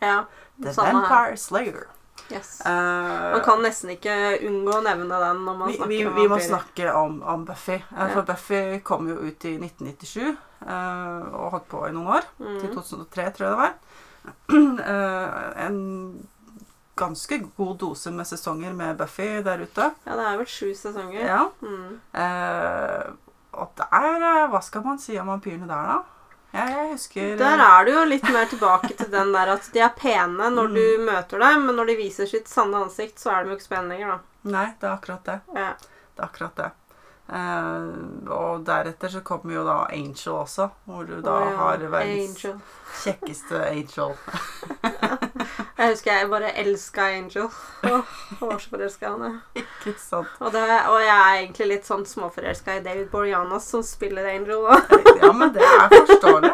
ja. 0.00 0.24
The 0.58 0.72
Samme 0.74 0.88
her. 0.88 0.94
Vampire 1.04 1.36
Slayer. 1.38 1.84
Yes. 2.32 2.48
Man 2.66 3.40
kan 3.46 3.60
nesten 3.62 3.92
ikke 3.94 4.10
unngå 4.48 4.72
å 4.74 4.82
nevne 4.82 5.20
den 5.22 5.44
når 5.46 5.54
man 5.60 5.68
vi, 5.70 5.76
snakker 5.76 5.88
vi, 5.92 5.98
om 6.08 6.16
vi 6.16 6.24
må 6.26 6.34
vampyrer. 6.34 6.48
snakke 6.48 6.88
om, 6.98 7.20
om 7.22 7.44
Buffy. 7.46 7.76
Ja. 7.94 8.08
For 8.10 8.26
Buffy 8.26 8.80
kom 8.84 9.06
jo 9.08 9.14
ut 9.22 9.44
i 9.46 9.52
1997 9.54 10.26
eh, 10.26 11.28
og 11.30 11.52
holdt 11.54 11.68
på 11.70 11.84
i 11.86 11.92
noen 11.94 12.10
år. 12.18 12.26
Til 12.40 12.66
Mm. 12.66 12.74
2003, 12.74 13.28
tror 13.36 13.46
jeg 13.46 13.54
det 13.54 13.60
var. 13.62 13.72
Eh, 14.88 15.64
en 15.66 15.78
ganske 16.98 17.38
god 17.56 17.76
dose 17.78 18.10
med 18.10 18.26
sesonger 18.26 18.72
med 18.74 18.96
Buffy 18.98 19.42
der 19.46 19.60
ute. 19.62 19.90
Ja, 20.04 20.16
det 20.18 20.24
er 20.26 20.38
vel 20.40 20.46
sju 20.50 20.72
sesonger. 20.74 21.20
Ja. 21.26 21.44
Mm. 21.62 21.98
Eh, 22.12 23.10
og 23.58 23.70
der 23.78 24.24
eh, 24.28 24.46
Hva 24.52 24.60
skal 24.62 24.82
man 24.86 24.98
si 25.02 25.18
om 25.18 25.30
vampyrene 25.30 25.68
der, 25.70 25.92
da? 25.92 25.98
Jeg, 26.52 26.72
jeg 26.72 26.90
husker 26.94 27.36
Der 27.36 27.60
er 27.60 27.84
du 27.84 27.90
jo 27.92 28.02
litt 28.08 28.24
mer 28.32 28.46
tilbake 28.48 28.94
til 28.96 29.10
den 29.12 29.32
der 29.34 29.50
at 29.52 29.66
de 29.74 29.82
er 29.84 29.92
pene 29.98 30.48
når 30.54 30.70
Mm. 30.70 30.74
du 30.78 31.04
møter 31.10 31.38
dem, 31.44 31.66
men 31.68 31.76
når 31.76 31.90
de 31.92 31.96
viser 32.00 32.26
sitt 32.30 32.48
sanne 32.48 32.80
ansikt, 32.86 33.18
så 33.20 33.30
er 33.34 33.44
de 33.44 33.50
jo 33.52 33.58
ikke 33.58 33.66
spennende 33.68 33.94
lenger, 33.98 34.14
da. 34.16 34.50
Nei, 34.56 34.66
det 34.80 34.88
er 34.88 34.94
akkurat 34.94 35.24
det. 35.28 35.38
Ja. 35.54 35.72
Det 36.16 36.22
er 36.24 36.28
akkurat 36.30 36.56
det. 36.56 36.70
Eh, 37.28 37.88
og 38.32 38.62
deretter 38.66 39.12
så 39.12 39.20
kommer 39.20 39.58
jo 39.58 39.64
da 39.66 39.82
Angel 39.92 40.32
også, 40.32 40.68
hvor 40.88 41.04
du 41.04 41.18
da 41.20 41.34
oh, 41.34 41.46
ja, 41.46 41.56
har 41.60 41.84
verdens 41.92 42.44
Angel. 42.44 42.60
kjekkeste 43.04 43.64
Angel. 43.68 44.16
Jeg 45.78 45.92
husker 45.92 46.10
jeg 46.10 46.28
bare 46.30 46.48
elska 46.58 47.04
Angel. 47.14 47.44
Åh, 47.86 48.14
jeg 48.32 48.38
var 48.40 48.58
så 48.58 48.70
forelska 48.72 49.06
i 49.06 49.10
han. 49.12 49.36
Ikke 49.62 49.92
sant? 50.02 50.32
Og, 50.42 50.50
det, 50.52 50.62
og 50.90 50.96
jeg 51.04 51.12
er 51.14 51.36
egentlig 51.44 51.68
litt 51.70 51.86
sånn 51.86 52.02
småforelska 52.08 52.80
i 52.80 52.82
David 52.82 53.12
Boreanas, 53.12 53.68
som 53.70 53.84
spiller 53.86 54.26
Angel. 54.26 54.64
Da. 54.66 54.98
Ja, 55.22 55.30
men 55.32 55.52
det 55.54 55.62
er 55.62 55.86
forståelig. 55.94 56.50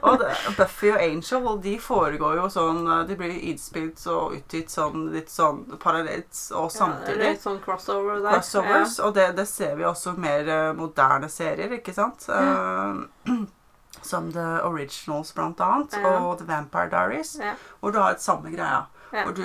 Og 0.00 0.16
det, 0.22 0.30
Buffy 0.56 0.88
og 0.94 1.02
Angel 1.04 1.60
de 1.62 1.74
foregår 1.80 2.40
jo 2.40 2.48
sånn 2.50 2.80
eh, 2.90 3.02
De 3.06 3.14
blir 3.20 3.36
innspilt 3.50 4.00
og 4.10 4.34
utgitt 4.38 4.72
sånn 4.72 5.06
litt 5.12 5.30
sånn 5.30 5.60
parallelt 5.80 6.32
og 6.56 6.66
Ja, 6.66 6.72
samtidig. 6.74 7.20
litt 7.22 7.44
sånn 7.44 7.60
crossover 7.64 8.22
der. 8.24 8.38
Crossovers. 8.38 8.96
Og 9.04 9.14
det, 9.20 9.28
det 9.38 9.46
ser 9.50 9.76
vi 9.78 9.86
også 9.88 10.16
mer 10.18 10.48
eh, 10.48 10.72
moderne 10.80 11.28
serier, 11.32 11.76
ikke 11.78 11.94
sant? 11.96 12.26
Eh, 12.32 13.04
som 14.02 14.32
The 14.32 14.62
Originals, 14.62 15.32
blant 15.34 15.60
annet. 15.60 15.96
Ja. 15.98 16.14
Og 16.20 16.38
The 16.38 16.46
Vampire 16.48 16.90
Diaries. 16.92 17.36
Ja. 17.40 17.54
Hvor 17.80 17.92
du 17.92 17.98
har 17.98 18.16
et 18.16 18.22
samme 18.22 18.52
greia. 18.54 18.86
Ja. 19.12 19.24
Hvor 19.24 19.32
du, 19.32 19.44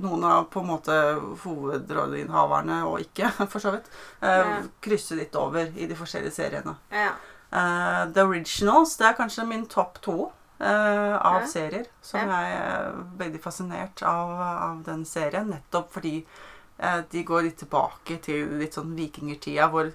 noen 0.00 0.24
av 0.24 0.46
på 0.52 0.62
en 0.62 0.70
måte 0.70 0.98
hovedrolleinnehaverne, 1.44 2.82
og 2.88 3.02
ikke 3.04 3.30
for 3.52 3.60
så 3.62 3.74
vidt, 3.76 3.90
eh, 4.24 4.54
krysser 4.84 5.20
litt 5.20 5.36
over 5.38 5.72
i 5.76 5.88
de 5.88 5.98
forskjellige 5.98 6.36
seriene. 6.38 6.76
Ja. 6.92 7.12
Eh, 7.52 8.04
The 8.14 8.24
Originals 8.24 8.96
det 8.96 9.10
er 9.10 9.18
kanskje 9.18 9.44
min 9.48 9.66
topp 9.68 10.00
to 10.04 10.16
eh, 10.58 11.16
av 11.16 11.44
serier. 11.50 11.90
Som 12.04 12.32
jeg 12.32 12.56
er 12.56 12.96
veldig 13.20 13.42
fascinert 13.44 14.02
av, 14.06 14.32
av 14.40 14.82
den 14.86 15.04
serien. 15.08 15.52
Nettopp 15.52 15.92
fordi 15.92 16.16
eh, 16.78 17.00
de 17.12 17.24
går 17.28 17.48
litt 17.48 17.60
tilbake 17.60 18.18
til 18.24 18.56
litt 18.62 18.78
sånn 18.78 18.96
vikingertida, 18.96 19.68
hvor 19.72 19.92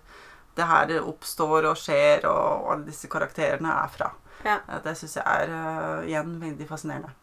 det 0.58 0.68
her 0.68 0.96
oppstår 1.02 1.70
og 1.70 1.78
skjer, 1.80 2.26
og 2.30 2.72
alle 2.74 2.90
disse 2.90 3.10
karakterene 3.12 3.74
er 3.84 3.94
fra. 3.94 4.12
Ja. 4.46 4.60
Eh, 4.68 4.82
det 4.84 4.96
syns 4.98 5.18
jeg 5.20 5.26
er 5.26 5.54
uh, 5.54 6.08
igjen 6.08 6.38
veldig 6.42 6.70
fascinerende. 6.70 7.14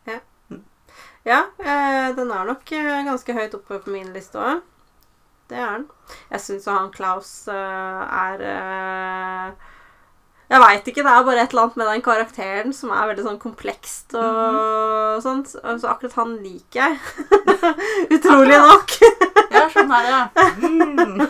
Ja, 1.24 1.41
eh, 1.57 2.11
den 2.12 2.28
er 2.30 2.45
nok 2.45 2.68
ganske 2.68 3.32
høyt 3.32 3.55
oppe 3.57 3.78
på 3.80 3.93
min 3.95 4.11
liste 4.12 4.37
òg. 4.37 4.59
Det 5.49 5.57
er 5.57 5.78
den. 5.78 5.87
Jeg 6.32 6.43
syns 6.45 6.66
han 6.68 6.91
Klaus 6.93 7.30
uh, 7.49 8.03
er 8.05 8.45
Jeg 10.51 10.61
veit 10.61 10.89
ikke, 10.89 11.05
det 11.05 11.12
er 11.12 11.24
bare 11.24 11.41
et 11.43 11.53
eller 11.53 11.64
annet 11.64 11.80
med 11.80 11.91
den 11.91 12.05
karakteren 12.05 12.76
som 12.76 12.93
er 12.93 13.09
veldig 13.09 13.24
sånn 13.24 13.41
komplekst 13.41 14.16
og 14.20 15.22
sånt. 15.24 15.57
Så 15.57 15.89
akkurat 15.89 16.18
han 16.20 16.37
liker 16.45 16.85
jeg. 16.85 17.01
Utrolig 18.18 18.61
nok. 18.61 18.97
Ja, 19.49 19.66
sånn 19.72 19.97
er 19.97 20.11
det. 20.12 20.22
Mm. 20.64 21.20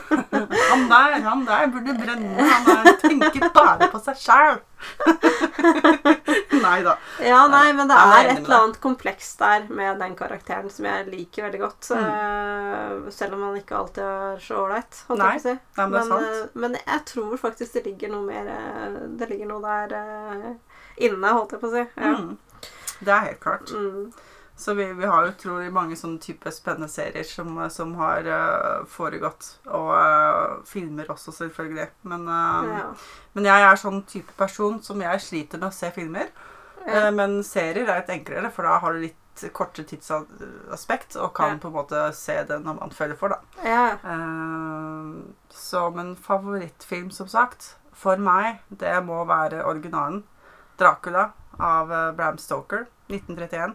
Han 0.75 0.89
der, 0.91 1.17
han 1.25 1.45
der 1.47 1.67
burde 1.73 1.95
brenne. 1.99 2.47
Han 2.51 2.65
der 2.69 2.97
tenker 3.01 3.49
bare 3.55 3.89
på 3.93 4.01
seg 4.03 4.19
sjæl. 4.19 4.59
Nei 6.65 6.79
da. 6.85 6.95
Ja, 7.25 7.45
nei, 7.49 7.73
men 7.77 7.89
det 7.89 7.97
er 7.97 8.29
et 8.33 8.41
eller 8.43 8.57
annet 8.59 8.79
kompleks 8.83 9.31
der 9.41 9.65
med 9.73 10.01
den 10.03 10.15
karakteren 10.19 10.69
som 10.73 10.87
jeg 10.89 11.07
liker 11.13 11.47
veldig 11.47 11.61
godt. 11.63 11.89
Mm. 11.95 12.05
eh, 12.05 13.11
selv 13.15 13.37
om 13.39 13.47
han 13.49 13.59
ikke 13.61 13.79
alltid 13.79 14.05
er 14.05 14.43
så 14.45 14.59
ålreit, 14.65 15.01
holdt 15.09 15.23
Nei, 15.23 15.31
jeg 15.37 15.41
på 15.41 15.49
å 15.49 15.49
si. 15.49 15.57
Nei, 15.79 15.87
men 15.87 15.95
det 15.95 16.03
er 16.03 16.09
Men, 16.09 16.13
sant. 16.13 16.29
eh, 16.43 16.61
men 16.65 16.79
jeg 16.81 17.05
tror 17.13 17.35
faktisk 17.47 17.79
det 17.79 17.85
ligger 17.89 18.15
noe 18.15 18.25
mer 18.29 18.53
eh, 18.55 19.01
Det 19.21 19.31
ligger 19.33 19.51
noe 19.53 19.63
der 19.65 19.97
inne, 21.09 21.35
holdt 21.39 21.57
jeg 21.57 21.65
på 21.65 21.71
å 21.71 21.75
si. 21.75 21.85
Ja. 21.97 22.15
Mm. 22.19 22.37
Det 23.05 23.13
er 23.13 23.27
helt 23.31 23.43
klart. 23.43 23.75
Mm. 23.75 24.13
Så 24.57 24.75
vi, 24.79 24.85
vi 24.95 25.07
har 25.11 25.27
utrolig 25.27 25.73
mange 25.75 25.97
sånne 25.99 26.21
type 26.23 26.51
spennende 26.55 26.87
serier 26.89 27.25
som, 27.27 27.57
som 27.75 27.95
har 27.99 28.23
uh, 28.31 28.85
foregått. 28.87 29.49
Og 29.67 29.89
uh, 29.91 30.61
filmer 30.69 31.11
også, 31.11 31.33
selvfølgelig. 31.35 31.89
Men, 32.03 32.29
uh, 32.29 32.69
Ja. 32.71 32.85
men 33.35 33.49
jeg 33.51 33.67
er 33.67 33.81
sånn 33.83 34.03
type 34.07 34.33
person 34.39 34.79
som 34.83 35.03
jeg 35.03 35.21
sliter 35.21 35.59
med 35.59 35.73
å 35.73 35.75
se 35.75 35.91
filmer. 35.97 36.31
Ja. 36.85 37.07
Eh, 37.07 37.11
men 37.17 37.39
serier 37.43 37.89
er 37.89 38.03
litt 38.03 38.11
enklere, 38.13 38.51
for 38.53 38.63
da 38.69 38.79
har 38.79 38.93
du 38.93 39.07
litt 39.07 39.45
kortere 39.57 39.87
tidsaspekt 39.89 41.17
og 41.17 41.31
kan 41.35 41.55
Ja. 41.55 41.61
på 41.63 41.71
en 41.71 41.75
måte 41.79 42.03
se 42.15 42.37
det 42.45 42.59
når 42.63 42.77
man 42.79 42.91
føler 42.95 43.17
for, 43.17 43.33
da. 43.33 43.41
ja. 43.65 43.87
Eh, 44.05 45.15
så, 45.51 45.89
men 45.97 46.15
favorittfilm, 46.17 47.11
som 47.11 47.27
sagt, 47.29 47.77
for 47.93 48.17
meg, 48.21 48.61
det 48.69 48.95
må 49.07 49.25
være 49.25 49.65
originalen. 49.65 50.25
'Dracula' 50.79 51.31
av 51.59 51.93
eh, 51.93 52.13
Bram 52.13 52.39
Stoker, 52.39 52.87
1931. 53.09 53.75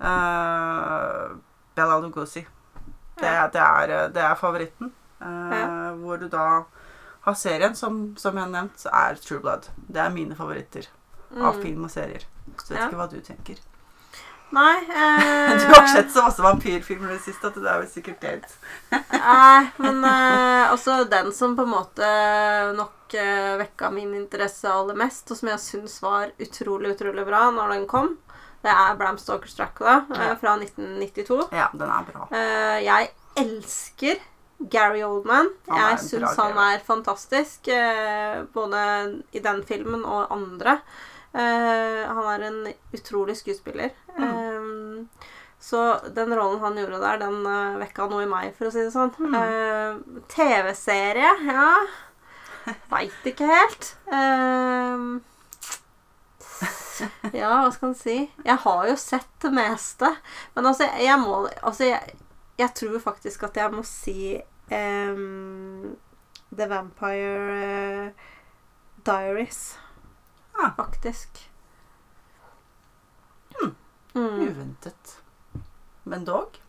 Uh, 0.00 1.36
Bella 1.76 1.98
Lugosi. 2.00 2.46
Det, 3.20 3.26
Ja. 3.26 3.48
det, 3.52 3.60
er, 3.60 3.90
eh, 4.04 4.08
det 4.08 4.22
er 4.22 4.34
favoritten. 4.34 4.92
Uh, 5.20 5.50
Ja. 5.52 5.66
Hvor 6.00 6.16
du 6.18 6.28
da 6.28 6.64
har 7.26 7.34
serien, 7.34 7.74
som, 7.76 8.16
som 8.16 8.34
jeg 8.34 8.44
har 8.44 8.50
nevnt, 8.50 8.86
er 8.92 9.14
True 9.20 9.40
Blood. 9.40 9.68
Det 9.88 10.00
er 10.00 10.08
mine 10.10 10.34
favoritter 10.34 10.86
av 11.36 11.54
Mm. 11.56 11.62
film 11.62 11.84
og 11.84 11.90
serier. 11.90 12.24
Så 12.58 12.70
vet 12.74 12.78
Ja. 12.80 12.86
ikke 12.88 12.96
hva 12.96 13.10
du 13.10 13.20
tenker. 13.20 13.56
Nei 14.52 14.78
eh, 14.90 15.58
Du 15.58 15.66
har 15.74 15.86
sett 15.86 16.10
så 16.10 16.22
masse 16.24 16.42
vampyrfilmer 16.42 17.10
i 17.12 17.18
det 17.18 17.22
siste 17.22 17.46
at 17.46 17.54
det 17.54 17.68
er 17.70 17.78
vel 17.78 17.86
sikkert 17.86 18.24
helt 18.26 18.56
Nei, 18.90 19.70
men 19.78 20.02
eh, 20.04 20.72
også 20.72 21.04
den 21.08 21.30
som 21.32 21.54
på 21.54 21.62
en 21.62 21.70
måte 21.70 22.08
nok 22.74 23.14
eh, 23.14 23.54
vekka 23.60 23.92
min 23.94 24.12
interesse 24.18 24.66
aller 24.66 24.96
mest, 24.98 25.30
og 25.30 25.36
som 25.38 25.48
jeg 25.52 25.60
syns 25.62 26.00
var 26.02 26.32
utrolig, 26.40 26.96
utrolig 26.96 27.24
bra 27.28 27.44
når 27.54 27.76
den 27.76 27.86
kom, 27.86 28.16
det 28.64 28.72
er 28.72 28.96
Bram 28.98 29.18
Stokers 29.18 29.54
Dracula 29.56 30.04
eh, 30.10 30.26
Ja. 30.28 30.34
fra 30.40 30.56
1992. 30.56 31.48
Ja, 31.52 31.68
den 31.72 31.88
er 31.88 32.04
bra. 32.08 32.26
Eh, 32.30 32.80
jeg 32.84 33.10
elsker 33.40 34.20
Gary 34.70 35.02
Oldman. 35.02 35.48
Jeg 35.66 35.98
syns 36.04 36.36
han 36.36 36.58
er 36.58 36.82
fantastisk, 36.84 37.68
eh, 37.68 38.42
både 38.52 39.22
i 39.32 39.40
den 39.40 39.62
filmen 39.64 40.04
og 40.04 40.32
andre. 40.34 40.80
Han 41.32 42.24
er 42.26 42.42
en 42.42 42.74
utrolig 42.92 43.36
skuespiller. 43.38 43.90
Mm. 44.18 45.06
Så 45.60 46.00
den 46.14 46.34
rollen 46.34 46.58
han 46.60 46.76
gjorde 46.76 46.98
der, 46.98 47.20
den 47.20 47.46
uh, 47.46 47.76
vekka 47.78 48.08
noe 48.10 48.24
i 48.24 48.28
meg, 48.28 48.54
for 48.56 48.66
å 48.66 48.72
si 48.74 48.80
det 48.80 48.90
sånn. 48.90 49.12
Mm. 49.20 50.24
TV-serie, 50.32 51.30
ja 51.46 51.68
Veit 52.92 53.28
ikke 53.28 53.46
helt. 53.48 53.92
Eh, 54.10 55.04
ja, 57.40 57.50
hva 57.62 57.70
skal 57.74 57.92
en 57.92 57.98
si? 57.98 58.16
Jeg 58.44 58.58
har 58.64 58.86
jo 58.90 58.96
sett 59.00 59.30
det 59.42 59.52
meste. 59.54 60.10
Men 60.54 60.70
altså, 60.70 60.88
jeg 61.00 61.18
må 61.22 61.42
Altså, 61.62 61.84
jeg, 61.90 62.16
jeg 62.60 62.74
tror 62.76 62.98
faktisk 63.02 63.42
at 63.48 63.56
jeg 63.56 63.72
må 63.74 63.84
si 63.86 64.36
um, 64.70 65.96
The 66.52 66.68
Vampire 66.68 67.60
eh, 67.60 68.10
Diaries. 69.06 69.78
Ah. 70.58 70.72
Faktisk. 70.76 71.50
Hmm. 73.54 73.74
Mm. 74.14 74.40
Uventet. 74.48 75.22
Men 76.04 76.24
dog. 76.24 76.60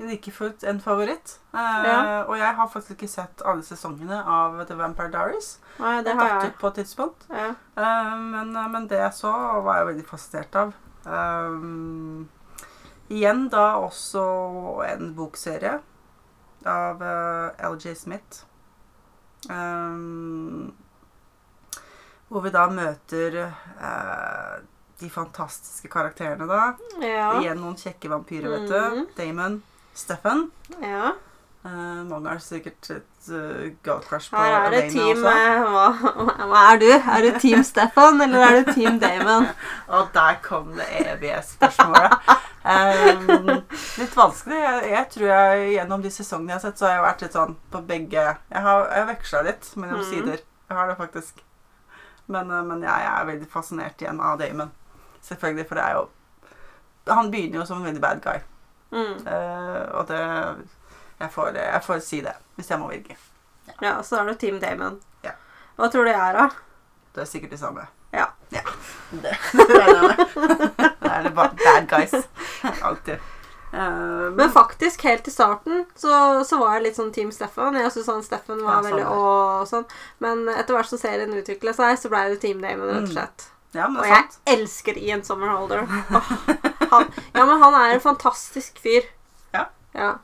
Like 0.00 0.32
fullt 0.32 0.62
en 0.64 0.80
favoritt. 0.80 1.34
Eh, 1.52 1.84
Ja. 1.86 2.22
Og 2.24 2.38
jeg 2.38 2.54
har 2.56 2.68
faktisk 2.72 2.90
ikke 2.96 3.08
sett 3.12 3.42
alle 3.44 3.62
sesongene 3.62 4.22
av 4.24 4.54
The 4.66 4.74
Vampire 4.78 5.10
Diaries. 5.12 5.58
Nei, 5.78 5.98
det 6.02 6.14
har 6.16 6.28
jeg. 6.40 6.54
på 6.60 6.66
et 6.70 6.74
tidspunkt. 6.80 7.26
Ja. 7.30 7.50
Eh, 7.76 8.14
men, 8.16 8.52
men 8.72 8.88
det 8.88 8.98
jeg 9.02 9.12
så, 9.18 9.32
var 9.66 9.76
jeg 9.82 9.86
veldig 9.92 10.06
fascinert 10.08 10.56
av. 10.56 10.72
Um, 11.04 12.28
igjen 13.10 13.48
da 13.52 13.74
også 13.80 14.24
en 14.86 15.14
bokserie 15.16 15.78
av 16.68 17.00
uh, 17.00 17.72
LJ 17.72 17.94
Smith. 17.96 18.44
Um, 19.48 20.72
hvor 22.28 22.44
vi 22.44 22.52
da 22.54 22.66
møter 22.70 23.40
uh, 23.48 24.60
de 25.00 25.08
fantastiske 25.10 25.88
karakterene, 25.90 26.46
da. 26.46 26.74
Ja. 27.02 27.30
Igjen 27.40 27.58
noen 27.62 27.78
kjekke 27.80 28.10
vampyrer, 28.12 28.52
vet 28.52 28.68
du. 28.68 28.76
Mhm. 28.78 29.06
Damon, 29.16 29.62
Stefan. 29.94 30.50
ja. 30.82 31.12
Uh, 31.60 32.06
mange 32.08 32.30
har 32.30 32.38
sikkert 32.40 32.86
et 32.88 33.26
uh, 33.28 33.66
girl 33.84 33.98
crush 34.00 34.30
på 34.32 34.36
Her 34.40 34.54
er 34.62 34.70
det 34.72 34.78
Elena 34.78 34.92
team 34.94 35.18
også. 35.18 35.32
eh, 35.36 35.66
hva, 35.74 36.46
hva 36.48 36.60
er 36.70 36.78
du? 36.80 36.86
Er 36.88 37.24
du 37.26 37.38
Team 37.42 37.64
Stefan, 37.68 38.20
eller 38.24 38.44
er 38.46 38.54
du 38.56 38.70
Team 38.72 38.96
Damon? 39.02 39.44
Og 39.98 40.08
der 40.14 40.38
kom 40.40 40.70
det 40.78 40.86
evige 41.02 41.42
spørsmålet. 41.44 42.16
Um, 42.64 43.50
litt 44.00 44.16
vanskelig. 44.16 44.56
Jeg, 44.56 44.88
jeg 44.94 45.06
tror 45.12 45.26
jeg 45.26 45.68
gjennom 45.74 46.06
de 46.06 46.14
sesongene 46.14 46.54
jeg 46.54 46.56
har 46.56 46.64
sett, 46.64 46.80
så 46.80 46.88
har 46.88 46.94
jeg 46.94 47.04
vært 47.04 47.24
litt 47.26 47.36
sånn 47.36 47.54
på 47.72 47.82
begge 47.92 48.24
Jeg 48.24 48.64
har, 48.64 48.88
jeg 48.96 49.10
veksla 49.12 49.42
litt 49.50 49.70
mellom 49.76 50.00
mm. 50.00 50.08
sider. 50.08 50.42
Jeg 50.70 50.78
har 50.80 50.88
det 50.88 50.96
faktisk. 50.96 51.44
Men, 52.24 52.48
eh, 52.48 52.64
men 52.72 52.88
jeg 52.88 53.10
er 53.10 53.28
veldig 53.34 53.50
fascinert 53.52 54.00
igjen 54.00 54.24
av 54.24 54.40
Damon. 54.40 54.72
Selvfølgelig, 55.28 55.68
for 55.68 55.76
det 55.76 55.84
er 55.84 55.98
jo 55.98 56.08
Han 57.12 57.28
begynner 57.28 57.60
jo 57.60 57.68
som 57.68 57.82
en 57.82 57.90
veldig 57.90 58.00
bad 58.00 58.24
guy. 58.24 58.40
Mm. 58.90 59.26
Eh, 59.26 59.82
og 59.94 60.08
det 60.08 60.20
jeg 61.20 61.30
får, 61.34 61.56
jeg 61.56 61.82
får 61.84 61.98
si 62.04 62.20
det, 62.24 62.32
hvis 62.56 62.70
jeg 62.70 62.80
må 62.80 62.88
virke. 62.90 63.16
Ja, 63.82 63.98
så 64.02 64.20
er 64.20 64.30
du 64.30 64.34
Team 64.40 64.60
Damon. 64.60 65.00
Ja. 65.24 65.34
Hva 65.76 65.90
tror 65.92 66.06
du 66.08 66.10
jeg 66.10 66.20
er, 66.20 66.38
da? 66.38 66.46
Det 67.14 67.24
er 67.24 67.28
sikkert 67.28 67.52
det 67.52 67.58
samme. 67.60 67.84
Ja. 68.12 68.26
ja. 68.54 68.62
det 69.22 69.34
regner 69.68 70.00
jeg 70.00 70.08
med. 70.08 70.16
Det 71.02 71.10
er 71.12 71.22
det 71.28 71.34
bare 71.36 71.52
bad 71.60 71.86
guys. 71.90 72.14
Alltid. 72.82 73.20
Eh, 73.72 74.30
Men 74.34 74.50
faktisk, 74.50 75.04
helt 75.06 75.28
i 75.28 75.30
starten 75.30 75.84
så, 75.94 76.10
så 76.44 76.58
var 76.58 76.78
jeg 76.78 76.88
litt 76.88 76.98
sånn 76.98 77.12
Team 77.14 77.30
Steffen. 77.34 77.76
Jeg 77.78 77.92
syntes 77.94 78.10
han 78.10 78.24
Steffen 78.26 78.64
var 78.64 78.80
Ja, 78.80 78.88
veldig 78.88 79.06
å 79.06 79.20
og 79.60 79.68
sånn. 79.70 79.86
Men 80.24 80.48
etter 80.56 80.74
hvert 80.74 80.90
som 80.90 80.98
serien 80.98 81.36
utvikla 81.36 81.76
seg, 81.76 81.98
så 82.00 82.10
ble 82.10 82.24
det 82.32 82.40
Team 82.42 82.64
Damon, 82.64 82.90
rett 82.96 83.12
og 83.12 83.16
Mm. 83.20 83.48
Slett. 83.70 83.80
ja, 83.80 83.88
men 83.88 84.00
Og 84.02 84.06
jeg 84.08 84.16
sant. 84.16 84.38
elsker 84.46 84.98
Ian 84.98 85.22
Summerholder. 85.24 85.82
Oh, 86.10 86.32
han, 86.92 87.10
ja, 87.34 87.44
men 87.46 87.60
han 87.62 87.74
er 87.80 87.94
en 87.96 88.00
fantastisk 88.04 88.78
fyr. 88.82 89.06
Ja. 89.54 89.66
Ja, 89.94 90.18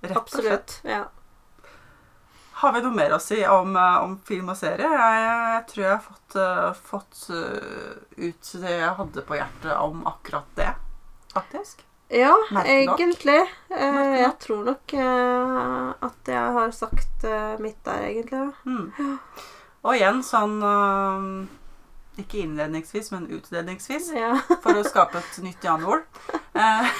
Rett 0.00 0.16
og 0.16 0.28
slett. 0.28 0.40
absolutt. 0.40 0.80
Ja. 0.84 1.04
Har 2.60 2.72
vi 2.76 2.80
noe 2.84 2.92
mer 2.92 3.14
å 3.16 3.18
si 3.20 3.38
om, 3.48 3.74
eh, 3.76 3.98
om 4.04 4.18
film 4.28 4.50
og 4.52 4.56
serie? 4.60 4.84
Jeg, 4.84 5.20
jeg 5.24 5.66
tror 5.70 5.84
jeg 5.84 5.92
har 5.94 6.02
fått, 6.04 6.34
uh, 6.36 6.72
fått 6.74 7.20
uh, 7.32 8.00
ut 8.20 8.50
det 8.60 8.74
jeg 8.74 8.90
hadde 8.98 9.22
på 9.24 9.38
hjertet 9.38 9.76
om 9.80 10.02
akkurat 10.10 10.50
det, 10.60 10.74
faktisk. 11.32 11.86
Ja, 12.10 12.34
egentlig. 12.66 13.38
Eh, 13.70 14.14
jeg 14.18 14.32
tror 14.42 14.64
nok 14.66 14.92
eh, 14.98 15.90
at 16.02 16.26
jeg 16.34 16.54
har 16.56 16.72
sagt 16.74 17.24
eh, 17.24 17.54
mitt 17.62 17.78
der, 17.86 18.02
egentlig. 18.08 18.48
Mm. 18.66 19.20
Og 19.86 19.94
igjen 19.94 20.18
sånn 20.26 20.56
eh, 20.58 21.28
Ikke 22.20 22.42
innledningsvis, 22.44 23.10
men 23.14 23.28
utledningsvis. 23.32 24.10
Ja. 24.16 24.34
for 24.64 24.76
å 24.76 24.84
skape 24.86 25.20
et 25.20 25.40
nytt 25.44 25.64
Jan-ord. 25.64 26.04
Eh, 26.52 26.90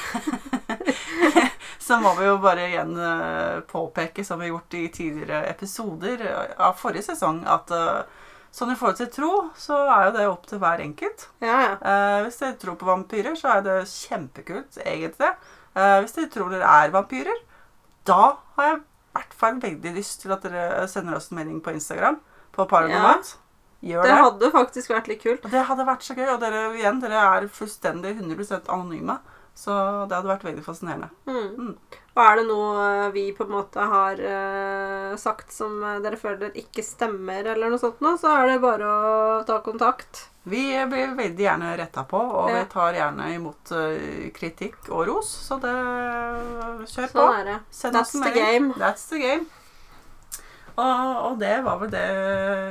så 1.87 2.01
må 2.03 2.15
vi 2.19 2.29
jo 2.29 2.39
bare 2.43 2.69
igjen 2.71 2.97
eh, 2.97 3.61
påpeke, 3.71 4.25
som 4.25 4.41
vi 4.41 4.49
har 4.49 4.57
gjort 4.57 4.79
i 4.79 4.87
tidligere 4.95 5.45
episoder 5.51 6.27
av 6.57 6.79
forrige 6.81 7.11
sesong, 7.11 7.43
at 7.49 7.73
eh, 7.75 8.27
sånn 8.55 8.73
i 8.75 8.79
forhold 8.79 8.99
til 8.99 9.11
tro, 9.15 9.33
så 9.59 9.79
er 9.87 10.09
jo 10.09 10.15
det 10.17 10.29
opp 10.31 10.49
til 10.51 10.63
hver 10.63 10.83
enkelt. 10.85 11.29
Ja, 11.45 11.57
ja. 11.67 11.73
Eh, 11.79 12.19
hvis 12.27 12.41
dere 12.43 12.59
tror 12.63 12.79
på 12.81 12.89
vampyrer, 12.89 13.37
så 13.39 13.57
er 13.57 13.67
det 13.67 13.79
kjempekult, 13.91 14.81
egentlig. 14.85 15.35
Eh, 15.75 15.99
hvis 16.03 16.17
dere 16.17 16.33
tror 16.35 16.55
dere 16.55 16.73
er 16.81 16.95
vampyrer, 16.95 17.45
da 18.09 18.23
har 18.57 18.73
jeg 18.73 18.81
i 18.81 19.19
hvert 19.19 19.37
fall 19.37 19.61
veldig 19.63 19.95
lyst 19.95 20.23
til 20.23 20.35
at 20.35 20.45
dere 20.47 20.89
sender 20.91 21.19
oss 21.19 21.31
en 21.31 21.41
melding 21.41 21.63
på 21.63 21.75
Instagram. 21.75 22.21
På 22.55 22.67
Paranormat. 22.71 23.37
Gjør 23.81 24.03
Det 24.05 24.11
det. 24.13 24.21
hadde 24.21 24.51
faktisk 24.53 24.91
vært 24.93 25.09
litt 25.09 25.23
kult. 25.23 25.43
Det 25.51 25.67
hadde 25.71 25.87
vært 25.89 26.03
så 26.05 26.15
gøy. 26.15 26.27
Og 26.35 26.41
dere 26.43 26.65
igjen, 26.77 27.01
dere 27.01 27.21
er 27.37 27.47
fullstendig 27.49 28.17
100% 28.21 28.69
anonyme. 28.69 29.19
Så 29.61 29.73
det 30.09 30.15
hadde 30.15 30.31
vært 30.31 30.45
veldig 30.47 30.63
fascinerende. 30.65 31.09
Mm. 31.27 31.49
Mm. 31.59 31.73
Og 32.15 32.21
er 32.23 32.37
det 32.39 32.45
noe 32.49 32.85
eh, 32.85 33.11
vi 33.13 33.25
på 33.37 33.45
en 33.45 33.53
måte 33.53 33.83
har 33.93 34.21
uh, 34.21 35.17
sagt 35.21 35.53
som 35.53 35.83
eh, 35.85 35.99
dere 36.05 36.17
føler 36.21 36.55
ikke 36.57 36.85
stemmer, 36.87 37.45
eller 37.53 37.73
noe 37.73 37.81
sånt, 37.83 38.01
nå, 38.01 38.15
så 38.21 38.31
er 38.39 38.47
det 38.53 38.61
bare 38.63 38.87
å 38.89 39.43
ta 39.49 39.59
kontakt. 39.65 40.27
Vi 40.49 40.63
blir 40.89 41.13
veldig 41.19 41.45
gjerne 41.45 41.75
retta 41.77 42.07
på, 42.09 42.17
og 42.21 42.49
Ja. 42.49 42.61
vi 42.63 42.71
tar 42.73 42.97
gjerne 42.97 43.29
imot 43.35 43.73
uh, 43.77 44.31
kritikk 44.39 44.89
og 44.89 45.07
ros. 45.11 45.29
Så 45.51 45.59
det 45.61 45.75
kjør 46.89 47.11
på. 47.13 47.19
Sånn 47.19 47.41
er 47.41 47.45
det. 47.51 47.59
Send 47.71 47.99
That's 47.99 48.13
the 48.17 48.33
game. 48.37 48.73
That's 48.81 49.09
the 49.11 49.19
game. 49.21 49.47
Og, 50.77 51.17
og 51.31 51.39
det 51.41 51.57
var 51.65 51.79
vel 51.81 51.91
det 51.93 52.05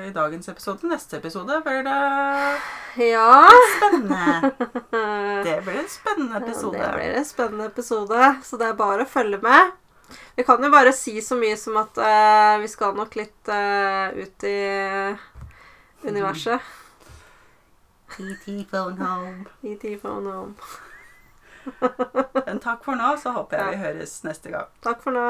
i 0.07 0.11
dagens 0.15 0.49
episode. 0.49 0.87
Neste 0.89 1.17
episode 1.19 1.59
blir 1.65 1.83
det 1.85 1.97
Ja. 3.09 3.49
spennende. 3.75 4.51
Det 5.45 5.57
blir 5.65 5.79
en 5.83 5.89
spennende 5.91 6.39
Ja, 6.39 6.45
episode. 6.45 6.77
Det 6.79 6.93
blir 6.95 7.17
en 7.19 7.25
spennende 7.25 7.65
episode, 7.69 8.35
så 8.43 8.57
det 8.57 8.67
er 8.67 8.73
bare 8.79 9.05
å 9.05 9.09
følge 9.09 9.41
med. 9.43 9.71
Vi 10.35 10.43
kan 10.43 10.63
jo 10.63 10.71
bare 10.73 10.93
si 10.95 11.19
så 11.21 11.35
mye 11.37 11.57
som 11.59 11.77
at 11.77 11.97
uh, 12.01 12.57
vi 12.63 12.67
skal 12.71 12.95
nok 12.97 13.13
litt 13.19 13.51
uh, 13.51 14.09
ut 14.17 14.43
i 14.47 14.57
universet. 16.09 16.59
E.T. 18.19 18.65
phone 18.71 18.97
home. 18.97 19.45
I 19.61 19.75
T-phone 19.77 20.31
home. 20.33 20.55
Men 22.47 22.57
takk 22.63 22.81
for 22.83 22.97
nå, 22.97 23.11
så 23.21 23.35
håper 23.35 23.59
jeg 23.61 23.75
vi 23.75 23.81
høres 23.83 24.15
neste 24.25 24.49
gang. 24.49 24.71
Takk 24.81 25.03
for 25.05 25.13
nå. 25.13 25.27